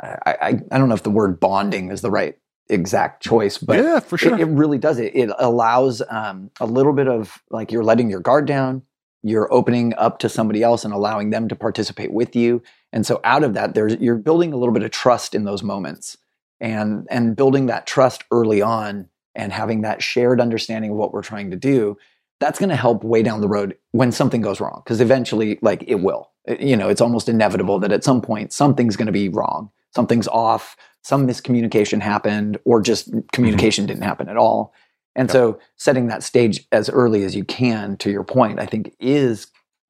I, 0.00 0.16
I, 0.26 0.48
I 0.70 0.78
don't 0.78 0.88
know 0.88 0.94
if 0.94 1.02
the 1.02 1.10
word 1.10 1.40
bonding 1.40 1.90
is 1.90 2.00
the 2.00 2.10
right 2.10 2.36
exact 2.68 3.22
choice, 3.22 3.58
but 3.58 3.78
yeah, 3.78 4.00
for 4.00 4.18
sure, 4.18 4.34
it, 4.34 4.40
it 4.40 4.48
really 4.48 4.78
does 4.78 4.98
it. 4.98 5.14
It 5.14 5.30
allows 5.38 6.02
um, 6.08 6.50
a 6.60 6.66
little 6.66 6.92
bit 6.92 7.08
of 7.08 7.38
like 7.50 7.72
you're 7.72 7.84
letting 7.84 8.10
your 8.10 8.20
guard 8.20 8.46
down, 8.46 8.82
you're 9.22 9.52
opening 9.52 9.94
up 9.96 10.18
to 10.20 10.28
somebody 10.28 10.62
else 10.62 10.84
and 10.84 10.92
allowing 10.92 11.30
them 11.30 11.48
to 11.48 11.56
participate 11.56 12.12
with 12.12 12.34
you, 12.34 12.62
and 12.92 13.06
so 13.06 13.20
out 13.24 13.44
of 13.44 13.54
that, 13.54 13.74
there's 13.74 13.96
you're 13.96 14.16
building 14.16 14.52
a 14.52 14.56
little 14.56 14.74
bit 14.74 14.82
of 14.82 14.90
trust 14.90 15.34
in 15.34 15.44
those 15.44 15.62
moments, 15.62 16.16
and 16.60 17.06
and 17.10 17.36
building 17.36 17.66
that 17.66 17.86
trust 17.86 18.24
early 18.30 18.62
on, 18.62 19.08
and 19.34 19.52
having 19.52 19.82
that 19.82 20.02
shared 20.02 20.40
understanding 20.40 20.90
of 20.90 20.96
what 20.96 21.12
we're 21.12 21.22
trying 21.22 21.50
to 21.50 21.56
do. 21.56 21.96
That's 22.44 22.58
going 22.58 22.68
to 22.68 22.76
help 22.76 23.02
way 23.02 23.22
down 23.22 23.40
the 23.40 23.48
road 23.48 23.74
when 23.92 24.12
something 24.12 24.42
goes 24.42 24.60
wrong, 24.60 24.82
because 24.84 25.00
eventually, 25.00 25.58
like 25.62 25.82
it 25.86 25.96
will. 25.96 26.30
You 26.60 26.76
know, 26.76 26.90
it's 26.90 27.00
almost 27.00 27.26
inevitable 27.26 27.78
that 27.78 27.90
at 27.90 28.04
some 28.04 28.20
point 28.20 28.52
something's 28.52 28.96
going 28.96 29.06
to 29.06 29.12
be 29.12 29.30
wrong, 29.30 29.70
something's 29.94 30.28
off 30.28 30.76
some 31.04 31.26
miscommunication 31.26 32.00
happened 32.00 32.58
or 32.64 32.80
just 32.80 33.10
communication 33.32 33.82
mm-hmm. 33.82 33.88
didn't 33.88 34.04
happen 34.04 34.28
at 34.28 34.36
all. 34.36 34.72
And 35.14 35.28
yep. 35.28 35.32
so 35.32 35.58
setting 35.76 36.08
that 36.08 36.22
stage 36.22 36.66
as 36.72 36.90
early 36.90 37.24
as 37.24 37.36
you 37.36 37.44
can 37.44 37.96
to 37.98 38.10
your 38.10 38.24
point, 38.24 38.58
I 38.58 38.66
think 38.66 38.94
is 38.98 39.46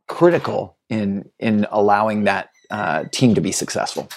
critical 0.06 0.76
in 0.90 1.28
in 1.38 1.66
allowing 1.70 2.24
that 2.24 2.50
uh, 2.70 3.04
team 3.10 3.34
to 3.34 3.40
be 3.40 3.52
successful. 3.52 4.08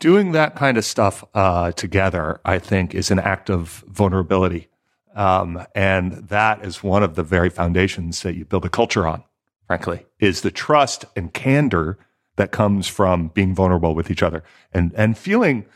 Doing 0.00 0.32
that 0.32 0.56
kind 0.56 0.78
of 0.78 0.84
stuff 0.84 1.22
uh, 1.34 1.72
together, 1.72 2.40
I 2.44 2.58
think, 2.58 2.94
is 2.94 3.10
an 3.10 3.18
act 3.20 3.50
of 3.50 3.84
vulnerability. 3.86 4.68
Um, 5.14 5.64
and 5.74 6.12
that 6.28 6.64
is 6.64 6.82
one 6.82 7.02
of 7.02 7.14
the 7.14 7.22
very 7.22 7.50
foundations 7.50 8.22
that 8.22 8.34
you 8.34 8.44
build 8.44 8.64
a 8.64 8.70
culture 8.70 9.06
on, 9.06 9.24
frankly, 9.66 10.06
is 10.20 10.40
the 10.40 10.50
trust 10.50 11.04
and 11.16 11.32
candor 11.32 11.98
that 12.36 12.50
comes 12.50 12.88
from 12.88 13.28
being 13.28 13.54
vulnerable 13.54 13.94
with 13.94 14.10
each 14.10 14.22
other 14.22 14.42
and, 14.72 14.92
and 14.96 15.18
feeling 15.18 15.66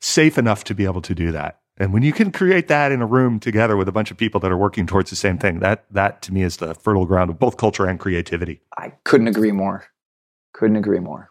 safe 0.00 0.36
enough 0.36 0.64
to 0.64 0.74
be 0.74 0.84
able 0.84 1.02
to 1.02 1.14
do 1.14 1.32
that. 1.32 1.60
And 1.78 1.92
when 1.92 2.02
you 2.02 2.12
can 2.12 2.30
create 2.30 2.68
that 2.68 2.92
in 2.92 3.00
a 3.00 3.06
room 3.06 3.40
together 3.40 3.76
with 3.76 3.88
a 3.88 3.92
bunch 3.92 4.10
of 4.10 4.18
people 4.18 4.40
that 4.40 4.52
are 4.52 4.56
working 4.56 4.86
towards 4.86 5.08
the 5.10 5.16
same 5.16 5.38
thing, 5.38 5.60
that 5.60 5.86
that 5.90 6.20
to 6.22 6.32
me 6.32 6.42
is 6.42 6.58
the 6.58 6.74
fertile 6.74 7.06
ground 7.06 7.30
of 7.30 7.38
both 7.38 7.56
culture 7.56 7.86
and 7.86 7.98
creativity. 7.98 8.60
I 8.76 8.92
couldn't 9.04 9.28
agree 9.28 9.52
more. 9.52 9.86
Couldn't 10.52 10.76
agree 10.76 11.00
more. 11.00 11.30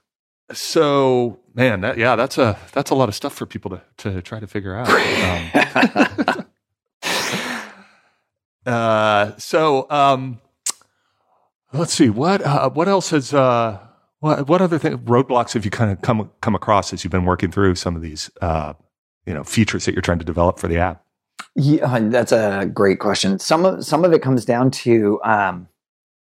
So, 0.51 1.39
man, 1.53 1.81
that, 1.81 1.97
yeah, 1.97 2.15
that's 2.15 2.37
a 2.37 2.57
that's 2.73 2.89
a 2.89 2.95
lot 2.95 3.07
of 3.07 3.15
stuff 3.15 3.33
for 3.33 3.45
people 3.45 3.71
to 3.71 3.81
to 3.97 4.21
try 4.21 4.39
to 4.39 4.47
figure 4.47 4.75
out. 4.75 4.89
Um, 6.27 6.45
uh, 8.65 9.37
so, 9.37 9.89
um, 9.89 10.39
let's 11.73 11.93
see 11.93 12.09
what 12.09 12.41
uh, 12.41 12.69
what 12.69 12.87
else 12.87 13.09
has 13.11 13.33
uh, 13.33 13.79
what 14.19 14.47
what 14.47 14.61
other 14.61 14.77
thing, 14.77 14.97
roadblocks 14.99 15.53
have 15.53 15.65
you 15.65 15.71
kind 15.71 15.91
of 15.91 16.01
come 16.01 16.29
come 16.41 16.55
across 16.55 16.93
as 16.93 17.03
you've 17.03 17.11
been 17.11 17.25
working 17.25 17.51
through 17.51 17.75
some 17.75 17.95
of 17.95 18.01
these 18.01 18.29
uh, 18.41 18.73
you 19.25 19.33
know 19.33 19.43
features 19.43 19.85
that 19.85 19.93
you're 19.93 20.01
trying 20.01 20.19
to 20.19 20.25
develop 20.25 20.59
for 20.59 20.67
the 20.67 20.77
app? 20.77 21.03
Yeah, 21.55 21.99
that's 21.99 22.31
a 22.31 22.69
great 22.73 22.99
question. 22.99 23.39
Some 23.39 23.65
of 23.65 23.85
some 23.85 24.05
of 24.05 24.13
it 24.13 24.21
comes 24.21 24.45
down 24.45 24.71
to 24.71 25.19
um, 25.23 25.67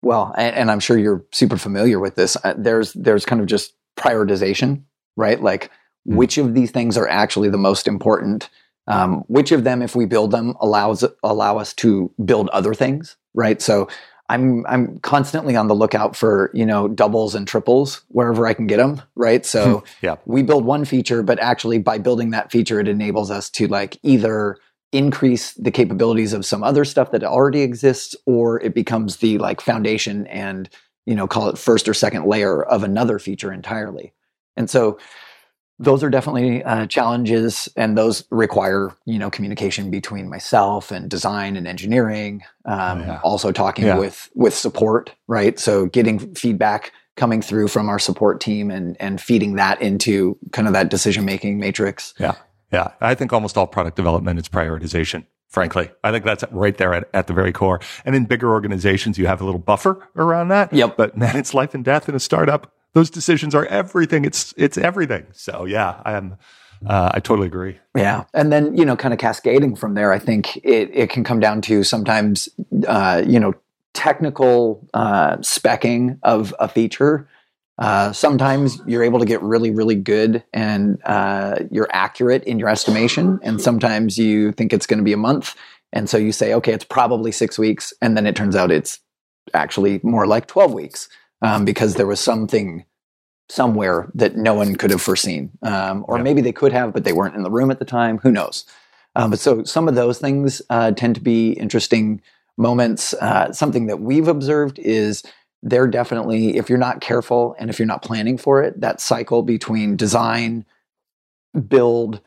well, 0.01 0.33
and, 0.37 0.55
and, 0.55 0.71
I'm 0.71 0.79
sure 0.79 0.97
you're 0.97 1.25
super 1.31 1.57
familiar 1.57 1.99
with 1.99 2.15
this. 2.15 2.37
Uh, 2.43 2.53
there's 2.57 2.93
there's 2.93 3.25
kind 3.25 3.41
of 3.41 3.47
just 3.47 3.73
prioritization, 3.97 4.83
right? 5.17 5.41
Like 5.41 5.65
mm-hmm. 5.65 6.15
which 6.15 6.37
of 6.37 6.55
these 6.55 6.71
things 6.71 6.97
are 6.97 7.07
actually 7.07 7.49
the 7.49 7.57
most 7.57 7.87
important. 7.87 8.49
Um, 8.89 9.23
which 9.27 9.51
of 9.51 9.63
them, 9.63 9.81
if 9.81 9.95
we 9.95 10.05
build 10.05 10.31
them, 10.31 10.55
allows 10.59 11.05
allow 11.23 11.57
us 11.57 11.73
to 11.75 12.11
build 12.25 12.49
other 12.49 12.73
things, 12.73 13.17
right? 13.33 13.61
So 13.61 13.87
I'm 14.29 14.65
I'm 14.67 14.99
constantly 14.99 15.55
on 15.55 15.67
the 15.67 15.75
lookout 15.75 16.15
for 16.15 16.51
you 16.53 16.65
know 16.65 16.87
doubles 16.87 17.35
and 17.35 17.47
triples 17.47 18.01
wherever 18.09 18.47
I 18.47 18.53
can 18.53 18.67
get 18.67 18.77
them. 18.77 19.01
Right. 19.15 19.45
So 19.45 19.83
yeah. 20.01 20.15
we 20.25 20.43
build 20.43 20.65
one 20.65 20.85
feature, 20.85 21.23
but 21.23 21.39
actually 21.39 21.79
by 21.79 21.97
building 21.97 22.31
that 22.31 22.51
feature, 22.51 22.79
it 22.79 22.87
enables 22.87 23.31
us 23.31 23.49
to 23.51 23.67
like 23.67 23.97
either 24.03 24.57
increase 24.91 25.53
the 25.53 25.71
capabilities 25.71 26.33
of 26.33 26.45
some 26.45 26.63
other 26.63 26.83
stuff 26.83 27.11
that 27.11 27.23
already 27.23 27.61
exists 27.61 28.15
or 28.25 28.59
it 28.61 28.73
becomes 28.73 29.17
the 29.17 29.37
like 29.37 29.61
foundation 29.61 30.25
and 30.27 30.69
you 31.05 31.13
know 31.13 31.27
call 31.27 31.47
it 31.49 31.57
first 31.57 31.87
or 31.87 31.93
second 31.93 32.25
layer 32.25 32.63
of 32.63 32.83
another 32.83 33.19
feature 33.19 33.53
entirely 33.53 34.13
and 34.57 34.67
so 34.67 34.97
those 35.79 36.03
are 36.03 36.09
definitely 36.09 36.63
uh, 36.63 36.85
challenges 36.87 37.69
and 37.75 37.97
those 37.97 38.23
require 38.29 38.93
you 39.05 39.17
know 39.17 39.29
communication 39.29 39.89
between 39.89 40.29
myself 40.29 40.91
and 40.91 41.09
design 41.09 41.55
and 41.55 41.67
engineering 41.67 42.43
um, 42.65 43.01
oh, 43.01 43.05
yeah. 43.05 43.19
also 43.23 43.51
talking 43.51 43.85
yeah. 43.85 43.97
with 43.97 44.29
with 44.35 44.53
support 44.53 45.11
right 45.27 45.59
so 45.59 45.85
getting 45.87 46.33
feedback 46.35 46.91
coming 47.15 47.41
through 47.41 47.67
from 47.67 47.89
our 47.89 47.99
support 47.99 48.39
team 48.39 48.69
and 48.71 48.95
and 48.99 49.19
feeding 49.19 49.55
that 49.55 49.81
into 49.81 50.37
kind 50.51 50.67
of 50.67 50.73
that 50.73 50.89
decision 50.89 51.25
making 51.25 51.59
matrix 51.59 52.13
yeah 52.19 52.35
yeah, 52.71 52.89
I 53.01 53.15
think 53.15 53.33
almost 53.33 53.57
all 53.57 53.67
product 53.67 53.95
development 53.95 54.39
is 54.39 54.47
prioritization. 54.47 55.25
Frankly, 55.47 55.89
I 56.03 56.11
think 56.11 56.23
that's 56.23 56.43
right 56.51 56.77
there 56.77 56.93
at, 56.93 57.09
at 57.13 57.25
the 57.25 57.33
very 57.33 57.51
core. 57.51 57.79
And 58.05 58.15
in 58.15 58.25
bigger 58.25 58.51
organizations, 58.51 59.17
you 59.17 59.25
have 59.25 59.41
a 59.41 59.45
little 59.45 59.59
buffer 59.59 60.07
around 60.15 60.49
that. 60.49 60.71
Yep. 60.71 60.95
But 60.95 61.17
man, 61.17 61.35
it's 61.35 61.53
life 61.55 61.73
and 61.73 61.83
death 61.83 62.07
in 62.07 62.13
a 62.13 62.19
startup. 62.19 62.71
Those 62.93 63.09
decisions 63.09 63.53
are 63.55 63.65
everything. 63.65 64.25
It's 64.25 64.53
it's 64.57 64.77
everything. 64.77 65.27
So 65.33 65.65
yeah, 65.65 66.01
I 66.05 66.13
am. 66.13 66.37
Uh, 66.85 67.11
I 67.13 67.19
totally 67.19 67.47
agree. 67.47 67.77
Yeah, 67.95 68.23
and 68.33 68.51
then 68.51 68.75
you 68.77 68.85
know, 68.85 68.95
kind 68.95 69.13
of 69.13 69.19
cascading 69.19 69.75
from 69.75 69.95
there, 69.95 70.13
I 70.13 70.19
think 70.19 70.57
it 70.57 70.89
it 70.93 71.09
can 71.09 71.23
come 71.23 71.39
down 71.39 71.61
to 71.63 71.83
sometimes 71.83 72.49
uh, 72.87 73.23
you 73.25 73.39
know 73.39 73.53
technical 73.93 74.87
uh, 74.93 75.37
specking 75.37 76.19
of 76.23 76.53
a 76.59 76.67
feature 76.67 77.27
uh, 77.79 78.11
sometimes 78.11 78.81
you're 78.85 79.03
able 79.03 79.19
to 79.19 79.25
get 79.25 79.41
really, 79.41 79.71
really 79.71 79.95
good 79.95 80.43
and 80.53 81.01
uh, 81.05 81.55
you're 81.71 81.87
accurate 81.91 82.43
in 82.43 82.59
your 82.59 82.67
estimation. 82.67 83.39
And 83.41 83.61
sometimes 83.61 84.17
you 84.17 84.51
think 84.51 84.73
it's 84.73 84.85
going 84.85 84.97
to 84.97 85.03
be 85.03 85.13
a 85.13 85.17
month. 85.17 85.55
And 85.93 86.09
so 86.09 86.17
you 86.17 86.33
say, 86.33 86.53
okay, 86.55 86.73
it's 86.73 86.83
probably 86.83 87.31
six 87.31 87.57
weeks. 87.57 87.93
And 88.01 88.17
then 88.17 88.27
it 88.27 88.35
turns 88.35 88.55
out 88.55 88.69
it's 88.69 88.99
actually 89.53 90.01
more 90.03 90.27
like 90.27 90.45
12 90.45 90.73
weeks 90.73 91.07
um, 91.41 91.65
because 91.65 91.95
there 91.95 92.07
was 92.07 92.19
something 92.19 92.85
somewhere 93.49 94.11
that 94.13 94.35
no 94.35 94.53
one 94.53 94.75
could 94.75 94.91
have 94.91 95.01
foreseen. 95.01 95.51
Um, 95.63 96.05
or 96.07 96.17
yeah. 96.17 96.23
maybe 96.23 96.41
they 96.41 96.51
could 96.51 96.71
have, 96.71 96.93
but 96.93 97.03
they 97.03 97.13
weren't 97.13 97.35
in 97.35 97.43
the 97.43 97.51
room 97.51 97.71
at 97.71 97.79
the 97.79 97.85
time. 97.85 98.19
Who 98.19 98.31
knows? 98.31 98.65
Um, 99.15 99.31
but 99.31 99.39
so 99.39 99.63
some 99.63 99.87
of 99.87 99.95
those 99.95 100.19
things 100.19 100.61
uh, 100.69 100.91
tend 100.91 101.15
to 101.15 101.21
be 101.21 101.53
interesting 101.53 102.21
moments. 102.57 103.13
Uh, 103.15 103.51
something 103.51 103.87
that 103.87 103.99
we've 103.99 104.27
observed 104.27 104.77
is 104.79 105.23
they're 105.63 105.87
definitely, 105.87 106.57
if 106.57 106.69
you're 106.69 106.77
not 106.77 107.01
careful 107.01 107.55
and 107.59 107.69
if 107.69 107.79
you're 107.79 107.87
not 107.87 108.03
planning 108.03 108.37
for 108.37 108.63
it, 108.63 108.79
that 108.79 109.01
cycle 109.01 109.41
between 109.41 109.97
design, 109.97 110.65
build, 111.67 112.21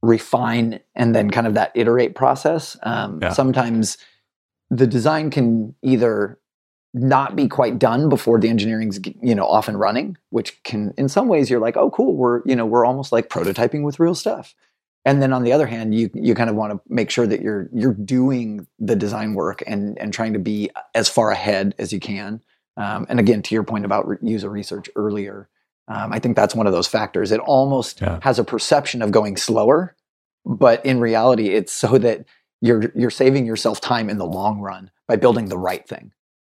refine, 0.00 0.80
and 0.94 1.14
then 1.14 1.30
kind 1.30 1.46
of 1.46 1.54
that 1.54 1.72
iterate 1.74 2.14
process. 2.14 2.76
Um, 2.82 3.18
yeah. 3.20 3.32
Sometimes 3.32 3.98
the 4.70 4.86
design 4.86 5.30
can 5.30 5.74
either 5.82 6.38
not 6.94 7.34
be 7.34 7.48
quite 7.48 7.78
done 7.78 8.08
before 8.08 8.38
the 8.38 8.48
engineering's 8.48 9.00
you 9.22 9.34
know 9.34 9.46
off 9.46 9.68
and 9.68 9.80
running 9.80 10.16
which 10.30 10.62
can 10.62 10.92
in 10.98 11.08
some 11.08 11.26
ways 11.26 11.48
you're 11.48 11.60
like 11.60 11.76
oh 11.76 11.90
cool 11.90 12.14
we're 12.14 12.42
you 12.44 12.54
know 12.54 12.66
we're 12.66 12.84
almost 12.84 13.12
like 13.12 13.28
prototyping 13.28 13.82
with 13.82 13.98
real 13.98 14.14
stuff 14.14 14.54
and 15.06 15.22
then 15.22 15.32
on 15.32 15.42
the 15.42 15.52
other 15.52 15.66
hand 15.66 15.94
you 15.94 16.10
you 16.12 16.34
kind 16.34 16.50
of 16.50 16.56
want 16.56 16.70
to 16.70 16.80
make 16.92 17.10
sure 17.10 17.26
that 17.26 17.40
you're 17.40 17.68
you're 17.72 17.94
doing 17.94 18.66
the 18.78 18.94
design 18.94 19.32
work 19.32 19.62
and 19.66 19.98
and 19.98 20.12
trying 20.12 20.34
to 20.34 20.38
be 20.38 20.70
as 20.94 21.08
far 21.08 21.30
ahead 21.30 21.74
as 21.78 21.92
you 21.94 22.00
can 22.00 22.42
um, 22.76 23.06
and 23.08 23.20
again, 23.20 23.42
to 23.42 23.54
your 23.54 23.64
point 23.64 23.84
about 23.84 24.08
re- 24.08 24.16
user 24.22 24.48
research 24.48 24.88
earlier, 24.96 25.48
um, 25.88 26.12
I 26.12 26.18
think 26.18 26.36
that's 26.36 26.54
one 26.54 26.66
of 26.66 26.72
those 26.72 26.88
factors. 26.88 27.32
It 27.32 27.40
almost 27.40 28.00
yeah. 28.00 28.18
has 28.22 28.38
a 28.38 28.44
perception 28.44 29.02
of 29.02 29.10
going 29.10 29.36
slower, 29.36 29.94
but 30.44 30.84
in 30.86 31.00
reality, 31.00 31.48
it's 31.48 31.72
so 31.72 31.98
that 31.98 32.24
you're 32.60 32.92
you're 32.94 33.10
saving 33.10 33.44
yourself 33.44 33.80
time 33.80 34.08
in 34.08 34.18
the 34.18 34.26
long 34.26 34.60
run 34.60 34.90
by 35.08 35.16
building 35.16 35.48
the 35.48 35.58
right 35.58 35.86
thing, 35.86 36.12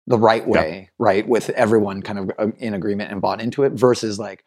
the 0.08 0.18
right 0.18 0.47
way, 0.47 0.80
yeah. 0.82 0.89
right, 0.99 1.28
with 1.28 1.49
everyone 1.51 2.01
kind 2.01 2.20
of 2.20 2.32
uh, 2.38 2.47
in 2.58 2.74
agreement 2.74 3.12
and 3.12 3.22
bought 3.22 3.41
into 3.41 3.64
it, 3.64 3.74
versus 3.74 4.20
like 4.20 4.43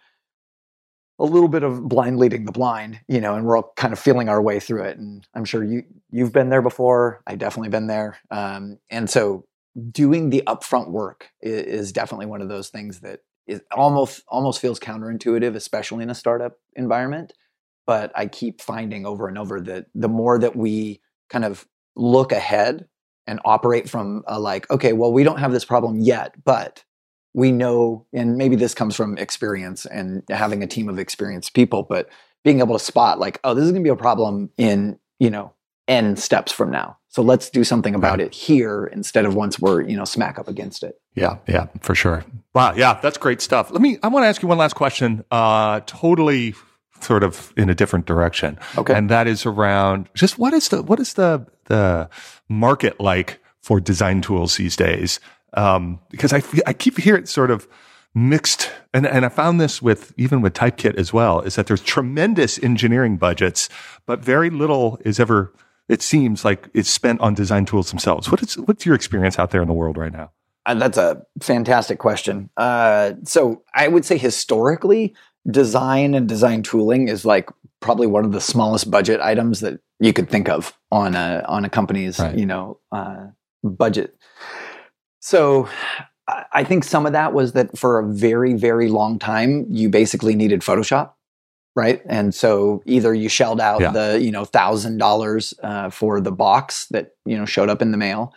a 1.19 1.25
little 1.25 1.49
bit 1.49 1.63
of 1.63 1.89
blind 1.89 2.19
leading 2.19 2.45
the 2.45 2.53
blind, 2.53 3.01
you 3.09 3.21
know, 3.21 3.35
and 3.35 3.47
we're 3.47 3.57
all 3.57 3.73
kind 3.77 3.93
of 3.93 3.99
feeling 3.99 4.29
our 4.29 4.43
way 4.43 4.61
through 4.61 4.83
it. 4.83 4.99
And 4.99 5.27
I'm 5.35 5.45
sure 5.45 5.65
you 5.65 5.83
you've 6.11 6.33
been 6.33 6.51
there 6.51 6.63
before. 6.63 7.23
I've 7.27 7.39
definitely 7.39 7.71
been 7.71 7.87
there. 7.87 8.19
Um, 8.31 8.79
and 8.91 9.09
so 9.09 9.47
doing 9.91 10.31
the 10.31 10.43
upfront 10.47 10.91
work 10.91 11.31
is, 11.41 11.63
is 11.63 11.93
definitely 11.93 12.27
one 12.27 12.43
of 12.43 12.49
those 12.49 12.69
things 12.69 13.01
that 13.01 13.21
is 13.47 13.63
almost 13.73 14.25
almost 14.29 14.61
feels 14.61 14.79
counterintuitive, 14.79 15.55
especially 15.55 16.03
in 16.03 16.11
a 16.11 16.15
startup 16.15 16.59
environment. 16.75 17.33
But 17.87 18.13
I 18.15 18.27
keep 18.27 18.61
finding 18.61 19.07
over 19.07 19.29
and 19.29 19.39
over 19.39 19.61
that 19.61 19.87
the 19.95 20.09
more 20.09 20.39
that 20.39 20.57
we 20.57 21.01
kind 21.31 21.45
of 21.45 21.67
look 21.95 22.33
ahead 22.33 22.89
and 23.27 23.41
operate 23.45 23.89
from 23.89 24.23
a 24.27 24.39
like, 24.39 24.71
okay, 24.71 24.93
well, 24.93 25.13
we 25.13 25.25
don't 25.25 25.39
have 25.39 25.53
this 25.53 25.65
problem 25.65 25.99
yet, 26.01 26.35
but 26.45 26.85
we 27.35 27.53
know, 27.53 28.07
and 28.13 28.37
maybe 28.37 28.57
this 28.57 28.75
comes 28.75 28.97
from 28.97 29.19
experience 29.19 29.85
and 29.85 30.23
having 30.31 30.63
a 30.63 30.67
team 30.67 30.89
of 30.89 30.99
experienced 30.99 31.55
people, 31.55 31.83
but 31.83 32.09
being 32.45 32.61
able 32.61 32.79
to 32.79 32.85
spot 32.85 33.19
like, 33.19 33.39
oh, 33.45 33.55
this 33.55 33.65
is 33.65 33.73
going 33.73 33.83
to 33.83 33.87
be 33.87 33.93
a 33.93 33.97
problem 33.97 34.51
in, 34.57 34.99
you 35.19 35.31
know, 35.31 35.53
N 35.89 36.17
steps 36.17 36.51
from 36.51 36.71
now. 36.71 36.99
So 37.09 37.23
let's 37.23 37.49
do 37.49 37.65
something 37.65 37.95
about 37.95 38.19
right. 38.19 38.27
it 38.27 38.35
here 38.35 38.87
instead 38.87 39.25
of 39.25 39.35
once 39.35 39.59
we're, 39.59 39.83
you 39.83 39.97
know, 39.97 40.05
smack 40.05 40.39
up 40.39 40.49
against 40.49 40.83
it. 40.83 41.01
Yeah, 41.15 41.39
yeah, 41.47 41.67
for 41.81 41.95
sure. 41.95 42.25
Wow, 42.55 42.75
yeah, 42.75 42.99
that's 43.01 43.19
great 43.19 43.41
stuff. 43.41 43.71
Let 43.71 43.81
me 43.81 43.99
I 44.03 44.09
want 44.09 44.25
to 44.25 44.29
ask 44.29 44.43
you 44.43 44.49
one 44.49 44.59
last 44.59 44.75
question. 44.75 45.25
Uh 45.31 45.81
totally 45.87 46.55
sort 47.01 47.23
of 47.23 47.53
in 47.57 47.71
a 47.71 47.75
different 47.75 48.07
direction. 48.07 48.59
Okay. 48.77 48.95
And 48.95 49.09
that 49.11 49.27
is 49.27 49.47
around 49.47 50.09
just 50.15 50.39
what 50.39 50.53
is 50.53 50.69
the 50.69 50.83
what 50.83 51.01
is 51.01 51.15
the 51.15 51.47
the 51.67 52.09
market 52.49 53.01
like 53.01 53.41
for 53.61 53.81
design 53.81 54.21
tools 54.21 54.57
these 54.57 54.77
days? 54.77 55.21
Um 55.55 56.01
because 56.11 56.33
I 56.33 56.43
I 56.67 56.73
keep 56.73 56.99
hearing 56.99 57.27
sort 57.27 57.51
of 57.51 57.69
mixed 58.15 58.71
and, 58.95 59.07
and 59.07 59.27
I 59.27 59.29
found 59.29 59.61
this 59.61 59.83
with 59.83 60.13
even 60.17 60.41
with 60.41 60.55
Typekit 60.55 60.97
as 60.97 61.13
well, 61.13 61.41
is 61.41 61.57
that 61.57 61.67
there's 61.67 61.83
tremendous 61.83 62.59
engineering 62.63 63.19
budgets, 63.19 63.69
but 64.07 64.21
very 64.21 64.51
little 64.51 64.99
is 65.05 65.21
ever 65.21 65.53
it 65.89 66.03
seems 66.03 66.45
like 66.45 66.69
it's 66.75 66.91
spent 66.91 67.21
on 67.21 67.35
design 67.35 67.65
tools 67.65 67.91
themselves. 67.91 68.31
What 68.31 68.43
is 68.43 68.59
what's 68.59 68.87
your 68.87 68.95
experience 68.95 69.39
out 69.39 69.51
there 69.51 69.63
in 69.63 69.69
the 69.69 69.75
world 69.75 69.97
right 69.97 70.13
now? 70.13 70.33
Uh, 70.65 70.75
that's 70.75 70.99
a 70.99 71.23
fantastic 71.41 71.99
question. 71.99 72.51
Uh, 72.57 73.13
so 73.25 73.63
I 73.73 73.87
would 73.87 74.05
say 74.05 74.19
historically, 74.19 75.15
design 75.49 76.15
and 76.15 76.29
design 76.29 76.63
tooling 76.63 77.09
is 77.09 77.25
like 77.25 77.51
probably 77.81 78.09
one 78.09 78.25
of 78.25 78.33
the 78.33 78.41
smallest 78.41 78.91
budget 78.91 79.21
items 79.21 79.61
that 79.61 79.81
you 80.01 80.13
could 80.13 80.29
think 80.29 80.49
of 80.49 80.77
on 80.91 81.15
a 81.15 81.45
on 81.49 81.65
a 81.65 81.71
company's 81.71 82.19
right. 82.19 82.37
you 82.37 82.47
know 82.47 82.79
uh, 82.93 83.27
budget. 83.63 84.17
So 85.21 85.69
I 86.53 86.65
think 86.65 86.85
some 86.85 87.07
of 87.07 87.13
that 87.13 87.33
was 87.33 87.53
that 87.53 87.77
for 87.79 87.99
a 87.99 88.07
very 88.07 88.55
very 88.55 88.89
long 88.89 89.19
time 89.19 89.67
you 89.71 89.89
basically 89.89 90.35
needed 90.35 90.61
Photoshop 90.61 91.13
right? 91.77 92.01
And 92.07 92.35
so 92.35 92.83
either 92.87 93.15
you 93.15 93.29
shelled 93.29 93.61
out 93.61 93.81
yeah. 93.81 93.93
the 93.93 94.19
you 94.21 94.33
know 94.33 94.45
thousand 94.45 95.01
uh, 95.01 95.05
dollars 95.05 95.55
for 95.93 96.21
the 96.21 96.33
box 96.33 96.87
that 96.87 97.13
you 97.25 97.37
know 97.37 97.45
showed 97.45 97.69
up 97.69 97.81
in 97.81 97.93
the 97.93 97.99
mail, 97.99 98.35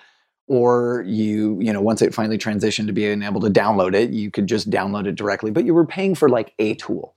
or 0.47 1.03
you 1.07 1.57
you 1.59 1.73
know 1.73 1.81
once 1.81 2.03
it 2.03 2.13
finally 2.13 2.37
transitioned 2.37 2.87
to 2.87 2.93
being 2.93 3.23
able 3.23 3.41
to 3.41 3.49
download 3.49 3.95
it, 3.95 4.11
you 4.11 4.29
could 4.29 4.45
just 4.45 4.69
download 4.69 5.07
it 5.07 5.15
directly. 5.15 5.49
But 5.49 5.65
you 5.65 5.73
were 5.73 5.87
paying 5.87 6.13
for 6.13 6.29
like 6.29 6.53
a 6.59 6.75
tool. 6.75 7.15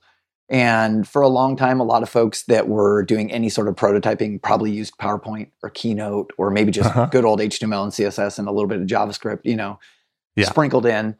And 0.49 1.07
for 1.07 1.21
a 1.21 1.27
long 1.27 1.55
time, 1.55 1.79
a 1.79 1.83
lot 1.83 2.03
of 2.03 2.09
folks 2.09 2.43
that 2.43 2.67
were 2.67 3.03
doing 3.03 3.31
any 3.31 3.49
sort 3.49 3.67
of 3.67 3.75
prototyping 3.75 4.41
probably 4.41 4.71
used 4.71 4.97
PowerPoint 4.97 5.49
or 5.63 5.69
Keynote 5.69 6.31
or 6.37 6.49
maybe 6.51 6.71
just 6.71 6.89
uh-huh. 6.89 7.05
good 7.07 7.25
old 7.25 7.39
HTML 7.39 7.83
and 7.83 7.91
CSS 7.91 8.39
and 8.39 8.47
a 8.47 8.51
little 8.51 8.67
bit 8.67 8.81
of 8.81 8.87
JavaScript, 8.87 9.41
you 9.43 9.55
know, 9.55 9.79
yeah. 10.35 10.45
sprinkled 10.45 10.85
in. 10.85 11.15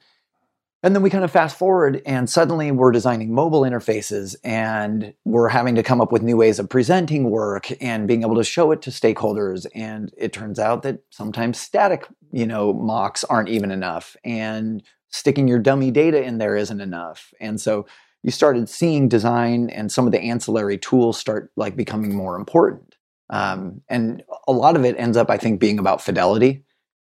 And 0.84 0.94
then 0.94 1.02
we 1.02 1.10
kind 1.10 1.24
of 1.24 1.32
fast 1.32 1.58
forward, 1.58 2.02
and 2.06 2.30
suddenly 2.30 2.70
we're 2.70 2.92
designing 2.92 3.34
mobile 3.34 3.62
interfaces, 3.62 4.36
and 4.44 5.14
we're 5.24 5.48
having 5.48 5.76
to 5.76 5.84
come 5.84 6.02
up 6.02 6.12
with 6.12 6.22
new 6.22 6.36
ways 6.36 6.60
of 6.60 6.68
presenting 6.68 7.30
work 7.30 7.72
and 7.82 8.06
being 8.06 8.24
able 8.24 8.36
to 8.36 8.44
show 8.44 8.70
it 8.74 8.82
to 8.82 8.90
stakeholders. 8.90 9.66
And 9.74 10.14
it 10.18 10.34
turns 10.34 10.60
out 10.60 10.84
that 10.84 11.00
sometimes 11.10 11.58
static, 11.58 12.06
you 12.34 12.46
know, 12.46 12.74
mocks 12.74 13.24
aren't 13.24 13.48
even 13.48 13.72
enough, 13.72 14.18
and 14.26 14.84
sticking 15.08 15.48
your 15.48 15.60
dummy 15.60 15.90
data 15.90 16.22
in 16.22 16.38
there 16.38 16.58
isn't 16.58 16.82
enough. 16.82 17.34
And 17.40 17.62
so 17.62 17.86
you 18.24 18.32
started 18.32 18.70
seeing 18.70 19.10
design 19.10 19.70
and 19.70 19.92
some 19.92 20.06
of 20.06 20.12
the 20.14 20.22
ancillary 20.22 20.78
tools 20.78 21.20
start 21.20 21.52
like 21.58 21.76
becoming 21.76 22.16
more 22.16 22.36
important. 22.36 22.96
Um, 23.30 23.82
and 23.90 24.24
a 24.48 24.52
lot 24.52 24.76
of 24.76 24.86
it 24.86 24.96
ends 24.98 25.18
up, 25.18 25.30
I 25.30 25.38
think, 25.38 25.60
being 25.60 25.78
about 25.78 26.02
fidelity. 26.02 26.64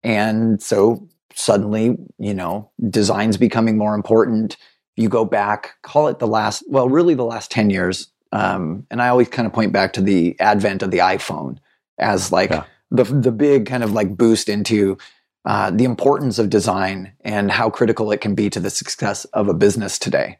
And 0.02 0.62
so 0.62 1.08
suddenly, 1.34 1.96
you 2.18 2.34
know, 2.34 2.70
design's 2.88 3.36
becoming 3.36 3.76
more 3.76 3.94
important. 3.94 4.56
You 4.96 5.08
go 5.08 5.24
back, 5.24 5.74
call 5.82 6.08
it 6.08 6.18
the 6.18 6.26
last, 6.26 6.64
well, 6.68 6.88
really 6.88 7.14
the 7.14 7.24
last 7.24 7.50
10 7.50 7.70
years. 7.70 8.08
Um, 8.32 8.86
and 8.90 9.02
I 9.02 9.08
always 9.08 9.28
kind 9.28 9.46
of 9.46 9.52
point 9.52 9.72
back 9.72 9.92
to 9.94 10.00
the 10.00 10.38
advent 10.40 10.82
of 10.82 10.90
the 10.90 10.98
iPhone 10.98 11.58
as 11.98 12.32
like 12.32 12.50
yeah. 12.50 12.64
the, 12.90 13.04
the 13.04 13.32
big 13.32 13.66
kind 13.66 13.84
of 13.84 13.92
like 13.92 14.16
boost 14.16 14.48
into 14.48 14.96
uh, 15.44 15.70
the 15.70 15.84
importance 15.84 16.38
of 16.38 16.48
design 16.48 17.12
and 17.22 17.50
how 17.50 17.68
critical 17.68 18.12
it 18.12 18.20
can 18.20 18.34
be 18.34 18.48
to 18.48 18.60
the 18.60 18.70
success 18.70 19.24
of 19.26 19.48
a 19.48 19.54
business 19.54 19.98
today. 19.98 20.38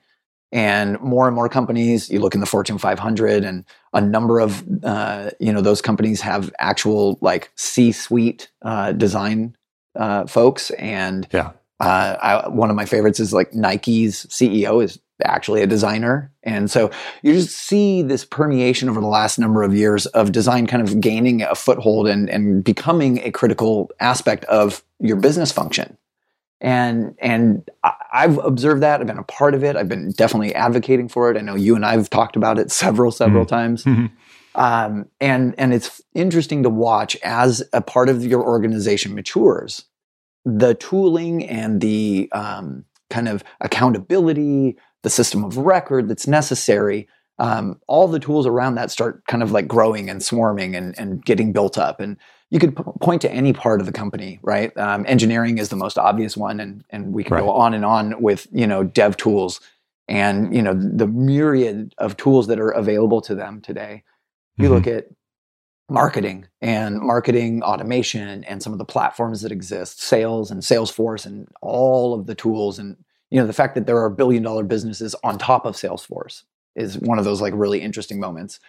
And 0.52 1.00
more 1.00 1.26
and 1.26 1.34
more 1.34 1.48
companies 1.48 2.10
you 2.10 2.20
look 2.20 2.34
in 2.34 2.40
the 2.40 2.46
fortune 2.46 2.78
500 2.78 3.44
and 3.44 3.64
a 3.94 4.00
number 4.00 4.38
of 4.38 4.62
uh, 4.84 5.30
you 5.40 5.52
know 5.52 5.60
those 5.60 5.80
companies 5.80 6.20
have 6.20 6.52
actual 6.58 7.18
like 7.20 7.50
c-suite 7.56 8.50
uh, 8.62 8.92
design 8.92 9.56
uh, 9.96 10.26
folks. 10.26 10.70
And 10.72 11.26
yeah. 11.32 11.52
uh, 11.80 12.16
I, 12.20 12.48
one 12.48 12.70
of 12.70 12.76
my 12.76 12.84
favorites 12.84 13.20
is 13.20 13.32
like 13.32 13.54
nike's 13.54 14.26
ceo 14.26 14.82
is 14.82 14.98
actually 15.24 15.62
a 15.62 15.66
designer. 15.66 16.32
And 16.42 16.70
so 16.70 16.90
you 17.22 17.32
just 17.34 17.56
see 17.56 18.02
this 18.02 18.24
permeation 18.24 18.88
over 18.88 19.00
the 19.00 19.06
last 19.06 19.38
number 19.38 19.62
of 19.62 19.74
years 19.74 20.06
of 20.06 20.32
design 20.32 20.66
kind 20.66 20.82
of 20.82 21.00
gaining 21.00 21.42
a 21.42 21.54
foothold 21.54 22.08
and, 22.08 22.28
and 22.28 22.64
becoming 22.64 23.18
a 23.18 23.30
critical 23.30 23.90
aspect 24.00 24.44
of 24.46 24.82
your 24.98 25.16
business 25.16 25.52
function 25.52 25.96
and 26.62 27.16
and 27.18 27.68
I've 28.12 28.38
observed 28.38 28.82
that. 28.82 29.00
I've 29.00 29.06
been 29.06 29.18
a 29.18 29.24
part 29.24 29.54
of 29.54 29.64
it. 29.64 29.74
I've 29.74 29.88
been 29.88 30.12
definitely 30.12 30.54
advocating 30.54 31.08
for 31.08 31.30
it. 31.30 31.36
I 31.36 31.40
know 31.40 31.56
you 31.56 31.74
and 31.74 31.84
I've 31.84 32.08
talked 32.08 32.36
about 32.36 32.58
it 32.58 32.70
several 32.70 33.10
several 33.10 33.44
mm-hmm. 33.44 33.54
times. 33.54 33.84
Mm-hmm. 33.84 34.06
Um, 34.54 35.06
and 35.20 35.54
and 35.58 35.74
it's 35.74 36.00
interesting 36.14 36.62
to 36.62 36.70
watch 36.70 37.16
as 37.24 37.64
a 37.72 37.82
part 37.82 38.08
of 38.08 38.24
your 38.24 38.42
organization 38.42 39.14
matures, 39.14 39.84
the 40.44 40.74
tooling 40.74 41.44
and 41.48 41.80
the 41.80 42.30
um, 42.32 42.84
kind 43.10 43.28
of 43.28 43.42
accountability, 43.60 44.76
the 45.02 45.10
system 45.10 45.44
of 45.44 45.56
record 45.56 46.08
that's 46.08 46.28
necessary. 46.28 47.08
Um, 47.38 47.80
all 47.88 48.06
the 48.06 48.20
tools 48.20 48.46
around 48.46 48.76
that 48.76 48.92
start 48.92 49.26
kind 49.26 49.42
of 49.42 49.50
like 49.50 49.66
growing 49.66 50.08
and 50.08 50.22
swarming 50.22 50.76
and, 50.76 50.96
and 50.96 51.24
getting 51.24 51.52
built 51.52 51.76
up. 51.76 51.98
And 51.98 52.18
you 52.52 52.58
could 52.58 52.76
p- 52.76 52.82
point 53.00 53.22
to 53.22 53.32
any 53.32 53.54
part 53.54 53.80
of 53.80 53.86
the 53.86 53.92
company, 53.92 54.38
right? 54.42 54.76
Um, 54.76 55.06
engineering 55.08 55.56
is 55.56 55.70
the 55.70 55.76
most 55.76 55.96
obvious 55.96 56.36
one, 56.36 56.60
and 56.60 56.84
and 56.90 57.14
we 57.14 57.24
can 57.24 57.34
right. 57.34 57.40
go 57.40 57.50
on 57.50 57.72
and 57.72 57.82
on 57.82 58.20
with 58.20 58.46
you 58.52 58.66
know 58.66 58.84
dev 58.84 59.16
tools 59.16 59.58
and 60.06 60.54
you 60.54 60.60
know 60.60 60.74
the 60.74 61.06
myriad 61.06 61.94
of 61.96 62.18
tools 62.18 62.48
that 62.48 62.60
are 62.60 62.68
available 62.68 63.22
to 63.22 63.34
them 63.34 63.62
today. 63.62 64.04
You 64.58 64.66
mm-hmm. 64.66 64.74
look 64.74 64.86
at 64.86 65.06
marketing 65.88 66.46
and 66.60 67.00
marketing 67.00 67.62
automation 67.62 68.44
and 68.44 68.62
some 68.62 68.74
of 68.74 68.78
the 68.78 68.84
platforms 68.84 69.40
that 69.40 69.50
exist, 69.50 70.02
sales 70.02 70.50
and 70.50 70.60
Salesforce 70.60 71.24
and 71.24 71.48
all 71.62 72.12
of 72.12 72.26
the 72.26 72.34
tools 72.34 72.78
and 72.78 72.98
you 73.30 73.40
know 73.40 73.46
the 73.46 73.54
fact 73.54 73.74
that 73.76 73.86
there 73.86 73.98
are 73.98 74.10
billion 74.10 74.42
dollar 74.42 74.62
businesses 74.62 75.16
on 75.24 75.38
top 75.38 75.64
of 75.64 75.74
Salesforce 75.74 76.42
is 76.76 76.98
one 76.98 77.18
of 77.18 77.24
those 77.24 77.40
like 77.40 77.54
really 77.56 77.80
interesting 77.80 78.20
moments. 78.20 78.60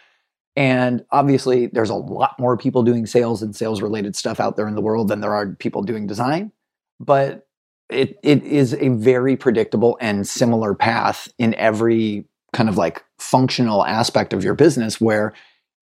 And 0.56 1.04
obviously, 1.12 1.68
there's 1.68 1.90
a 1.90 1.96
lot 1.96 2.40
more 2.40 2.58
people 2.58 2.84
doing 2.84 3.06
sales 3.06 3.42
and 3.42 3.56
sales 3.56 3.82
related 3.82 4.16
stuff 4.16 4.40
out 4.40 4.56
there 4.56 4.68
in 4.68 4.76
the 4.76 4.82
world 4.82 5.08
than 5.08 5.22
there 5.22 5.34
are 5.34 5.56
people 5.56 5.82
doing 5.82 6.06
design. 6.06 6.52
But 7.00 7.48
it, 7.90 8.18
it 8.24 8.44
is 8.44 8.74
a 8.76 8.90
very 8.90 9.36
predictable 9.36 9.98
and 10.00 10.28
similar 10.28 10.74
path 10.74 11.28
in 11.38 11.54
every 11.56 12.26
kind 12.54 12.70
of 12.70 12.78
like 12.78 13.04
functional 13.18 13.86
aspect 13.86 14.32
of 14.32 14.44
your 14.44 14.54
business 14.54 15.02
where 15.02 15.34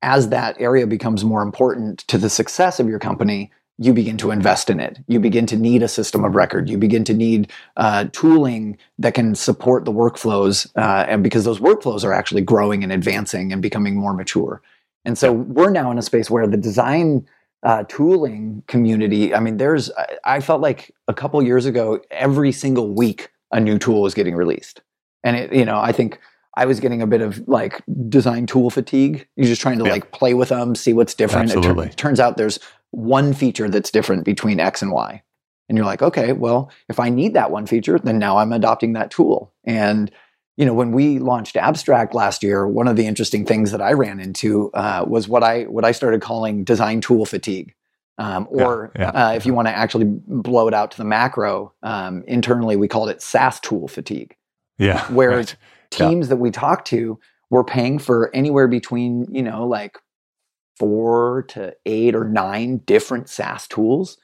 as 0.02 0.30
that 0.30 0.56
area 0.60 0.88
becomes 0.88 1.24
more 1.24 1.44
important 1.44 2.00
to 2.08 2.18
the 2.18 2.30
success 2.30 2.80
of 2.80 2.88
your 2.88 2.98
company, 2.98 3.52
you 3.82 3.94
begin 3.94 4.16
to 4.16 4.30
invest 4.30 4.70
in 4.70 4.80
it. 4.80 5.00
You 5.08 5.20
begin 5.20 5.48
to 5.48 5.58
need 5.58 5.82
a 5.82 5.88
system 5.88 6.24
of 6.24 6.36
record. 6.36 6.70
You 6.70 6.78
begin 6.78 7.04
to 7.06 7.16
need 7.16 7.52
uh, 7.78 8.06
tooling 8.12 8.78
that 9.00 9.16
can 9.16 9.34
support 9.34 9.86
the 9.86 9.92
workflows, 9.92 10.68
uh, 10.76 11.06
and 11.08 11.24
because 11.24 11.46
those 11.46 11.60
workflows 11.60 12.04
are 12.04 12.14
actually 12.14 12.44
growing 12.44 12.84
and 12.84 12.94
advancing 12.94 13.52
and 13.52 13.60
becoming 13.60 13.96
more 13.96 14.14
mature. 14.14 14.62
And 15.04 15.18
so 15.18 15.34
we're 15.34 15.72
now 15.72 15.90
in 15.90 15.98
a 15.98 16.04
space 16.04 16.30
where 16.30 16.46
the 16.46 16.58
design 16.58 17.28
uh, 17.64 17.84
tooling 17.88 18.62
community. 18.68 19.34
I 19.34 19.40
mean, 19.40 19.58
there's. 19.58 19.90
I 20.26 20.42
felt 20.42 20.62
like 20.62 20.92
a 21.08 21.14
couple 21.14 21.42
years 21.42 21.66
ago, 21.66 22.02
every 22.12 22.52
single 22.52 22.94
week 22.94 23.32
a 23.52 23.60
new 23.60 23.80
tool 23.80 24.04
was 24.04 24.14
getting 24.14 24.36
released, 24.36 24.82
and 25.24 25.36
it, 25.36 25.54
you 25.54 25.66
know, 25.66 25.80
I 25.80 25.92
think 25.92 26.20
I 26.56 26.66
was 26.66 26.80
getting 26.80 27.02
a 27.02 27.08
bit 27.08 27.22
of 27.22 27.48
like 27.48 27.82
design 28.10 28.46
tool 28.46 28.70
fatigue. 28.70 29.28
You're 29.36 29.48
just 29.48 29.62
trying 29.62 29.80
to 29.80 29.86
yeah. 29.86 29.92
like 29.92 30.12
play 30.12 30.34
with 30.34 30.50
them, 30.50 30.76
see 30.76 30.94
what's 30.94 31.14
different. 31.14 31.52
Absolutely. 31.52 31.88
It, 31.88 31.92
tur- 31.92 31.96
turns 31.96 32.20
out 32.20 32.38
there's 32.38 32.60
one 32.92 33.34
feature 33.34 33.70
that's 33.70 33.90
different 33.90 34.26
between 34.26 34.60
X 34.60 34.82
and 34.82 34.92
Y. 34.92 35.24
And 35.70 35.78
you're 35.78 35.86
like, 35.86 36.02
okay, 36.02 36.34
well, 36.34 36.70
if 36.90 37.00
I 37.00 37.10
need 37.10 37.34
that 37.36 37.52
one 37.52 37.66
feature, 37.66 37.98
then 37.98 38.20
now 38.20 38.38
I'm 38.38 38.52
adopting 38.52 38.94
that 38.94 39.12
tool. 39.12 39.54
And 39.64 40.12
you 40.58 40.66
know, 40.66 40.74
when 40.74 40.92
we 40.92 41.18
launched 41.18 41.56
Abstract 41.56 42.14
last 42.14 42.44
year, 42.44 42.68
one 42.68 42.88
of 42.88 42.96
the 42.96 43.08
interesting 43.08 43.46
things 43.46 43.72
that 43.72 43.82
I 43.82 43.94
ran 43.94 44.20
into 44.20 44.70
uh, 44.74 45.06
was 45.08 45.28
what 45.28 45.44
I 45.44 45.64
what 45.64 45.86
I 45.86 45.92
started 45.94 46.22
calling 46.22 46.64
design 46.64 47.02
tool 47.02 47.26
fatigue. 47.26 47.74
Um, 48.18 48.48
or 48.52 48.92
yeah, 48.96 49.12
yeah, 49.14 49.28
uh, 49.30 49.32
if 49.34 49.46
you 49.46 49.54
want 49.54 49.70
to 49.70 49.76
actually 49.76 50.06
blow 50.06 50.68
it 50.68 50.74
out 50.74 50.92
to 50.92 50.98
the 50.98 51.06
macro, 51.06 51.74
um, 51.82 52.24
internally 52.28 52.76
we 52.76 52.88
called 52.88 53.10
it 53.10 53.22
SaaS 53.22 53.60
tool 53.62 53.88
fatigue. 53.88 54.36
Yeah, 54.78 55.10
where 55.12 55.38
right. 55.38 55.56
Teams 55.92 56.30
that 56.30 56.38
we 56.38 56.52
talked 56.52 56.88
to 56.88 57.20
were 57.50 57.64
paying 57.64 58.00
for 58.00 58.34
anywhere 58.34 58.68
between 58.68 59.28
you 59.34 59.44
know 59.44 59.68
like 59.68 59.98
four 60.80 61.44
to 61.50 61.76
eight 61.86 62.16
or 62.16 62.26
nine 62.26 62.78
different 62.80 63.30
SaaS 63.30 63.68
tools 63.68 64.18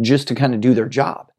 just 0.00 0.28
to 0.28 0.36
kind 0.36 0.54
of 0.54 0.60
do 0.60 0.72
their 0.74 0.88
job. 0.88 1.32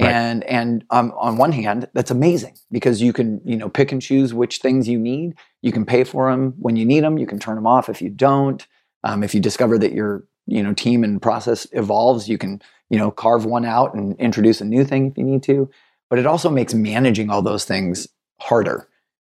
Right. 0.00 0.12
And 0.12 0.44
and 0.44 0.84
um, 0.90 1.12
on 1.16 1.36
one 1.38 1.50
hand, 1.50 1.88
that's 1.92 2.12
amazing 2.12 2.54
because 2.70 3.02
you 3.02 3.12
can 3.12 3.40
you 3.44 3.56
know 3.56 3.68
pick 3.68 3.90
and 3.90 4.00
choose 4.00 4.32
which 4.32 4.58
things 4.58 4.88
you 4.88 4.98
need. 4.98 5.34
You 5.62 5.72
can 5.72 5.84
pay 5.84 6.04
for 6.04 6.30
them 6.30 6.54
when 6.58 6.76
you 6.76 6.84
need 6.84 7.00
them. 7.00 7.18
You 7.18 7.26
can 7.26 7.40
turn 7.40 7.56
them 7.56 7.66
off 7.66 7.88
if 7.88 8.00
you 8.00 8.10
don't. 8.10 8.64
Um, 9.02 9.24
if 9.24 9.34
you 9.34 9.40
discover 9.40 9.76
that 9.78 9.92
your 9.92 10.24
you 10.46 10.62
know 10.62 10.72
team 10.72 11.02
and 11.02 11.20
process 11.20 11.66
evolves, 11.72 12.28
you 12.28 12.38
can 12.38 12.62
you 12.90 12.98
know 12.98 13.10
carve 13.10 13.44
one 13.44 13.64
out 13.64 13.94
and 13.94 14.14
introduce 14.20 14.60
a 14.60 14.64
new 14.64 14.84
thing 14.84 15.06
if 15.06 15.18
you 15.18 15.24
need 15.24 15.42
to. 15.44 15.68
But 16.08 16.20
it 16.20 16.26
also 16.26 16.48
makes 16.48 16.74
managing 16.74 17.30
all 17.30 17.42
those 17.42 17.64
things 17.64 18.06
harder. 18.40 18.88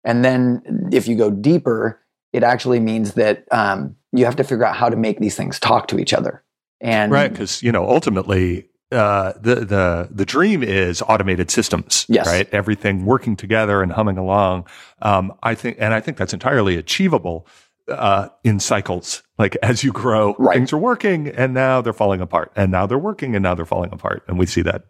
And 0.08 0.24
then 0.24 0.88
if 0.90 1.06
you 1.06 1.16
go 1.16 1.30
deeper, 1.30 2.00
it 2.32 2.42
actually 2.42 2.80
means 2.80 3.12
that 3.14 3.44
um, 3.52 3.94
you 4.10 4.24
have 4.24 4.36
to 4.36 4.44
figure 4.44 4.64
out 4.64 4.74
how 4.74 4.88
to 4.88 4.96
make 4.96 5.20
these 5.20 5.36
things 5.36 5.60
talk 5.60 5.86
to 5.88 5.98
each 5.98 6.14
other. 6.14 6.42
And 6.80 7.12
right, 7.12 7.30
because 7.30 7.62
you 7.62 7.72
know 7.72 7.86
ultimately 7.86 8.70
uh, 8.90 9.34
the 9.38 9.56
the 9.56 10.08
the 10.10 10.24
dream 10.24 10.62
is 10.62 11.02
automated 11.02 11.50
systems, 11.50 12.06
yes. 12.08 12.26
right? 12.26 12.48
Everything 12.52 13.04
working 13.04 13.36
together 13.36 13.82
and 13.82 13.92
humming 13.92 14.16
along. 14.16 14.66
Um, 15.02 15.34
I 15.42 15.54
think, 15.54 15.76
and 15.78 15.92
I 15.92 16.00
think 16.00 16.16
that's 16.16 16.32
entirely 16.32 16.76
achievable 16.76 17.46
uh, 17.88 18.28
in 18.44 18.60
cycles. 18.60 19.22
Like 19.36 19.58
as 19.62 19.84
you 19.84 19.92
grow, 19.92 20.34
right. 20.38 20.54
things 20.54 20.72
are 20.72 20.78
working, 20.78 21.28
and 21.28 21.52
now 21.52 21.82
they're 21.82 21.92
falling 21.92 22.22
apart, 22.22 22.50
and 22.56 22.72
now 22.72 22.86
they're 22.86 22.96
working, 22.96 23.34
and 23.34 23.42
now 23.42 23.54
they're 23.54 23.66
falling 23.66 23.92
apart, 23.92 24.22
and 24.26 24.38
we 24.38 24.46
see 24.46 24.62
that. 24.62 24.86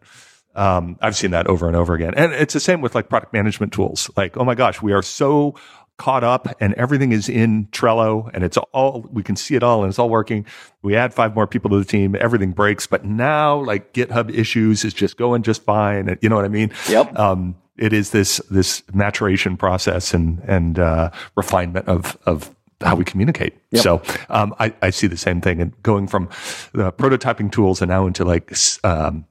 Um, 0.59 0.97
I've 1.01 1.15
seen 1.15 1.31
that 1.31 1.47
over 1.47 1.67
and 1.67 1.75
over 1.75 1.93
again, 1.93 2.13
and 2.15 2.33
it's 2.33 2.53
the 2.53 2.59
same 2.59 2.81
with 2.81 2.93
like 2.95 3.07
product 3.07 3.31
management 3.31 3.71
tools. 3.71 4.11
Like, 4.17 4.35
oh 4.37 4.43
my 4.43 4.55
gosh, 4.55 4.81
we 4.81 4.91
are 4.91 5.01
so 5.01 5.55
caught 5.99 6.23
up 6.23 6.47
and 6.59 6.73
everything 6.73 7.11
is 7.11 7.29
in 7.29 7.67
Trello 7.67 8.31
and 8.33 8.43
it's 8.43 8.57
all, 8.57 9.05
we 9.11 9.21
can 9.21 9.35
see 9.35 9.55
it 9.55 9.61
all 9.61 9.83
and 9.83 9.89
it's 9.89 9.99
all 9.99 10.09
working. 10.09 10.45
We 10.81 10.95
add 10.95 11.13
five 11.13 11.35
more 11.35 11.45
people 11.45 11.69
to 11.71 11.77
the 11.77 11.85
team, 11.85 12.15
everything 12.19 12.53
breaks, 12.53 12.87
but 12.87 13.05
now 13.05 13.61
like 13.61 13.93
GitHub 13.93 14.33
issues 14.33 14.83
is 14.83 14.93
just 14.93 15.17
going 15.17 15.43
just 15.43 15.61
fine. 15.61 16.17
You 16.21 16.29
know 16.29 16.37
what 16.37 16.45
I 16.45 16.49
mean? 16.49 16.71
Yep. 16.89 17.19
Um, 17.19 17.55
it 17.77 17.93
is 17.93 18.11
this, 18.11 18.41
this 18.49 18.81
maturation 18.93 19.57
process 19.57 20.13
and, 20.13 20.39
and, 20.47 20.79
uh, 20.79 21.11
refinement 21.35 21.87
of, 21.87 22.17
of 22.25 22.55
how 22.81 22.95
we 22.95 23.03
communicate. 23.03 23.57
Yep. 23.71 23.83
So, 23.83 24.01
um, 24.29 24.55
I, 24.57 24.73
I 24.81 24.89
see 24.91 25.07
the 25.07 25.17
same 25.17 25.41
thing 25.41 25.61
and 25.61 25.83
going 25.83 26.07
from 26.07 26.29
the 26.73 26.93
prototyping 26.93 27.51
tools 27.51 27.81
and 27.81 27.89
now 27.89 28.07
into 28.07 28.23
like, 28.23 28.53
um, 28.85 29.25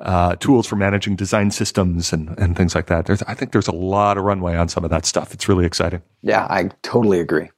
uh, 0.00 0.36
tools 0.36 0.66
for 0.66 0.76
managing 0.76 1.16
design 1.16 1.50
systems 1.50 2.12
and, 2.12 2.36
and 2.38 2.56
things 2.56 2.74
like 2.74 2.86
that. 2.86 3.06
There's, 3.06 3.22
I 3.24 3.34
think 3.34 3.52
there's 3.52 3.68
a 3.68 3.72
lot 3.74 4.16
of 4.16 4.24
runway 4.24 4.56
on 4.56 4.68
some 4.68 4.84
of 4.84 4.90
that 4.90 5.04
stuff. 5.04 5.34
It's 5.34 5.48
really 5.48 5.66
exciting. 5.66 6.02
Yeah, 6.22 6.46
I 6.48 6.70
totally 6.82 7.20
agree. 7.20 7.50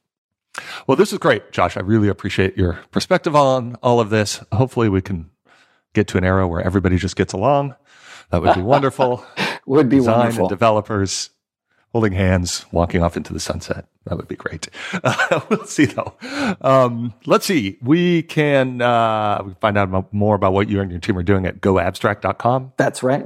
Well, 0.85 0.97
this 0.97 1.11
is 1.11 1.19
great, 1.19 1.51
Josh. 1.51 1.77
I 1.77 1.81
really 1.81 2.09
appreciate 2.09 2.57
your 2.57 2.79
perspective 2.91 3.35
on 3.35 3.75
all 3.81 3.99
of 3.99 4.09
this. 4.09 4.43
Hopefully, 4.51 4.87
we 4.87 5.01
can 5.01 5.31
get 5.93 6.07
to 6.09 6.17
an 6.17 6.23
era 6.23 6.47
where 6.47 6.61
everybody 6.61 6.97
just 6.97 7.15
gets 7.15 7.33
along. 7.33 7.75
That 8.29 8.41
would 8.41 8.55
be 8.55 8.61
wonderful. 8.73 9.25
would 9.65 9.89
be 9.89 9.97
Design 9.97 10.17
wonderful. 10.19 10.45
And 10.45 10.49
developers 10.49 11.29
holding 11.93 12.11
hands, 12.11 12.65
walking 12.71 13.01
off 13.03 13.15
into 13.15 13.31
the 13.31 13.39
sunset. 13.39 13.85
That 14.05 14.17
would 14.17 14.27
be 14.27 14.35
great. 14.35 14.67
Uh, 15.03 15.41
we'll 15.49 15.65
see 15.65 15.85
though. 15.85 16.13
Um, 16.61 17.13
let's 17.25 17.45
see. 17.45 17.77
We 17.81 18.23
can 18.23 18.81
uh, 18.81 19.53
find 19.59 19.77
out 19.77 20.13
more 20.13 20.35
about 20.35 20.53
what 20.53 20.69
you 20.69 20.79
and 20.81 20.89
your 20.91 20.99
team 20.99 21.17
are 21.17 21.23
doing 21.23 21.45
at 21.45 21.61
goabstract.com. 21.61 22.73
That's 22.77 23.03
right. 23.03 23.25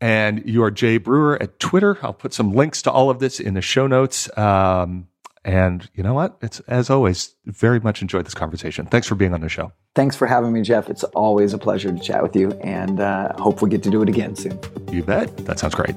And 0.00 0.42
you 0.44 0.64
are 0.64 0.70
Jay 0.70 0.98
Brewer 0.98 1.40
at 1.40 1.60
Twitter. 1.60 1.98
I'll 2.02 2.12
put 2.12 2.34
some 2.34 2.52
links 2.52 2.82
to 2.82 2.90
all 2.90 3.08
of 3.08 3.18
this 3.20 3.38
in 3.38 3.54
the 3.54 3.62
show 3.62 3.86
notes. 3.86 4.36
Um, 4.36 5.08
and 5.44 5.88
you 5.94 6.02
know 6.02 6.14
what? 6.14 6.38
It's 6.42 6.60
as 6.60 6.90
always, 6.90 7.34
very 7.46 7.80
much 7.80 8.02
enjoyed 8.02 8.26
this 8.26 8.34
conversation. 8.34 8.86
Thanks 8.86 9.06
for 9.06 9.14
being 9.14 9.34
on 9.34 9.40
the 9.40 9.48
show. 9.48 9.72
Thanks 9.94 10.16
for 10.16 10.26
having 10.26 10.52
me, 10.52 10.62
Jeff. 10.62 10.88
It's 10.88 11.04
always 11.04 11.52
a 11.52 11.58
pleasure 11.58 11.92
to 11.92 11.98
chat 11.98 12.22
with 12.22 12.34
you, 12.36 12.52
and 12.62 13.00
uh, 13.00 13.32
hope 13.40 13.62
we 13.62 13.68
get 13.68 13.82
to 13.84 13.90
do 13.90 14.02
it 14.02 14.08
again 14.08 14.36
soon. 14.36 14.58
You 14.90 15.02
bet. 15.02 15.36
That 15.38 15.58
sounds 15.58 15.74
great. 15.74 15.96